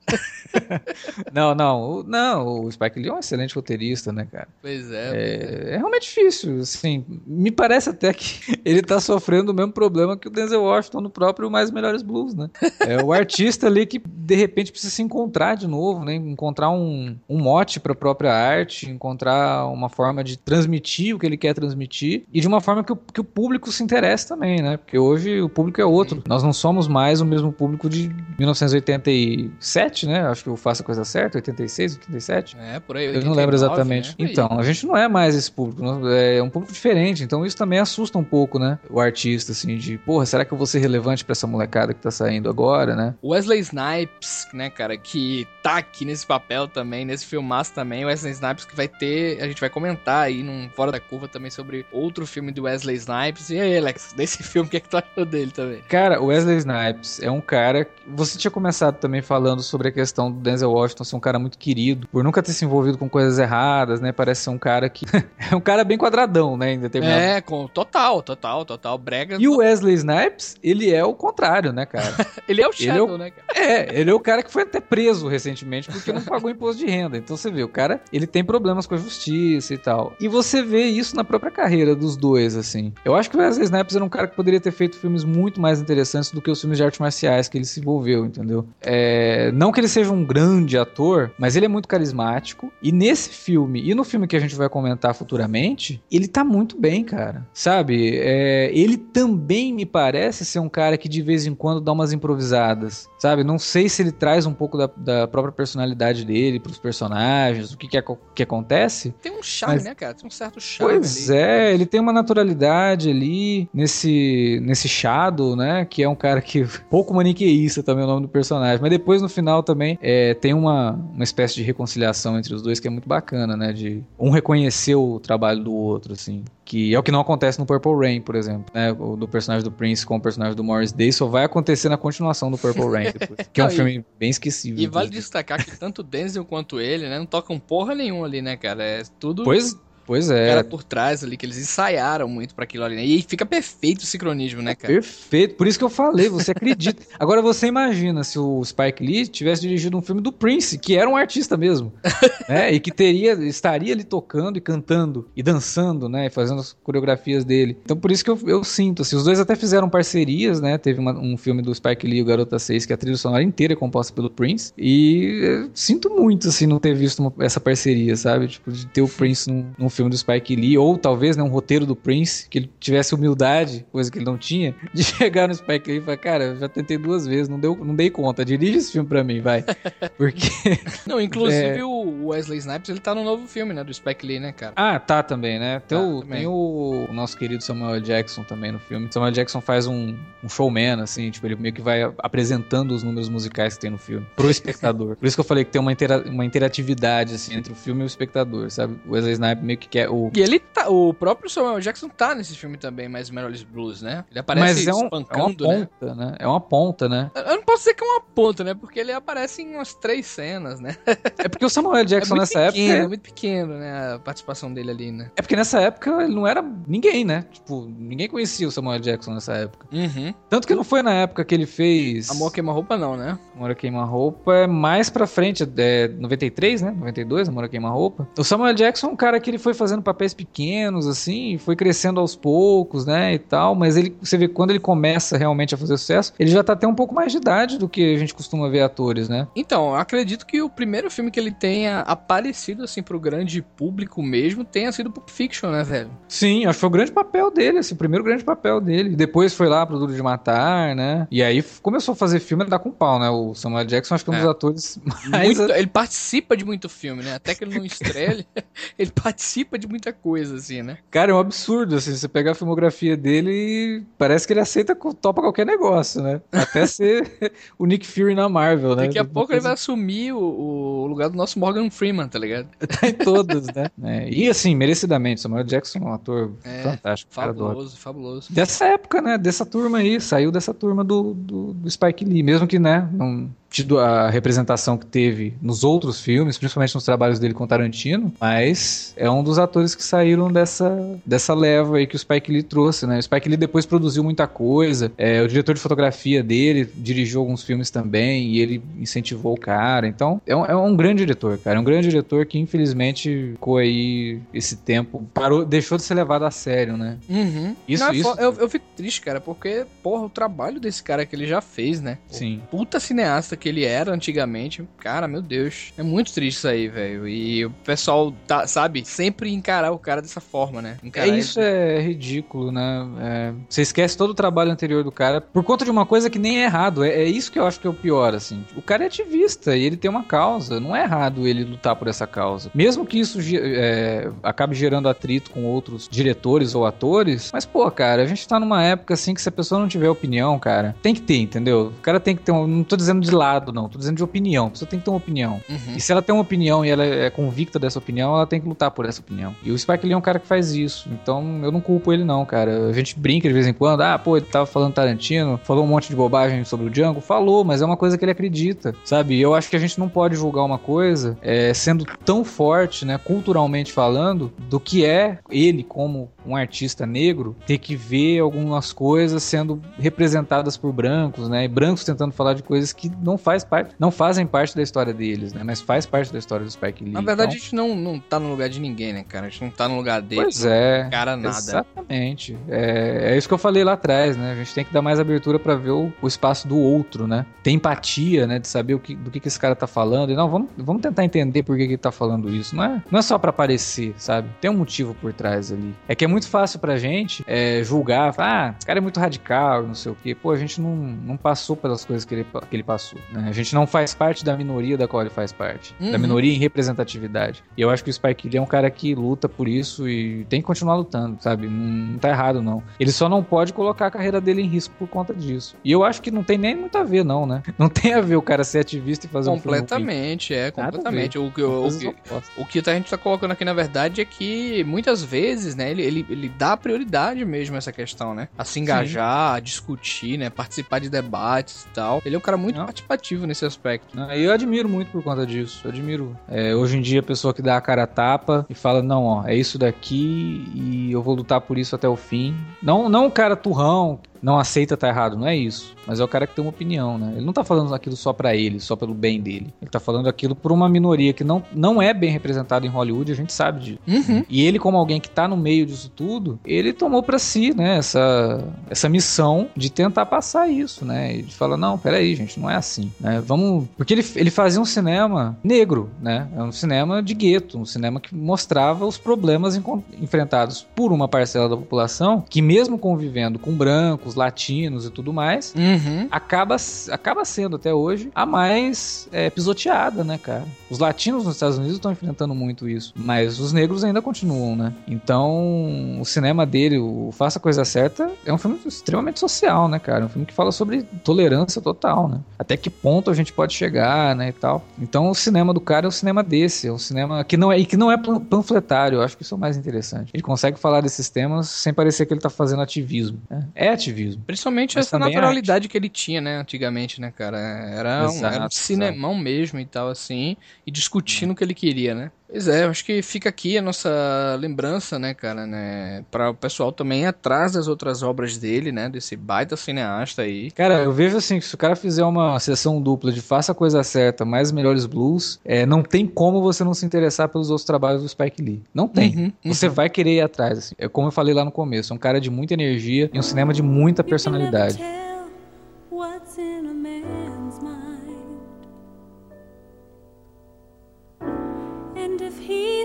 não, 1.33 1.53
não, 1.53 2.03
não, 2.03 2.63
o 2.63 2.71
Spike 2.71 2.99
Lee 2.99 3.09
é 3.09 3.13
um 3.13 3.19
excelente 3.19 3.55
roteirista, 3.55 4.11
né, 4.11 4.27
cara? 4.31 4.47
Pois 4.61 4.91
é. 4.91 5.11
É, 5.13 5.73
é 5.73 5.77
realmente 5.77 6.03
difícil, 6.03 6.59
assim, 6.59 7.05
me 7.25 7.51
parece 7.51 7.89
até 7.89 8.13
que 8.13 8.59
ele 8.65 8.81
tá 8.81 8.99
sofrendo 8.99 9.51
o 9.51 9.55
mesmo 9.55 9.71
problema 9.71 10.17
que 10.17 10.27
o 10.27 10.31
Denzel 10.31 10.63
Washington 10.63 11.01
no 11.01 11.09
próprio 11.09 11.49
Mais 11.49 11.71
Melhores 11.71 12.01
Blues, 12.01 12.33
né? 12.33 12.49
É 12.79 13.01
o 13.01 13.13
artista 13.13 13.67
ali 13.67 13.85
que 13.85 13.99
de 13.99 14.35
repente 14.35 14.71
precisa 14.71 14.93
se 14.93 15.01
encontrar 15.01 15.55
de 15.55 15.67
novo, 15.67 16.03
né? 16.03 16.15
Encontrar 16.15 16.69
um, 16.69 17.17
um 17.27 17.39
mote 17.39 17.79
para 17.79 17.93
a 17.93 17.95
própria 17.95 18.33
arte, 18.33 18.89
encontrar 18.89 19.67
uma 19.67 19.89
forma 19.89 20.23
de 20.23 20.37
transmitir 20.37 21.15
o 21.15 21.19
que 21.19 21.25
ele 21.25 21.37
quer 21.37 21.53
transmitir 21.53 22.23
e 22.33 22.41
de 22.41 22.47
uma 22.47 22.61
forma 22.61 22.83
que 22.83 22.93
o, 22.93 22.95
que 22.95 23.21
o 23.21 23.23
público 23.23 23.71
se 23.71 23.83
interesse 23.83 24.27
também, 24.27 24.61
né? 24.61 24.77
Porque 24.77 24.97
hoje 25.09 25.41
o 25.41 25.49
público 25.49 25.81
é 25.81 25.85
outro. 25.85 26.23
Nós 26.27 26.43
não 26.43 26.53
somos 26.53 26.87
mais 26.87 27.21
o 27.21 27.25
mesmo 27.25 27.51
público 27.51 27.89
de 27.89 28.09
1987, 28.37 30.07
né? 30.07 30.27
Acho 30.27 30.43
que 30.43 30.49
eu 30.49 30.57
faço 30.57 30.81
a 30.81 30.85
coisa 30.85 31.03
certa, 31.03 31.37
86, 31.37 31.95
87. 31.97 32.57
É, 32.59 32.79
por 32.79 32.97
aí. 32.97 33.07
89, 33.07 33.25
eu 33.25 33.29
não 33.29 33.35
lembro 33.35 33.55
exatamente. 33.55 34.09
Né? 34.09 34.15
Então, 34.19 34.59
a 34.59 34.63
gente 34.63 34.85
não 34.85 34.95
é 34.95 35.07
mais 35.07 35.35
esse 35.35 35.51
público, 35.51 35.83
é 36.07 36.41
um 36.41 36.49
público 36.49 36.73
diferente. 36.73 37.23
Então 37.23 37.45
isso 37.45 37.57
também 37.57 37.79
assusta 37.79 38.17
um 38.17 38.23
pouco, 38.23 38.59
né? 38.59 38.79
O 38.89 38.99
artista, 38.99 39.51
assim, 39.51 39.77
de, 39.77 39.97
porra, 39.97 40.25
será 40.25 40.45
que 40.45 40.51
eu 40.51 40.57
vou 40.57 40.67
ser 40.67 40.79
relevante 40.79 41.23
para 41.23 41.33
essa 41.33 41.47
molecada 41.47 41.93
que 41.93 42.01
tá 42.01 42.11
saindo 42.11 42.49
agora, 42.49 42.95
né? 42.95 43.15
Wesley 43.23 43.59
Snipes, 43.59 44.47
né, 44.53 44.69
cara, 44.69 44.97
que 44.97 45.47
tá 45.63 45.77
aqui 45.77 46.05
nesse 46.05 46.25
papel 46.25 46.67
também, 46.67 47.05
nesse 47.05 47.25
filmaço 47.25 47.73
também. 47.73 48.05
Wesley 48.05 48.33
Snipes 48.33 48.65
que 48.65 48.75
vai 48.75 48.87
ter, 48.87 49.41
a 49.41 49.47
gente 49.47 49.59
vai 49.59 49.69
comentar 49.69 50.23
aí 50.23 50.43
num 50.43 50.69
Fora 50.69 50.91
da 50.91 50.99
Curva 50.99 51.27
também 51.27 51.51
sobre 51.51 51.85
outro 51.91 52.25
filme 52.25 52.51
do 52.51 52.63
Wesley 52.63 52.95
Snipes. 52.95 53.49
E 53.49 53.59
aí, 53.59 53.77
Alex, 53.77 54.13
desse 54.17 54.43
filme, 54.43 54.67
o 54.67 54.71
que 54.71 54.77
é 54.77 54.79
que 54.79 54.88
tu 54.89 54.97
achou 54.97 55.25
dele 55.25 55.51
também? 55.51 55.81
Cara, 55.87 56.21
o 56.21 56.27
Wesley 56.27 56.57
Snipes 56.57 57.21
é 57.21 57.29
um 57.29 57.41
cara. 57.41 57.87
Você 58.07 58.37
tinha 58.37 58.51
começado 58.51 58.97
também 58.97 59.21
falando 59.21 59.61
sobre 59.61 59.89
a 59.89 59.91
questão 59.91 60.31
do 60.31 60.39
Denzel 60.39 60.71
Washington 60.71 61.03
ser 61.03 61.15
um 61.15 61.19
cara 61.19 61.37
muito 61.37 61.57
querido, 61.57 62.07
por 62.07 62.23
nunca 62.23 62.41
ter 62.41 62.53
se 62.53 62.65
envolvido 62.65 62.97
com 62.97 63.07
coisas 63.09 63.37
erradas, 63.37 64.01
né? 64.01 64.11
Parece 64.11 64.43
ser 64.43 64.49
um 64.49 64.57
cara 64.57 64.89
que. 64.89 65.05
é 65.51 65.55
um 65.55 65.61
cara 65.61 65.83
bem 65.83 65.97
quadradão, 65.97 66.57
né? 66.57 66.73
Em 66.73 66.79
determinado... 66.79 67.21
É, 67.21 67.41
com 67.41 67.67
total, 67.67 68.21
total, 68.21 68.65
total. 68.65 68.97
Brega. 68.97 69.37
E 69.39 69.47
o 69.47 69.57
Wesley 69.57 69.93
Snipes, 69.95 70.57
ele 70.63 70.93
é 70.93 71.03
o 71.03 71.13
contrário, 71.13 71.71
né, 71.71 71.85
cara? 71.85 72.15
ele 72.47 72.61
é 72.61 72.67
o 72.67 72.71
Shadow, 72.71 73.09
é 73.09 73.11
o... 73.11 73.17
né, 73.17 73.31
cara? 73.31 73.59
É, 73.59 73.99
ele 73.99 74.09
é 74.09 74.13
o 74.13 74.19
cara 74.19 74.41
que 74.41 74.51
foi 74.51 74.63
até 74.63 74.79
preso 74.79 75.27
recentemente 75.27 75.91
porque 75.91 76.11
não 76.11 76.21
pagou 76.21 76.49
imposto 76.49 76.83
de 76.83 76.89
renda. 76.89 77.17
Então 77.17 77.37
você 77.37 77.51
vê, 77.51 77.63
o 77.63 77.69
cara, 77.69 78.01
ele 78.11 78.25
tem 78.25 78.43
problemas 78.43 78.87
com 78.87 78.95
a 78.95 78.97
justiça 78.97 79.73
e 79.73 79.77
tal. 79.77 80.13
E 80.19 80.27
você 80.27 80.61
vê 80.63 80.85
isso 80.85 81.15
na 81.15 81.23
própria 81.23 81.51
carreira 81.51 81.95
dos 81.95 82.17
dois, 82.17 82.55
assim. 82.55 82.93
Eu 83.05 83.15
acho 83.15 83.29
que 83.29 83.37
o 83.37 83.39
Wesley 83.39 83.65
Snipes 83.65 83.95
era 83.95 84.03
um 84.03 84.09
cara 84.09 84.27
que 84.27 84.35
poderia 84.35 84.59
ter 84.59 84.71
feito 84.79 84.97
filmes 84.97 85.25
muito 85.25 85.59
mais 85.59 85.81
interessantes 85.81 86.31
do 86.31 86.41
que 86.41 86.49
os 86.49 86.61
filmes 86.61 86.77
de 86.77 86.83
artes 86.85 87.01
marciais 87.01 87.49
que 87.49 87.57
ele 87.57 87.65
se 87.65 87.81
envolveu, 87.81 88.25
entendeu? 88.25 88.65
É... 88.79 89.51
Não 89.51 89.73
que 89.73 89.79
ele 89.81 89.89
seja 89.89 90.09
um 90.09 90.23
grande 90.23 90.77
ator, 90.77 91.31
mas 91.37 91.57
ele 91.57 91.65
é 91.65 91.69
muito 91.69 91.85
carismático. 91.85 92.71
E 92.81 92.89
nesse 92.89 93.29
filme, 93.29 93.83
e 93.83 93.93
no 93.93 94.05
filme 94.05 94.25
que 94.25 94.37
a 94.37 94.39
gente 94.39 94.55
vai 94.55 94.69
comentar 94.69 95.13
futuramente, 95.13 96.01
ele 96.09 96.29
tá 96.29 96.45
muito 96.45 96.79
bem, 96.79 97.03
cara. 97.03 97.45
Sabe? 97.53 98.17
É... 98.17 98.71
Ele 98.73 98.95
também 98.95 99.73
me 99.73 99.85
parece 99.85 100.45
ser 100.45 100.59
um 100.59 100.69
cara 100.69 100.97
que 100.97 101.09
de 101.09 101.21
vez 101.21 101.45
em 101.45 101.53
quando 101.53 101.81
dá 101.81 101.91
umas 101.91 102.13
improvisadas, 102.13 103.09
sabe? 103.19 103.43
Não 103.43 103.59
sei 103.59 103.89
se 103.89 104.01
ele 104.01 104.13
traz 104.13 104.45
um 104.45 104.53
pouco 104.53 104.77
da, 104.77 104.89
da 104.95 105.27
própria 105.27 105.51
personalidade 105.51 106.23
dele 106.23 106.57
pros 106.57 106.77
personagens, 106.77 107.73
o 107.73 107.77
que, 107.77 107.89
que, 107.89 107.97
é, 107.97 108.03
que 108.33 108.43
acontece. 108.43 109.13
Tem 109.21 109.37
um 109.37 109.43
charme, 109.43 109.75
mas... 109.75 109.83
né, 109.83 109.93
cara? 109.93 110.13
Tem 110.13 110.25
um 110.25 110.31
certo 110.31 110.61
charme. 110.61 110.93
Pois 110.93 111.29
ali. 111.29 111.39
é, 111.39 111.73
ele 111.73 111.85
tem 111.85 111.99
uma 111.99 112.13
naturalidade 112.13 113.09
ali 113.09 113.67
nesse, 113.73 114.61
nesse 114.69 114.87
Shadow, 114.87 115.55
né? 115.55 115.85
Que 115.85 116.03
é 116.03 116.09
um 116.09 116.15
cara 116.15 116.41
que. 116.41 116.65
Pouco 116.89 117.13
maniqueísta 117.13 117.83
também 117.83 118.03
é 118.03 118.05
o 118.05 118.09
nome 118.09 118.21
do 118.23 118.29
personagem. 118.29 118.79
Mas 118.81 118.89
depois 118.89 119.21
no 119.21 119.29
final 119.29 119.63
também 119.63 119.97
é, 120.01 120.33
tem 120.33 120.53
uma, 120.53 120.91
uma 120.91 121.23
espécie 121.23 121.55
de 121.55 121.63
reconciliação 121.63 122.37
entre 122.37 122.53
os 122.53 122.61
dois 122.61 122.79
que 122.79 122.87
é 122.87 122.91
muito 122.91 123.07
bacana, 123.07 123.57
né? 123.57 123.73
De 123.73 124.03
um 124.17 124.29
reconhecer 124.29 124.95
o 124.95 125.19
trabalho 125.19 125.63
do 125.63 125.73
outro, 125.73 126.13
assim 126.13 126.43
que 126.69 126.93
é 126.93 126.99
o 126.99 127.01
que 127.01 127.11
não 127.11 127.19
acontece 127.19 127.57
no 127.57 127.65
Purple 127.65 127.95
Rain, 127.95 128.21
por 128.21 128.35
exemplo, 128.35 128.65
né? 128.75 128.91
O 128.91 129.15
do 129.15 129.27
personagem 129.27 129.63
do 129.63 129.71
Prince 129.71 130.05
com 130.05 130.17
o 130.17 130.21
personagem 130.21 130.55
do 130.55 130.63
Morris 130.63 130.91
Day 130.91 131.11
só 131.11 131.25
vai 131.25 131.43
acontecer 131.43 131.89
na 131.89 131.97
continuação 131.97 132.51
do 132.51 132.59
Purple 132.59 132.91
Rain, 132.91 133.05
depois, 133.17 133.49
que 133.51 133.59
é 133.59 133.65
um 133.65 133.71
filme 133.71 134.05
bem 134.19 134.29
esquecível. 134.29 134.79
E 134.79 134.85
vale 134.85 135.09
destacar 135.09 135.65
que 135.65 135.75
tanto 135.75 136.03
Denzel 136.03 136.45
quanto 136.45 136.79
ele, 136.79 137.09
né, 137.09 137.17
não 137.17 137.25
tocam 137.25 137.59
porra 137.59 137.95
nenhuma 137.95 138.27
ali, 138.27 138.39
né, 138.39 138.55
cara? 138.55 138.83
É 138.83 139.01
tudo 139.19 139.43
Pois 139.45 139.75
Pois 140.09 140.31
é. 140.31 140.47
Cara 140.47 140.63
por 140.63 140.83
trás 140.83 141.23
ali, 141.23 141.37
que 141.37 141.45
eles 141.45 141.59
ensaiaram 141.59 142.27
muito 142.27 142.55
para 142.55 142.63
aquilo 142.63 142.83
ali, 142.83 142.95
né? 142.95 143.05
E 143.05 143.21
fica 143.21 143.45
perfeito 143.45 143.99
o 143.99 144.05
sincronismo, 144.07 144.59
né, 144.59 144.73
cara? 144.73 144.91
Perfeito. 144.91 145.53
Por 145.53 145.67
isso 145.67 145.77
que 145.77 145.85
eu 145.85 145.89
falei, 145.89 146.27
você 146.27 146.49
acredita. 146.49 147.03
Agora 147.19 147.43
você 147.43 147.67
imagina 147.67 148.23
se 148.23 148.39
o 148.39 148.65
Spike 148.65 149.05
Lee 149.05 149.27
tivesse 149.27 149.61
dirigido 149.61 149.95
um 149.95 150.01
filme 150.01 150.19
do 150.19 150.31
Prince, 150.31 150.79
que 150.79 150.97
era 150.97 151.07
um 151.07 151.15
artista 151.15 151.55
mesmo, 151.55 151.93
né? 152.49 152.73
E 152.73 152.79
que 152.79 152.89
teria, 152.89 153.33
estaria 153.33 153.93
ali 153.93 154.03
tocando 154.03 154.57
e 154.57 154.61
cantando 154.61 155.29
e 155.35 155.43
dançando, 155.43 156.09
né? 156.09 156.25
E 156.25 156.29
fazendo 156.31 156.61
as 156.61 156.73
coreografias 156.81 157.45
dele. 157.45 157.77
Então 157.85 157.95
por 157.95 158.11
isso 158.11 158.23
que 158.23 158.31
eu, 158.31 158.39
eu 158.47 158.63
sinto, 158.63 159.03
assim, 159.03 159.15
os 159.15 159.23
dois 159.23 159.39
até 159.39 159.55
fizeram 159.55 159.87
parcerias, 159.87 160.59
né? 160.59 160.79
Teve 160.79 160.99
uma, 160.99 161.13
um 161.19 161.37
filme 161.37 161.61
do 161.61 161.75
Spike 161.75 162.07
Lee, 162.07 162.23
o 162.23 162.25
Garota 162.25 162.57
6, 162.57 162.87
que 162.87 162.93
a 162.93 162.97
trilha 162.97 163.15
sonora 163.15 163.43
inteira 163.43 163.73
é 163.73 163.75
composta 163.75 164.11
pelo 164.11 164.31
Prince. 164.31 164.73
E 164.75 165.69
sinto 165.75 166.09
muito, 166.09 166.47
assim, 166.47 166.65
não 166.65 166.79
ter 166.79 166.95
visto 166.95 167.19
uma, 167.19 167.31
essa 167.45 167.59
parceria, 167.59 168.15
sabe? 168.15 168.47
Tipo, 168.47 168.71
de 168.71 168.87
ter 168.87 169.03
o 169.03 169.07
Prince 169.07 169.47
num, 169.47 169.67
num 169.77 169.89
filme 169.98 169.98
do 170.07 170.17
Spike 170.17 170.55
Lee, 170.55 170.77
ou 170.77 170.97
talvez 170.97 171.35
né, 171.35 171.43
um 171.43 171.49
roteiro 171.49 171.85
do 171.85 171.95
Prince, 171.95 172.47
que 172.47 172.59
ele 172.59 172.69
tivesse 172.79 173.13
humildade, 173.15 173.85
coisa 173.91 174.11
que 174.11 174.19
ele 174.19 174.25
não 174.25 174.37
tinha, 174.37 174.75
de 174.93 175.03
chegar 175.03 175.47
no 175.47 175.55
Spike 175.55 175.89
Lee 175.89 175.99
e 175.99 176.01
falar, 176.01 176.17
cara, 176.17 176.43
eu 176.45 176.57
já 176.57 176.69
tentei 176.69 176.97
duas 176.97 177.25
vezes, 177.25 177.49
não, 177.49 177.59
deu, 177.59 177.75
não 177.75 177.95
dei 177.95 178.09
conta, 178.09 178.45
dirige 178.45 178.77
esse 178.77 178.91
filme 178.91 179.09
pra 179.09 179.23
mim, 179.23 179.41
vai. 179.41 179.63
Porque... 180.17 180.49
não, 181.07 181.19
inclusive 181.19 181.79
é... 181.79 181.83
o 181.83 182.27
Wesley 182.27 182.59
Snipes, 182.59 182.89
ele 182.89 182.99
tá 182.99 183.15
no 183.15 183.23
novo 183.23 183.47
filme, 183.47 183.73
né, 183.73 183.83
do 183.83 183.93
Spike 183.93 184.25
Lee, 184.25 184.39
né, 184.39 184.51
cara? 184.51 184.73
Ah, 184.75 184.99
tá 184.99 185.23
também, 185.23 185.57
né? 185.57 185.81
Tem, 185.87 185.97
tá, 185.97 186.03
o, 186.03 186.21
também. 186.21 186.39
tem 186.39 186.47
o, 186.47 187.07
o, 187.09 187.13
nosso 187.13 187.35
querido 187.35 187.63
Samuel 187.63 187.99
Jackson 187.99 188.43
também 188.43 188.71
no 188.71 188.79
filme. 188.79 189.07
Samuel 189.11 189.31
Jackson 189.31 189.61
faz 189.61 189.87
um, 189.87 190.15
um 190.43 190.49
showman, 190.49 191.01
assim, 191.01 191.31
tipo, 191.31 191.45
ele 191.47 191.55
meio 191.55 191.73
que 191.73 191.81
vai 191.81 192.03
apresentando 192.19 192.91
os 192.91 193.03
números 193.03 193.29
musicais 193.29 193.73
que 193.73 193.81
tem 193.81 193.89
no 193.89 193.97
filme 193.97 194.25
pro 194.35 194.49
espectador. 194.49 195.15
Por 195.15 195.25
isso 195.25 195.35
que 195.35 195.41
eu 195.41 195.45
falei 195.45 195.63
que 195.63 195.71
tem 195.71 195.81
uma, 195.81 195.91
intera 195.91 196.23
uma 196.29 196.45
interatividade, 196.45 197.35
assim, 197.35 197.55
entre 197.55 197.73
o 197.73 197.75
filme 197.75 198.01
e 198.01 198.03
o 198.03 198.07
espectador, 198.07 198.69
sabe? 198.69 198.97
O 199.07 199.13
Wesley 199.13 199.33
Snipes 199.33 199.63
meio 199.63 199.79
que 199.79 199.87
quer... 199.89 200.09
O... 200.09 200.31
E 200.35 200.41
ele 200.41 200.59
tá, 200.59 200.89
o 200.89 201.13
próprio 201.13 201.49
Samuel 201.49 201.79
Jackson 201.79 202.09
tá 202.09 202.35
nesse 202.35 202.55
filme 202.55 202.77
também, 202.77 203.09
mais 203.09 203.29
Melhores 203.29 203.63
Blues, 203.63 204.01
né? 204.01 204.25
Ele 204.29 204.39
aparece 204.39 204.65
Mas 204.65 204.87
é, 204.87 204.93
um, 204.93 205.03
espancando, 205.05 205.65
é 205.65 205.67
uma 205.67 205.85
ponta, 205.85 206.15
né? 206.15 206.25
né? 206.25 206.35
É 206.39 206.47
uma 206.47 206.61
ponta, 206.61 207.09
né? 207.09 207.31
Eu 207.35 207.55
não 207.55 207.63
posso 207.63 207.79
dizer 207.79 207.93
que 207.93 208.03
é 208.03 208.07
uma 208.07 208.21
ponta, 208.21 208.63
né? 208.63 208.73
Porque 208.73 208.99
ele 208.99 209.11
aparece 209.11 209.61
em 209.61 209.75
umas 209.75 209.93
três 209.93 210.25
cenas, 210.25 210.79
né? 210.79 210.95
É 211.37 211.47
porque 211.47 211.65
o 211.65 211.69
Samuel 211.69 212.05
Jackson 212.05 212.35
é 212.35 212.39
nessa 212.39 212.65
pequeno, 212.67 212.91
época... 212.91 213.03
É 213.03 213.07
muito 213.07 213.21
pequeno, 213.21 213.73
né? 213.77 214.13
A 214.15 214.19
participação 214.19 214.73
dele 214.73 214.91
ali, 214.91 215.11
né? 215.11 215.31
É 215.35 215.41
porque 215.41 215.55
nessa 215.55 215.79
época 215.79 216.23
ele 216.23 216.33
não 216.33 216.45
era 216.45 216.63
ninguém, 216.87 217.25
né? 217.25 217.45
Tipo, 217.51 217.85
ninguém 217.97 218.27
conhecia 218.27 218.67
o 218.67 218.71
Samuel 218.71 218.99
Jackson 218.99 219.33
nessa 219.33 219.53
época. 219.53 219.87
Uhum. 219.91 220.33
Tanto 220.49 220.67
que 220.67 220.75
não 220.75 220.83
foi 220.83 221.01
na 221.01 221.13
época 221.13 221.43
que 221.43 221.55
ele 221.55 221.65
fez... 221.65 222.29
Amor 222.29 222.51
Queima-Roupa 222.51 222.97
não, 222.97 223.15
né? 223.15 223.37
Amor 223.55 223.75
Queima-Roupa 223.75 224.53
é 224.53 224.67
mais 224.67 225.09
pra 225.09 225.25
frente, 225.25 225.63
é 225.77 226.07
93, 226.07 226.81
né? 226.81 226.91
92, 226.91 227.49
Amor 227.49 227.67
Queima-Roupa. 227.69 228.27
O 228.37 228.43
Samuel 228.43 228.73
Jackson 228.73 229.07
é 229.07 229.09
um 229.11 229.15
cara 229.15 229.39
que 229.39 229.49
ele 229.49 229.57
foi 229.57 229.73
fazendo 229.79 230.03
papéis 230.03 230.33
pequenos, 230.33 231.07
assim, 231.07 231.57
foi 231.57 231.75
crescendo 231.75 232.19
aos 232.19 232.35
poucos, 232.35 233.05
né, 233.05 233.33
e 233.33 233.39
tal, 233.39 233.73
mas 233.73 233.97
ele, 233.97 234.15
você 234.21 234.37
vê, 234.37 234.47
quando 234.47 234.71
ele 234.71 234.79
começa 234.79 235.37
realmente 235.37 235.73
a 235.73 235.77
fazer 235.77 235.97
sucesso, 235.97 236.33
ele 236.37 236.51
já 236.51 236.63
tá 236.63 236.73
até 236.73 236.87
um 236.87 236.93
pouco 236.93 237.15
mais 237.15 237.31
de 237.31 237.37
idade 237.37 237.77
do 237.77 237.87
que 237.87 238.13
a 238.13 238.17
gente 238.17 238.33
costuma 238.33 238.69
ver 238.69 238.81
atores, 238.81 239.29
né? 239.29 239.47
Então, 239.55 239.89
eu 239.89 239.95
acredito 239.95 240.45
que 240.45 240.61
o 240.61 240.69
primeiro 240.69 241.09
filme 241.09 241.31
que 241.31 241.39
ele 241.39 241.51
tenha 241.51 241.99
aparecido, 242.01 242.83
assim, 242.83 243.01
pro 243.01 243.19
grande 243.19 243.61
público 243.61 244.21
mesmo, 244.21 244.63
tenha 244.63 244.91
sido 244.91 245.11
Pulp 245.11 245.29
Fiction, 245.29 245.71
né, 245.71 245.83
velho? 245.83 246.09
Sim, 246.27 246.65
acho 246.65 246.75
que 246.75 246.79
foi 246.81 246.89
o 246.89 246.91
grande 246.91 247.11
papel 247.11 247.51
dele, 247.51 247.79
assim, 247.79 247.93
o 247.93 247.97
primeiro 247.97 248.23
grande 248.23 248.43
papel 248.43 248.81
dele. 248.81 249.15
Depois 249.15 249.53
foi 249.53 249.67
lá 249.67 249.85
pro 249.85 249.97
Duro 249.97 250.13
de 250.13 250.21
Matar, 250.21 250.95
né, 250.95 251.27
e 251.31 251.41
aí 251.41 251.63
começou 251.81 252.13
a 252.13 252.15
fazer 252.15 252.39
filme 252.39 252.65
e 252.65 252.67
dar 252.67 252.79
com 252.79 252.91
pau, 252.91 253.19
né, 253.19 253.29
o 253.29 253.53
Samuel 253.53 253.85
Jackson 253.85 254.15
acho 254.15 254.23
que 254.23 254.31
é 254.31 254.33
um 254.33 254.37
é. 254.37 254.41
dos 254.41 254.49
atores 254.49 254.99
mais... 255.29 255.57
Muito, 255.57 255.73
ele 255.73 255.87
participa 255.87 256.57
de 256.57 256.65
muito 256.65 256.89
filme, 256.89 257.23
né, 257.23 257.35
até 257.35 257.55
que 257.55 257.63
ele 257.63 257.77
não 257.77 257.85
estrele, 257.85 258.45
ele 258.97 259.11
participa 259.11 259.58
de 259.77 259.87
muita 259.87 260.11
coisa, 260.11 260.55
assim, 260.55 260.81
né? 260.81 260.97
Cara, 261.09 261.31
é 261.31 261.35
um 261.35 261.39
absurdo, 261.39 261.95
assim, 261.95 262.15
você 262.15 262.27
pegar 262.27 262.51
a 262.51 262.55
filmografia 262.55 263.15
dele 263.15 263.51
e 263.51 264.03
parece 264.17 264.45
que 264.45 264.53
ele 264.53 264.59
aceita, 264.59 264.95
topa 264.95 265.41
qualquer 265.41 265.65
negócio, 265.65 266.21
né? 266.21 266.41
Até 266.51 266.85
ser 266.87 267.53
o 267.77 267.85
Nick 267.85 268.05
Fury 268.05 268.35
na 268.35 268.49
Marvel, 268.49 268.95
né? 268.95 269.07
Daqui 269.07 269.19
a 269.19 269.25
pouco 269.25 269.53
ele 269.53 269.61
vai 269.61 269.73
assumir 269.73 270.33
o, 270.33 270.39
o, 270.39 271.07
lugar 271.07 271.29
do 271.29 271.37
nosso 271.37 271.59
Morgan 271.59 271.89
Freeman, 271.89 272.27
tá 272.27 272.39
ligado? 272.39 272.67
tá 272.79 273.07
em 273.07 273.13
todos, 273.13 273.67
né? 273.67 273.87
É, 274.03 274.29
e 274.29 274.49
assim, 274.49 274.75
merecidamente, 274.75 275.41
Samuel 275.41 275.63
Jackson 275.63 275.99
é 275.99 276.03
um 276.03 276.13
ator 276.13 276.53
é, 276.63 276.83
fantástico. 276.83 277.33
Fabuloso, 277.33 277.97
fabuloso. 277.97 278.53
Dessa 278.53 278.85
época, 278.85 279.21
né? 279.21 279.37
Dessa 279.37 279.65
turma 279.65 279.99
aí, 279.99 280.19
saiu 280.19 280.51
dessa 280.51 280.73
turma 280.73 281.03
do, 281.03 281.33
do, 281.33 281.73
do 281.73 281.89
Spike 281.89 282.25
Lee, 282.25 282.43
mesmo 282.43 282.67
que, 282.67 282.79
né, 282.79 283.07
não 283.11 283.49
tido 283.69 283.99
a 283.99 284.29
representação 284.29 284.97
que 284.97 285.05
teve 285.05 285.53
nos 285.61 285.83
outros 285.83 286.19
filmes, 286.19 286.57
principalmente 286.57 286.95
nos 286.95 287.03
trabalhos 287.03 287.39
dele 287.39 287.53
com 287.53 287.67
Tarantino, 287.67 288.33
mas 288.39 289.13
é 289.15 289.29
um 289.29 289.43
dos 289.43 289.59
atores 289.59 289.93
que 289.93 290.03
saíram 290.03 290.51
dessa, 290.51 291.19
dessa 291.25 291.53
leva 291.53 291.97
aí 291.97 292.07
que 292.07 292.15
o 292.15 292.19
Spike 292.19 292.51
Lee 292.51 292.63
trouxe, 292.63 293.05
né? 293.05 293.19
O 293.19 293.23
Spike 293.23 293.47
Lee 293.47 293.57
depois 293.57 293.85
produziu 293.85 294.23
muita 294.23 294.47
coisa, 294.47 295.11
é, 295.17 295.41
o 295.41 295.47
diretor 295.47 295.75
de 295.75 295.81
fotografia 295.81 296.41
dele 296.41 296.89
dirigiu 296.95 297.41
alguns 297.41 297.63
filmes 297.63 297.91
também 297.91 298.47
e 298.47 298.59
ele 298.59 298.81
incentivou 298.97 299.53
o 299.53 299.59
cara, 299.59 300.07
então 300.07 300.41
é 300.47 300.55
um, 300.55 300.65
é 300.65 300.75
um 300.75 300.95
grande 300.95 301.19
diretor, 301.19 301.57
cara, 301.59 301.77
é 301.77 301.79
um 301.79 301.83
grande 301.83 302.09
diretor 302.09 302.45
que 302.45 302.57
infelizmente 302.57 303.51
ficou 303.53 303.77
aí 303.77 304.39
esse 304.53 304.77
tempo, 304.77 305.27
parou, 305.33 305.63
deixou 305.63 305.97
de 305.97 306.03
ser 306.03 306.15
levado 306.15 306.43
a 306.43 306.51
sério, 306.51 306.97
né? 306.97 307.17
Uhum. 307.29 307.75
Isso, 307.87 308.03
Não, 308.03 308.13
isso... 308.13 308.35
Eu, 308.39 308.53
eu 308.53 308.69
fico 308.69 308.85
triste, 308.95 309.21
cara, 309.21 309.39
porque, 309.39 309.85
porra, 310.01 310.25
o 310.25 310.29
trabalho 310.29 310.79
desse 310.79 311.03
cara 311.03 311.25
que 311.25 311.35
ele 311.35 311.45
já 311.45 311.61
fez, 311.61 312.01
né? 312.01 312.17
Sim. 312.27 312.61
O 312.71 312.77
puta 312.77 312.99
cineasta 312.99 313.57
que 313.59 313.69
ele 313.69 313.83
era 313.83 314.11
antigamente. 314.11 314.87
Cara, 314.99 315.27
meu 315.27 315.41
Deus. 315.41 315.93
É 315.97 316.03
muito 316.03 316.33
triste 316.33 316.57
isso 316.57 316.67
aí, 316.67 316.87
velho. 316.87 317.27
E 317.27 317.65
o 317.65 317.69
pessoal, 317.69 318.33
tá, 318.47 318.65
sabe, 318.65 319.05
sempre 319.05 319.53
encarar 319.53 319.91
o 319.91 319.99
cara 319.99 320.21
dessa 320.21 320.41
forma, 320.41 320.81
né? 320.81 320.97
Encarar 321.03 321.27
é, 321.27 321.37
isso 321.37 321.59
ele. 321.59 321.69
é 321.69 322.01
ridículo, 322.01 322.71
né? 322.71 323.07
É, 323.19 323.53
você 323.69 323.81
esquece 323.81 324.17
todo 324.17 324.31
o 324.31 324.35
trabalho 324.35 324.71
anterior 324.71 325.03
do 325.03 325.11
cara 325.11 325.41
por 325.41 325.63
conta 325.63 325.85
de 325.85 325.91
uma 325.91 326.05
coisa 326.05 326.29
que 326.29 326.39
nem 326.39 326.61
é 326.61 326.63
errado. 326.63 327.03
É, 327.03 327.09
é 327.09 327.23
isso 327.23 327.51
que 327.51 327.59
eu 327.59 327.67
acho 327.67 327.79
que 327.79 327.87
é 327.87 327.89
o 327.89 327.93
pior, 327.93 328.33
assim. 328.33 328.63
O 328.75 328.81
cara 328.81 329.03
é 329.03 329.07
ativista 329.07 329.75
e 329.75 329.83
ele 329.83 329.97
tem 329.97 330.09
uma 330.09 330.23
causa. 330.23 330.79
Não 330.79 330.95
é 330.95 331.03
errado 331.03 331.47
ele 331.47 331.63
lutar 331.63 331.95
por 331.95 332.07
essa 332.07 332.25
causa. 332.25 332.71
Mesmo 332.73 333.05
que 333.05 333.19
isso 333.19 333.39
é, 333.53 334.29
acabe 334.43 334.75
gerando 334.75 335.09
atrito 335.09 335.51
com 335.51 335.65
outros 335.65 336.07
diretores 336.09 336.75
ou 336.75 336.85
atores. 336.85 337.49
Mas, 337.51 337.65
pô, 337.65 337.89
cara, 337.91 338.23
a 338.23 338.25
gente 338.25 338.47
tá 338.47 338.59
numa 338.59 338.83
época 338.83 339.13
assim 339.13 339.33
que 339.33 339.41
se 339.41 339.49
a 339.49 339.51
pessoa 339.51 339.79
não 339.79 339.87
tiver 339.87 340.09
opinião, 340.09 340.57
cara, 340.59 340.95
tem 341.01 341.13
que 341.13 341.21
ter, 341.21 341.37
entendeu? 341.37 341.93
O 341.97 342.01
cara 342.01 342.19
tem 342.19 342.35
que 342.35 342.43
ter 342.43 342.51
um. 342.51 342.65
Não 342.67 342.83
tô 342.83 342.95
dizendo 342.95 343.21
de 343.21 343.31
lado, 343.49 343.73
não. 343.73 343.89
Tô 343.89 343.97
dizendo 343.97 344.17
de 344.17 344.23
opinião. 344.23 344.67
A 344.67 344.69
pessoa 344.69 344.89
tem 344.89 344.99
que 344.99 345.05
ter 345.05 345.11
uma 345.11 345.17
opinião. 345.17 345.61
Uhum. 345.69 345.95
E 345.95 346.01
se 346.01 346.11
ela 346.11 346.21
tem 346.21 346.33
uma 346.33 346.41
opinião 346.41 346.85
e 346.85 346.89
ela 346.89 347.05
é 347.05 347.29
convicta 347.29 347.79
dessa 347.79 347.99
opinião, 347.99 348.35
ela 348.35 348.45
tem 348.45 348.61
que 348.61 348.67
lutar 348.67 348.91
por 348.91 349.05
essa 349.05 349.21
opinião. 349.21 349.55
E 349.63 349.71
o 349.71 349.77
Spike 349.77 350.05
Lee 350.05 350.13
é 350.13 350.17
um 350.17 350.21
cara 350.21 350.39
que 350.39 350.47
faz 350.47 350.73
isso. 350.73 351.09
Então 351.11 351.61
eu 351.63 351.71
não 351.71 351.81
culpo 351.81 352.13
ele, 352.13 352.23
não, 352.23 352.45
cara. 352.45 352.87
A 352.87 352.93
gente 352.93 353.17
brinca 353.19 353.47
de 353.47 353.53
vez 353.53 353.67
em 353.67 353.73
quando. 353.73 354.01
Ah, 354.01 354.17
pô, 354.17 354.37
ele 354.37 354.45
tava 354.45 354.65
falando 354.65 354.93
Tarantino, 354.93 355.59
falou 355.63 355.83
um 355.83 355.87
monte 355.87 356.09
de 356.09 356.15
bobagem 356.15 356.63
sobre 356.63 356.87
o 356.87 356.89
Django. 356.89 357.21
Falou, 357.21 357.63
mas 357.63 357.81
é 357.81 357.85
uma 357.85 357.97
coisa 357.97 358.17
que 358.17 358.23
ele 358.23 358.31
acredita, 358.31 358.93
sabe? 359.03 359.35
E 359.35 359.41
eu 359.41 359.55
acho 359.55 359.69
que 359.69 359.75
a 359.75 359.79
gente 359.79 359.99
não 359.99 360.09
pode 360.09 360.35
julgar 360.35 360.63
uma 360.63 360.77
coisa 360.77 361.37
é, 361.41 361.73
sendo 361.73 362.05
tão 362.25 362.43
forte, 362.43 363.05
né, 363.05 363.17
culturalmente 363.17 363.91
falando, 363.91 364.51
do 364.69 364.79
que 364.79 365.05
é 365.05 365.39
ele 365.49 365.83
como 365.83 366.29
um 366.45 366.55
artista 366.55 367.05
negro 367.05 367.55
ter 367.65 367.77
que 367.77 367.95
ver 367.95 368.39
algumas 368.39 368.93
coisas 368.93 369.43
sendo 369.43 369.81
representadas 369.97 370.77
por 370.77 370.91
brancos, 370.91 371.49
né? 371.49 371.65
E 371.65 371.67
brancos 371.67 372.03
tentando 372.03 372.33
falar 372.33 372.53
de 372.53 372.63
coisas 372.63 372.93
que 372.93 373.11
não 373.21 373.37
faz 373.37 373.63
parte, 373.63 373.95
não 373.99 374.11
fazem 374.11 374.45
parte 374.45 374.75
da 374.75 374.81
história 374.81 375.13
deles, 375.13 375.53
né? 375.53 375.61
Mas 375.63 375.81
faz 375.81 376.05
parte 376.05 376.31
da 376.31 376.39
história 376.39 376.65
do 376.65 376.71
Spike 376.71 377.03
Lee. 377.03 377.13
Na 377.13 377.21
verdade, 377.21 377.55
então... 377.55 377.57
a 377.57 377.59
gente 377.59 377.75
não, 377.75 377.95
não 377.95 378.19
tá 378.19 378.39
no 378.39 378.49
lugar 378.49 378.69
de 378.69 378.79
ninguém, 378.79 379.13
né, 379.13 379.23
cara? 379.27 379.47
A 379.47 379.49
gente 379.49 379.63
não 379.63 379.71
tá 379.71 379.87
no 379.87 379.95
lugar 379.95 380.21
dele. 380.21 380.43
Pois 380.43 380.65
é. 380.65 381.07
Cara 381.11 381.35
nada. 381.35 381.57
Exatamente. 381.57 382.57
É, 382.67 383.33
é 383.33 383.37
isso 383.37 383.47
que 383.47 383.53
eu 383.53 383.57
falei 383.57 383.83
lá 383.83 383.93
atrás, 383.93 384.37
né? 384.37 384.53
A 384.53 384.55
gente 384.55 384.73
tem 384.73 384.85
que 384.85 384.93
dar 384.93 385.01
mais 385.01 385.19
abertura 385.19 385.59
para 385.59 385.75
ver 385.75 385.91
o, 385.91 386.11
o, 386.21 386.27
espaço 386.27 386.67
do 386.67 386.77
outro, 386.77 387.27
né? 387.27 387.45
Ter 387.63 387.71
empatia, 387.71 388.47
né? 388.47 388.59
De 388.59 388.67
saber 388.67 388.93
o 388.93 388.99
que, 388.99 389.15
do 389.15 389.29
que, 389.29 389.39
que 389.39 389.47
esse 389.47 389.59
cara 389.59 389.75
tá 389.75 389.87
falando. 389.87 390.31
E 390.31 390.35
não, 390.35 390.49
vamos, 390.49 390.69
vamos 390.77 391.01
tentar 391.01 391.23
entender 391.23 391.63
por 391.63 391.77
que, 391.77 391.85
que 391.85 391.93
ele 391.93 391.97
tá 391.97 392.11
falando 392.11 392.49
isso. 392.53 392.75
Não 392.75 392.83
é, 392.83 393.03
não 393.11 393.19
é 393.19 393.21
só 393.21 393.37
para 393.37 393.49
aparecer, 393.49 394.13
sabe? 394.17 394.49
Tem 394.61 394.69
um 394.69 394.77
motivo 394.77 395.13
por 395.15 395.33
trás 395.33 395.71
ali. 395.71 395.93
É 396.07 396.15
que 396.15 396.25
é 396.25 396.27
muito 396.27 396.38
fácil 396.47 396.79
pra 396.79 396.97
gente 396.97 397.43
é, 397.47 397.83
julgar, 397.83 398.33
ah, 398.37 398.73
esse 398.77 398.85
cara 398.85 398.99
é 398.99 399.01
muito 399.01 399.19
radical, 399.19 399.83
não 399.83 399.95
sei 399.95 400.11
o 400.11 400.15
quê. 400.15 400.35
Pô, 400.35 400.51
a 400.51 400.57
gente 400.57 400.81
não, 400.81 400.95
não 400.95 401.37
passou 401.37 401.75
pelas 401.75 402.05
coisas 402.05 402.25
que 402.25 402.35
ele, 402.35 402.45
que 402.69 402.75
ele 402.75 402.83
passou, 402.83 403.19
né? 403.31 403.47
A 403.47 403.51
gente 403.51 403.73
não 403.73 403.85
faz 403.87 404.13
parte 404.13 404.43
da 404.43 404.55
minoria 404.55 404.97
da 404.97 405.07
qual 405.07 405.21
ele 405.21 405.29
faz 405.29 405.51
parte. 405.51 405.95
Uhum. 405.99 406.11
Da 406.11 406.17
minoria 406.17 406.53
em 406.53 406.57
representatividade. 406.57 407.63
E 407.77 407.81
eu 407.81 407.89
acho 407.89 408.03
que 408.03 408.09
o 408.09 408.13
Spike 408.13 408.47
Lee 408.47 408.57
é 408.57 408.61
um 408.61 408.65
cara 408.65 408.89
que 408.89 409.15
luta 409.15 409.47
por 409.49 409.67
isso 409.67 410.07
e 410.07 410.45
tem 410.45 410.61
que 410.61 410.67
continuar 410.67 410.95
lutando, 410.95 411.37
sabe? 411.41 411.67
Não, 411.67 412.11
não 412.11 412.19
tá 412.19 412.29
errado, 412.29 412.61
não. 412.61 412.83
Ele 412.99 413.11
só 413.11 413.27
não 413.27 413.43
pode 413.43 413.73
colocar 413.73 414.07
a 414.07 414.11
carreira 414.11 414.39
dele 414.39 414.61
em 414.61 414.67
risco 414.67 414.93
por 414.97 415.07
conta 415.07 415.33
disso. 415.33 415.75
E 415.83 415.91
eu 415.91 416.03
acho 416.03 416.21
que 416.21 416.31
não 416.31 416.43
tem 416.43 416.57
nem 416.57 416.75
muito 416.75 416.97
a 416.97 417.03
ver, 417.03 417.23
não, 417.23 417.45
né? 417.45 417.63
Não 417.79 417.87
tem 417.87 418.13
a 418.13 418.19
ver 418.19 418.35
o 418.35 418.41
cara 418.41 418.63
ser 418.63 418.79
ativista 418.79 419.25
e 419.25 419.29
fazer 419.29 419.49
um 419.49 419.57
filme. 419.57 419.79
Completamente, 419.79 420.53
é, 420.53 420.69
completamente. 420.69 421.37
O, 421.37 421.43
o, 421.43 421.87
o, 421.87 422.43
o, 422.57 422.65
que 422.65 422.79
a 422.79 422.93
gente 422.93 423.09
tá 423.09 423.17
colocando 423.17 423.51
aqui, 423.51 423.63
na 423.63 423.73
verdade, 423.73 424.19
é 424.19 424.25
que 424.25 424.83
muitas 424.83 425.23
vezes, 425.23 425.75
né, 425.75 425.89
ele, 425.89 426.01
ele, 426.01 426.18
ele 426.29 426.49
dá 426.49 426.75
prioridade 426.75 427.43
mesmo 427.45 427.75
essa 427.75 427.91
questão, 427.91 428.33
né? 428.33 428.49
A 428.57 428.63
se 428.63 428.79
engajar, 428.79 429.51
Sim. 429.51 429.57
a 429.57 429.59
discutir, 429.59 430.37
né? 430.37 430.49
Participar 430.49 430.99
de 430.99 431.09
debates 431.09 431.83
e 431.83 431.87
tal. 431.89 432.21
Ele 432.25 432.35
é 432.35 432.37
um 432.37 432.41
cara 432.41 432.57
muito 432.57 432.77
não. 432.77 432.85
participativo 432.85 433.45
nesse 433.45 433.65
aspecto. 433.65 434.15
Não, 434.15 434.31
eu 434.31 434.51
admiro 434.51 434.89
muito 434.89 435.11
por 435.11 435.23
conta 435.23 435.45
disso. 435.45 435.81
Eu 435.83 435.91
admiro. 435.91 436.37
É, 436.47 436.75
hoje 436.75 436.97
em 436.97 437.01
dia, 437.01 437.19
a 437.19 437.23
pessoa 437.23 437.53
que 437.53 437.61
dá 437.61 437.77
a 437.77 437.81
cara 437.81 438.03
a 438.03 438.07
tapa 438.07 438.65
e 438.69 438.73
fala: 438.73 439.01
não, 439.01 439.23
ó, 439.23 439.47
é 439.47 439.55
isso 439.55 439.77
daqui 439.77 440.69
e 440.73 441.11
eu 441.11 441.21
vou 441.21 441.35
lutar 441.35 441.61
por 441.61 441.77
isso 441.77 441.95
até 441.95 442.07
o 442.07 442.15
fim. 442.15 442.55
Não, 442.81 443.09
não 443.09 443.27
o 443.27 443.31
cara 443.31 443.55
turrão 443.55 444.19
não 444.41 444.57
aceita 444.57 444.97
tá 444.97 445.07
errado, 445.07 445.37
não 445.37 445.47
é 445.47 445.55
isso. 445.55 445.95
Mas 446.05 446.19
é 446.19 446.23
o 446.23 446.27
cara 446.27 446.47
que 446.47 446.55
tem 446.55 446.63
uma 446.63 446.69
opinião, 446.69 447.17
né? 447.17 447.33
Ele 447.35 447.45
não 447.45 447.53
tá 447.53 447.63
falando 447.63 447.93
aquilo 447.93 448.15
só 448.15 448.33
para 448.33 448.55
ele, 448.55 448.79
só 448.79 448.95
pelo 448.95 449.13
bem 449.13 449.39
dele. 449.39 449.73
Ele 449.81 449.91
tá 449.91 449.99
falando 449.99 450.27
aquilo 450.27 450.55
por 450.55 450.71
uma 450.71 450.89
minoria 450.89 451.33
que 451.33 451.43
não, 451.43 451.63
não 451.73 452.01
é 452.01 452.13
bem 452.13 452.31
representada 452.31 452.85
em 452.85 452.89
Hollywood, 452.89 453.31
a 453.31 453.35
gente 453.35 453.53
sabe 453.53 453.79
disso. 453.79 453.99
Uhum. 454.07 454.43
E 454.49 454.65
ele, 454.65 454.79
como 454.79 454.97
alguém 454.97 455.19
que 455.19 455.29
tá 455.29 455.47
no 455.47 455.55
meio 455.55 455.85
disso 455.85 456.11
tudo, 456.15 456.59
ele 456.65 456.93
tomou 456.93 457.21
para 457.21 457.37
si, 457.37 457.73
né, 457.75 457.97
essa, 457.97 458.63
essa 458.89 459.07
missão 459.07 459.67
de 459.75 459.91
tentar 459.91 460.25
passar 460.25 460.67
isso, 460.67 461.05
né? 461.05 461.33
Ele 461.33 461.51
fala, 461.51 461.77
não, 461.77 461.97
peraí, 461.97 462.35
gente, 462.35 462.59
não 462.59 462.69
é 462.69 462.75
assim, 462.75 463.11
né? 463.19 463.41
Vamos... 463.45 463.87
Porque 463.95 464.13
ele, 464.13 464.25
ele 464.35 464.49
fazia 464.49 464.81
um 464.81 464.85
cinema 464.85 465.57
negro, 465.63 466.09
né? 466.21 466.47
É 466.55 466.63
um 466.63 466.71
cinema 466.71 467.21
de 467.21 467.33
gueto, 467.33 467.77
um 467.77 467.85
cinema 467.85 468.19
que 468.19 468.35
mostrava 468.35 469.05
os 469.05 469.17
problemas 469.17 469.79
enfrentados 470.19 470.85
por 470.95 471.11
uma 471.11 471.27
parcela 471.27 471.69
da 471.69 471.77
população 471.77 472.43
que 472.49 472.61
mesmo 472.61 472.97
convivendo 472.97 473.59
com 473.59 473.73
brancos, 473.73 474.28
os 474.29 474.35
latinos 474.35 475.05
e 475.05 475.09
tudo 475.09 475.33
mais, 475.33 475.73
uhum. 475.75 476.27
acaba, 476.31 476.77
acaba 477.11 477.43
sendo 477.43 477.75
até 477.75 477.93
hoje 477.93 478.31
a 478.33 478.45
mais 478.45 479.27
é, 479.31 479.49
pisoteada, 479.49 480.23
né, 480.23 480.37
cara? 480.37 480.65
Os 480.89 480.99
latinos 480.99 481.45
nos 481.45 481.55
Estados 481.55 481.77
Unidos 481.77 481.97
estão 481.97 482.11
enfrentando 482.11 482.55
muito 482.55 482.87
isso, 482.87 483.13
mas 483.15 483.59
os 483.59 483.73
negros 483.73 484.03
ainda 484.03 484.21
continuam, 484.21 484.75
né? 484.75 484.93
Então, 485.07 486.19
o 486.19 486.25
cinema 486.25 486.65
dele, 486.65 486.97
o 486.97 487.31
Faça 487.31 487.59
a 487.59 487.61
Coisa 487.61 487.83
Certa, 487.83 488.31
é 488.45 488.53
um 488.53 488.57
filme 488.57 488.79
extremamente 488.85 489.39
social, 489.39 489.87
né, 489.87 489.99
cara? 489.99 490.25
Um 490.25 490.29
filme 490.29 490.45
que 490.45 490.53
fala 490.53 490.71
sobre 490.71 491.03
tolerância 491.23 491.81
total, 491.81 492.27
né? 492.27 492.39
Até 492.57 492.77
que 492.77 492.89
ponto 492.89 493.29
a 493.29 493.33
gente 493.33 493.51
pode 493.51 493.73
chegar, 493.73 494.35
né, 494.35 494.49
e 494.49 494.53
tal. 494.53 494.85
Então, 494.99 495.29
o 495.29 495.35
cinema 495.35 495.73
do 495.73 495.81
cara 495.81 496.05
é 496.05 496.09
um 496.09 496.11
cinema 496.11 496.43
desse, 496.43 496.87
é 496.87 496.91
um 496.91 496.97
cinema 496.97 497.43
que 497.43 497.57
não 497.57 497.71
é, 497.71 497.79
e 497.79 497.85
que 497.85 497.97
não 497.97 498.11
é 498.11 498.17
panfletário, 498.17 499.17
eu 499.17 499.21
acho 499.21 499.35
que 499.35 499.43
isso 499.43 499.53
é 499.53 499.57
o 499.57 499.59
mais 499.59 499.77
interessante. 499.77 500.31
Ele 500.33 500.43
consegue 500.43 500.79
falar 500.79 501.01
desses 501.01 501.29
temas 501.29 501.69
sem 501.69 501.93
parecer 501.93 502.25
que 502.25 502.33
ele 502.33 502.41
tá 502.41 502.49
fazendo 502.49 502.81
ativismo. 502.81 503.39
Né? 503.49 503.67
É 503.73 503.89
ativismo 503.89 504.18
Principalmente 504.45 504.95
Mas 504.95 505.07
essa 505.07 505.17
é 505.17 505.19
naturalidade 505.19 505.87
que 505.87 505.97
ele 505.97 506.09
tinha, 506.09 506.41
né, 506.41 506.57
antigamente, 506.57 507.19
né, 507.21 507.31
cara? 507.31 507.57
Era, 507.57 508.29
um, 508.29 508.45
era 508.45 508.65
um 508.65 508.69
cinemão 508.69 509.35
mesmo 509.35 509.79
e 509.79 509.85
tal, 509.85 510.09
assim, 510.09 510.57
e 510.85 510.91
discutindo 510.91 511.51
o 511.51 511.55
que 511.55 511.63
ele 511.63 511.73
queria, 511.73 512.13
né? 512.13 512.31
Pois 512.49 512.67
é, 512.67 512.85
acho 512.85 513.05
que 513.05 513.21
fica 513.21 513.47
aqui 513.47 513.77
a 513.77 513.81
nossa 513.81 514.57
lembrança, 514.59 515.19
né, 515.19 515.35
cara, 515.35 515.67
né, 515.67 516.23
para 516.31 516.49
o 516.49 516.53
pessoal 516.53 516.91
também 516.91 517.21
ir 517.21 517.27
atrás 517.27 517.73
das 517.73 517.87
outras 517.87 518.23
obras 518.23 518.57
dele, 518.57 518.91
né, 518.91 519.07
desse 519.07 519.35
baita 519.35 519.77
cineasta 519.77 520.41
aí. 520.41 520.71
Cara, 520.71 521.03
eu 521.03 521.11
vejo 521.11 521.37
assim, 521.37 521.59
que 521.59 521.65
se 521.65 521.75
o 521.75 521.77
cara 521.77 521.95
fizer 521.95 522.23
uma 522.23 522.59
sessão 522.59 522.99
dupla 522.99 523.31
de 523.31 523.39
Faça 523.39 523.71
a 523.71 523.75
Coisa 523.75 524.03
Certa, 524.03 524.43
mais 524.45 524.71
Melhores 524.71 525.05
Blues, 525.05 525.59
é, 525.63 525.85
não 525.85 526.01
tem 526.01 526.25
como 526.25 526.59
você 526.61 526.83
não 526.83 526.93
se 526.95 527.05
interessar 527.05 527.49
pelos 527.49 527.69
outros 527.69 527.85
trabalhos 527.85 528.23
do 528.23 528.29
Spike 528.29 528.61
Lee. 528.63 528.81
Não 528.93 529.07
tem. 529.07 529.35
Uhum, 529.35 529.43
uhum. 529.65 529.73
Você 529.73 529.87
vai 529.87 530.09
querer 530.09 530.37
ir 530.37 530.41
atrás, 530.41 530.77
assim. 530.79 530.95
É 530.97 531.07
como 531.07 531.27
eu 531.27 531.31
falei 531.31 531.53
lá 531.53 531.63
no 531.63 531.71
começo, 531.71 532.11
é 532.11 532.15
um 532.15 532.19
cara 532.19 532.41
de 532.41 532.49
muita 532.49 532.73
energia 532.73 533.29
e 533.31 533.37
um 533.37 533.43
cinema 533.43 533.73
de 533.73 533.83
muita 533.83 534.23
personalidade. 534.23 534.99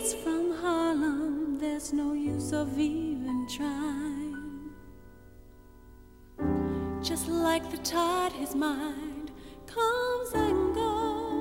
He's 0.04 0.14
from 0.14 0.54
Harlem, 0.60 1.58
there's 1.58 1.92
no 1.92 2.12
use 2.12 2.52
of 2.52 2.78
even 2.78 3.46
trying. 3.48 4.70
Just 7.02 7.28
like 7.28 7.70
the 7.70 7.78
tide, 7.78 8.32
his 8.32 8.54
mind 8.54 9.30
comes 9.66 10.32
and 10.34 10.74
goes. 10.74 11.40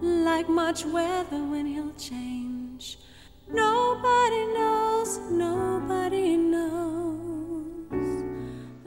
Like 0.00 0.48
much 0.48 0.84
weather 0.84 1.42
when 1.52 1.66
he'll 1.66 1.94
change. 1.94 2.98
Nobody 3.48 4.46
knows, 4.58 5.18
nobody 5.30 6.36
knows 6.36 6.47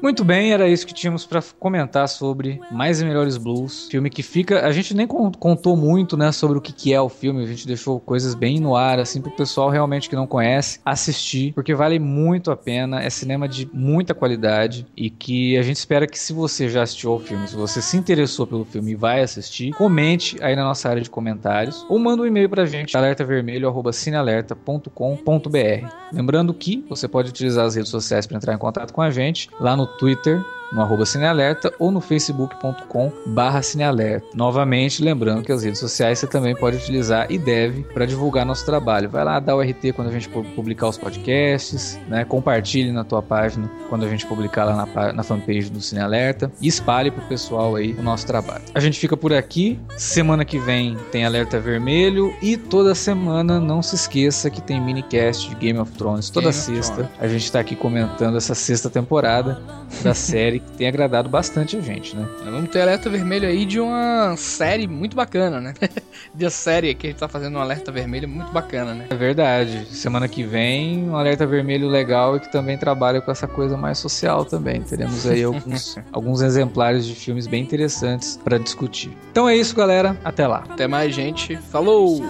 Muito 0.01 0.23
bem, 0.23 0.51
era 0.51 0.67
isso 0.67 0.87
que 0.87 0.95
tínhamos 0.95 1.27
para 1.27 1.43
comentar 1.59 2.09
sobre 2.09 2.59
Mais 2.71 2.99
e 2.99 3.05
Melhores 3.05 3.37
Blues. 3.37 3.87
Filme 3.89 4.09
que 4.09 4.23
fica. 4.23 4.65
A 4.65 4.71
gente 4.71 4.95
nem 4.95 5.05
contou 5.05 5.77
muito, 5.77 6.17
né, 6.17 6.31
sobre 6.31 6.57
o 6.57 6.61
que, 6.61 6.73
que 6.73 6.91
é 6.91 6.99
o 6.99 7.07
filme. 7.07 7.43
A 7.43 7.47
gente 7.47 7.67
deixou 7.67 7.99
coisas 7.99 8.33
bem 8.33 8.59
no 8.59 8.75
ar, 8.75 8.97
assim, 8.97 9.21
pro 9.21 9.29
pessoal 9.29 9.69
realmente 9.69 10.09
que 10.09 10.15
não 10.15 10.25
conhece 10.25 10.79
assistir, 10.83 11.53
porque 11.53 11.75
vale 11.75 11.99
muito 11.99 12.49
a 12.49 12.57
pena. 12.57 12.99
É 12.99 13.11
cinema 13.11 13.47
de 13.47 13.69
muita 13.71 14.15
qualidade 14.15 14.87
e 14.97 15.11
que 15.11 15.55
a 15.55 15.61
gente 15.61 15.77
espera 15.77 16.07
que, 16.07 16.17
se 16.17 16.33
você 16.33 16.67
já 16.67 16.81
assistiu 16.81 17.11
ao 17.11 17.19
filme, 17.19 17.47
se 17.47 17.55
você 17.55 17.79
se 17.79 17.95
interessou 17.95 18.47
pelo 18.47 18.65
filme 18.65 18.93
e 18.93 18.95
vai 18.95 19.21
assistir, 19.21 19.71
comente 19.73 20.35
aí 20.41 20.55
na 20.55 20.63
nossa 20.63 20.89
área 20.89 21.03
de 21.03 21.11
comentários 21.11 21.85
ou 21.87 21.99
manda 21.99 22.23
um 22.23 22.25
e-mail 22.25 22.49
pra 22.49 22.65
gente, 22.65 22.97
alertavermelho.cinealerta.com.br. 22.97 25.87
Lembrando 26.11 26.55
que 26.55 26.83
você 26.89 27.07
pode 27.07 27.29
utilizar 27.29 27.67
as 27.67 27.75
redes 27.75 27.91
sociais 27.91 28.25
para 28.25 28.37
entrar 28.37 28.55
em 28.55 28.57
contato 28.57 28.93
com 28.93 29.01
a 29.01 29.11
gente 29.11 29.47
lá 29.59 29.77
no 29.77 29.90
Twitter, 29.97 30.47
no 30.71 30.81
arroba 30.81 31.05
Cinealerta 31.05 31.73
ou 31.77 31.91
no 31.91 32.01
facebook.com 32.01 33.11
barra 33.25 33.61
Cinealerta. 33.61 34.27
Novamente, 34.33 35.03
lembrando 35.03 35.43
que 35.43 35.51
as 35.51 35.63
redes 35.63 35.79
sociais 35.79 36.19
você 36.19 36.27
também 36.27 36.55
pode 36.55 36.77
utilizar 36.77 37.27
e 37.29 37.37
deve 37.37 37.83
para 37.83 38.05
divulgar 38.05 38.45
nosso 38.45 38.65
trabalho. 38.65 39.09
Vai 39.09 39.23
lá, 39.23 39.39
dá 39.39 39.55
o 39.55 39.61
RT 39.61 39.93
quando 39.95 40.09
a 40.09 40.11
gente 40.11 40.29
publicar 40.29 40.87
os 40.87 40.97
podcasts, 40.97 41.99
né? 42.07 42.23
compartilhe 42.25 42.91
na 42.91 43.03
tua 43.03 43.21
página 43.21 43.69
quando 43.89 44.05
a 44.05 44.09
gente 44.09 44.25
publicar 44.25 44.65
lá 44.65 44.85
na, 44.85 45.13
na 45.13 45.23
fanpage 45.23 45.69
do 45.69 45.81
Cinealerta 45.81 46.51
e 46.61 46.67
espalhe 46.67 47.11
pro 47.11 47.21
pessoal 47.23 47.75
aí 47.75 47.93
o 47.93 48.01
nosso 48.01 48.25
trabalho. 48.25 48.63
A 48.73 48.79
gente 48.79 48.99
fica 48.99 49.17
por 49.17 49.33
aqui, 49.33 49.79
semana 49.97 50.45
que 50.45 50.59
vem 50.59 50.97
tem 51.11 51.25
Alerta 51.25 51.59
Vermelho 51.59 52.33
e 52.41 52.55
toda 52.55 52.95
semana 52.95 53.59
não 53.59 53.81
se 53.81 53.95
esqueça 53.95 54.49
que 54.49 54.61
tem 54.61 54.79
minicast 54.79 55.49
de 55.49 55.55
Game 55.55 55.79
of 55.79 55.91
Thrones. 55.93 56.29
Toda 56.29 56.51
Game 56.51 56.63
sexta 56.63 57.09
a 57.19 57.27
gente 57.27 57.43
está 57.43 57.59
aqui 57.59 57.75
comentando 57.75 58.37
essa 58.37 58.55
sexta 58.55 58.89
temporada 58.89 59.61
da 60.03 60.13
série 60.15 60.60
que 60.71 60.77
tem 60.77 60.87
agradado 60.87 61.29
bastante 61.29 61.77
a 61.77 61.81
gente, 61.81 62.15
né? 62.15 62.27
Vamos 62.43 62.69
ter 62.69 62.81
alerta 62.81 63.09
vermelho 63.09 63.47
aí 63.47 63.65
de 63.65 63.79
uma 63.79 64.35
série 64.37 64.87
muito 64.87 65.15
bacana, 65.15 65.59
né? 65.59 65.73
de 66.33 66.45
uma 66.45 66.51
série 66.51 66.93
que 66.93 67.07
a 67.07 67.09
gente 67.09 67.19
tá 67.19 67.27
fazendo 67.27 67.57
um 67.57 67.61
alerta 67.61 67.91
vermelho 67.91 68.27
muito 68.27 68.51
bacana, 68.51 68.93
né? 68.93 69.07
É 69.09 69.15
verdade. 69.15 69.85
Semana 69.91 70.27
que 70.27 70.43
vem, 70.43 71.09
um 71.09 71.15
alerta 71.15 71.45
vermelho 71.45 71.87
legal 71.87 72.37
e 72.37 72.39
que 72.39 72.51
também 72.51 72.77
trabalha 72.77 73.21
com 73.21 73.31
essa 73.31 73.47
coisa 73.47 73.77
mais 73.77 73.97
social 73.97 74.45
também. 74.45 74.81
Teremos 74.81 75.25
aí 75.25 75.43
alguns, 75.43 75.97
alguns 76.11 76.41
exemplares 76.41 77.05
de 77.05 77.15
filmes 77.15 77.47
bem 77.47 77.63
interessantes 77.63 78.39
para 78.43 78.57
discutir. 78.57 79.11
Então 79.31 79.47
é 79.47 79.55
isso, 79.55 79.75
galera. 79.75 80.17
Até 80.23 80.47
lá. 80.47 80.63
Até 80.69 80.87
mais, 80.87 81.13
gente. 81.13 81.55
Falou! 81.57 82.21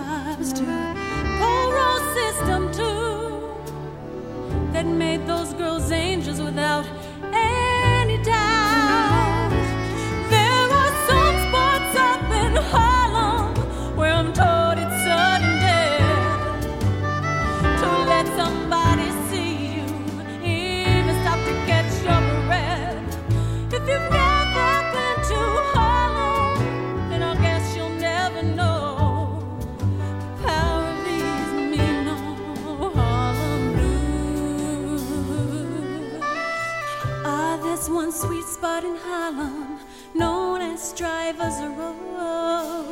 Spot 38.81 38.83
in 38.83 38.97
Harlem, 38.97 39.79
known 40.13 40.61
as 40.61 40.93
Drivers 40.93 41.59
Row. 41.77 42.85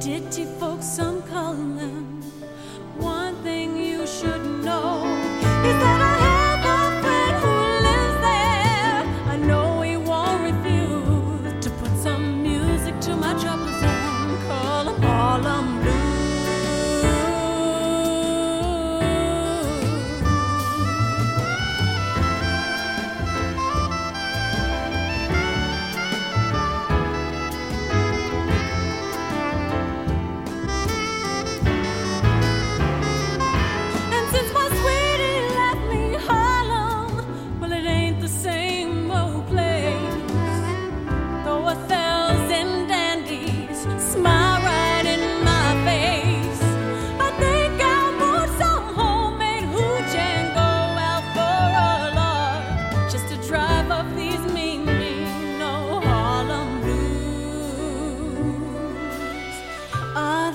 Ditty 0.00 0.44
folks, 0.58 0.86
some 0.86 1.19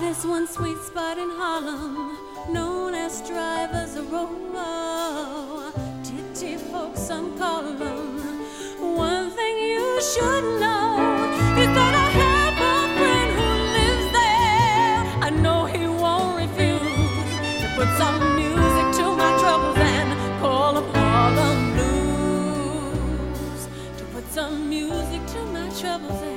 There's 0.06 0.24
one 0.24 0.46
sweet 0.48 0.78
spot 0.78 1.18
in 1.18 1.32
Harlem 1.32 2.16
known 2.54 2.94
as 2.94 3.28
Driver's 3.28 3.98
Row. 3.98 5.72
Titty 6.04 6.58
folks, 6.58 7.02
some 7.02 7.36
call 7.40 7.64
them. 7.64 8.20
One 8.96 9.32
thing 9.32 9.58
you 9.58 10.00
should 10.14 10.60
know 10.62 11.00
you 11.58 11.66
gotta 11.74 12.06
have 12.22 12.54
a 12.54 12.76
friend 12.98 13.30
who 13.40 13.50
lives 13.78 14.08
there. 14.20 14.98
I 15.28 15.30
know 15.32 15.66
he 15.66 15.88
won't 15.88 16.38
refuse 16.38 17.32
to 17.62 17.68
put 17.76 17.90
some 17.98 18.20
music 18.36 18.88
to 19.00 19.06
my 19.18 19.32
troubles 19.42 19.78
and 19.80 20.40
call 20.40 20.74
them 20.76 20.88
Harlem 20.94 21.74
blues. 21.74 23.68
To 23.98 24.04
put 24.14 24.32
some 24.32 24.70
music 24.70 25.26
to 25.34 25.40
my 25.46 25.68
troubles 25.70 26.35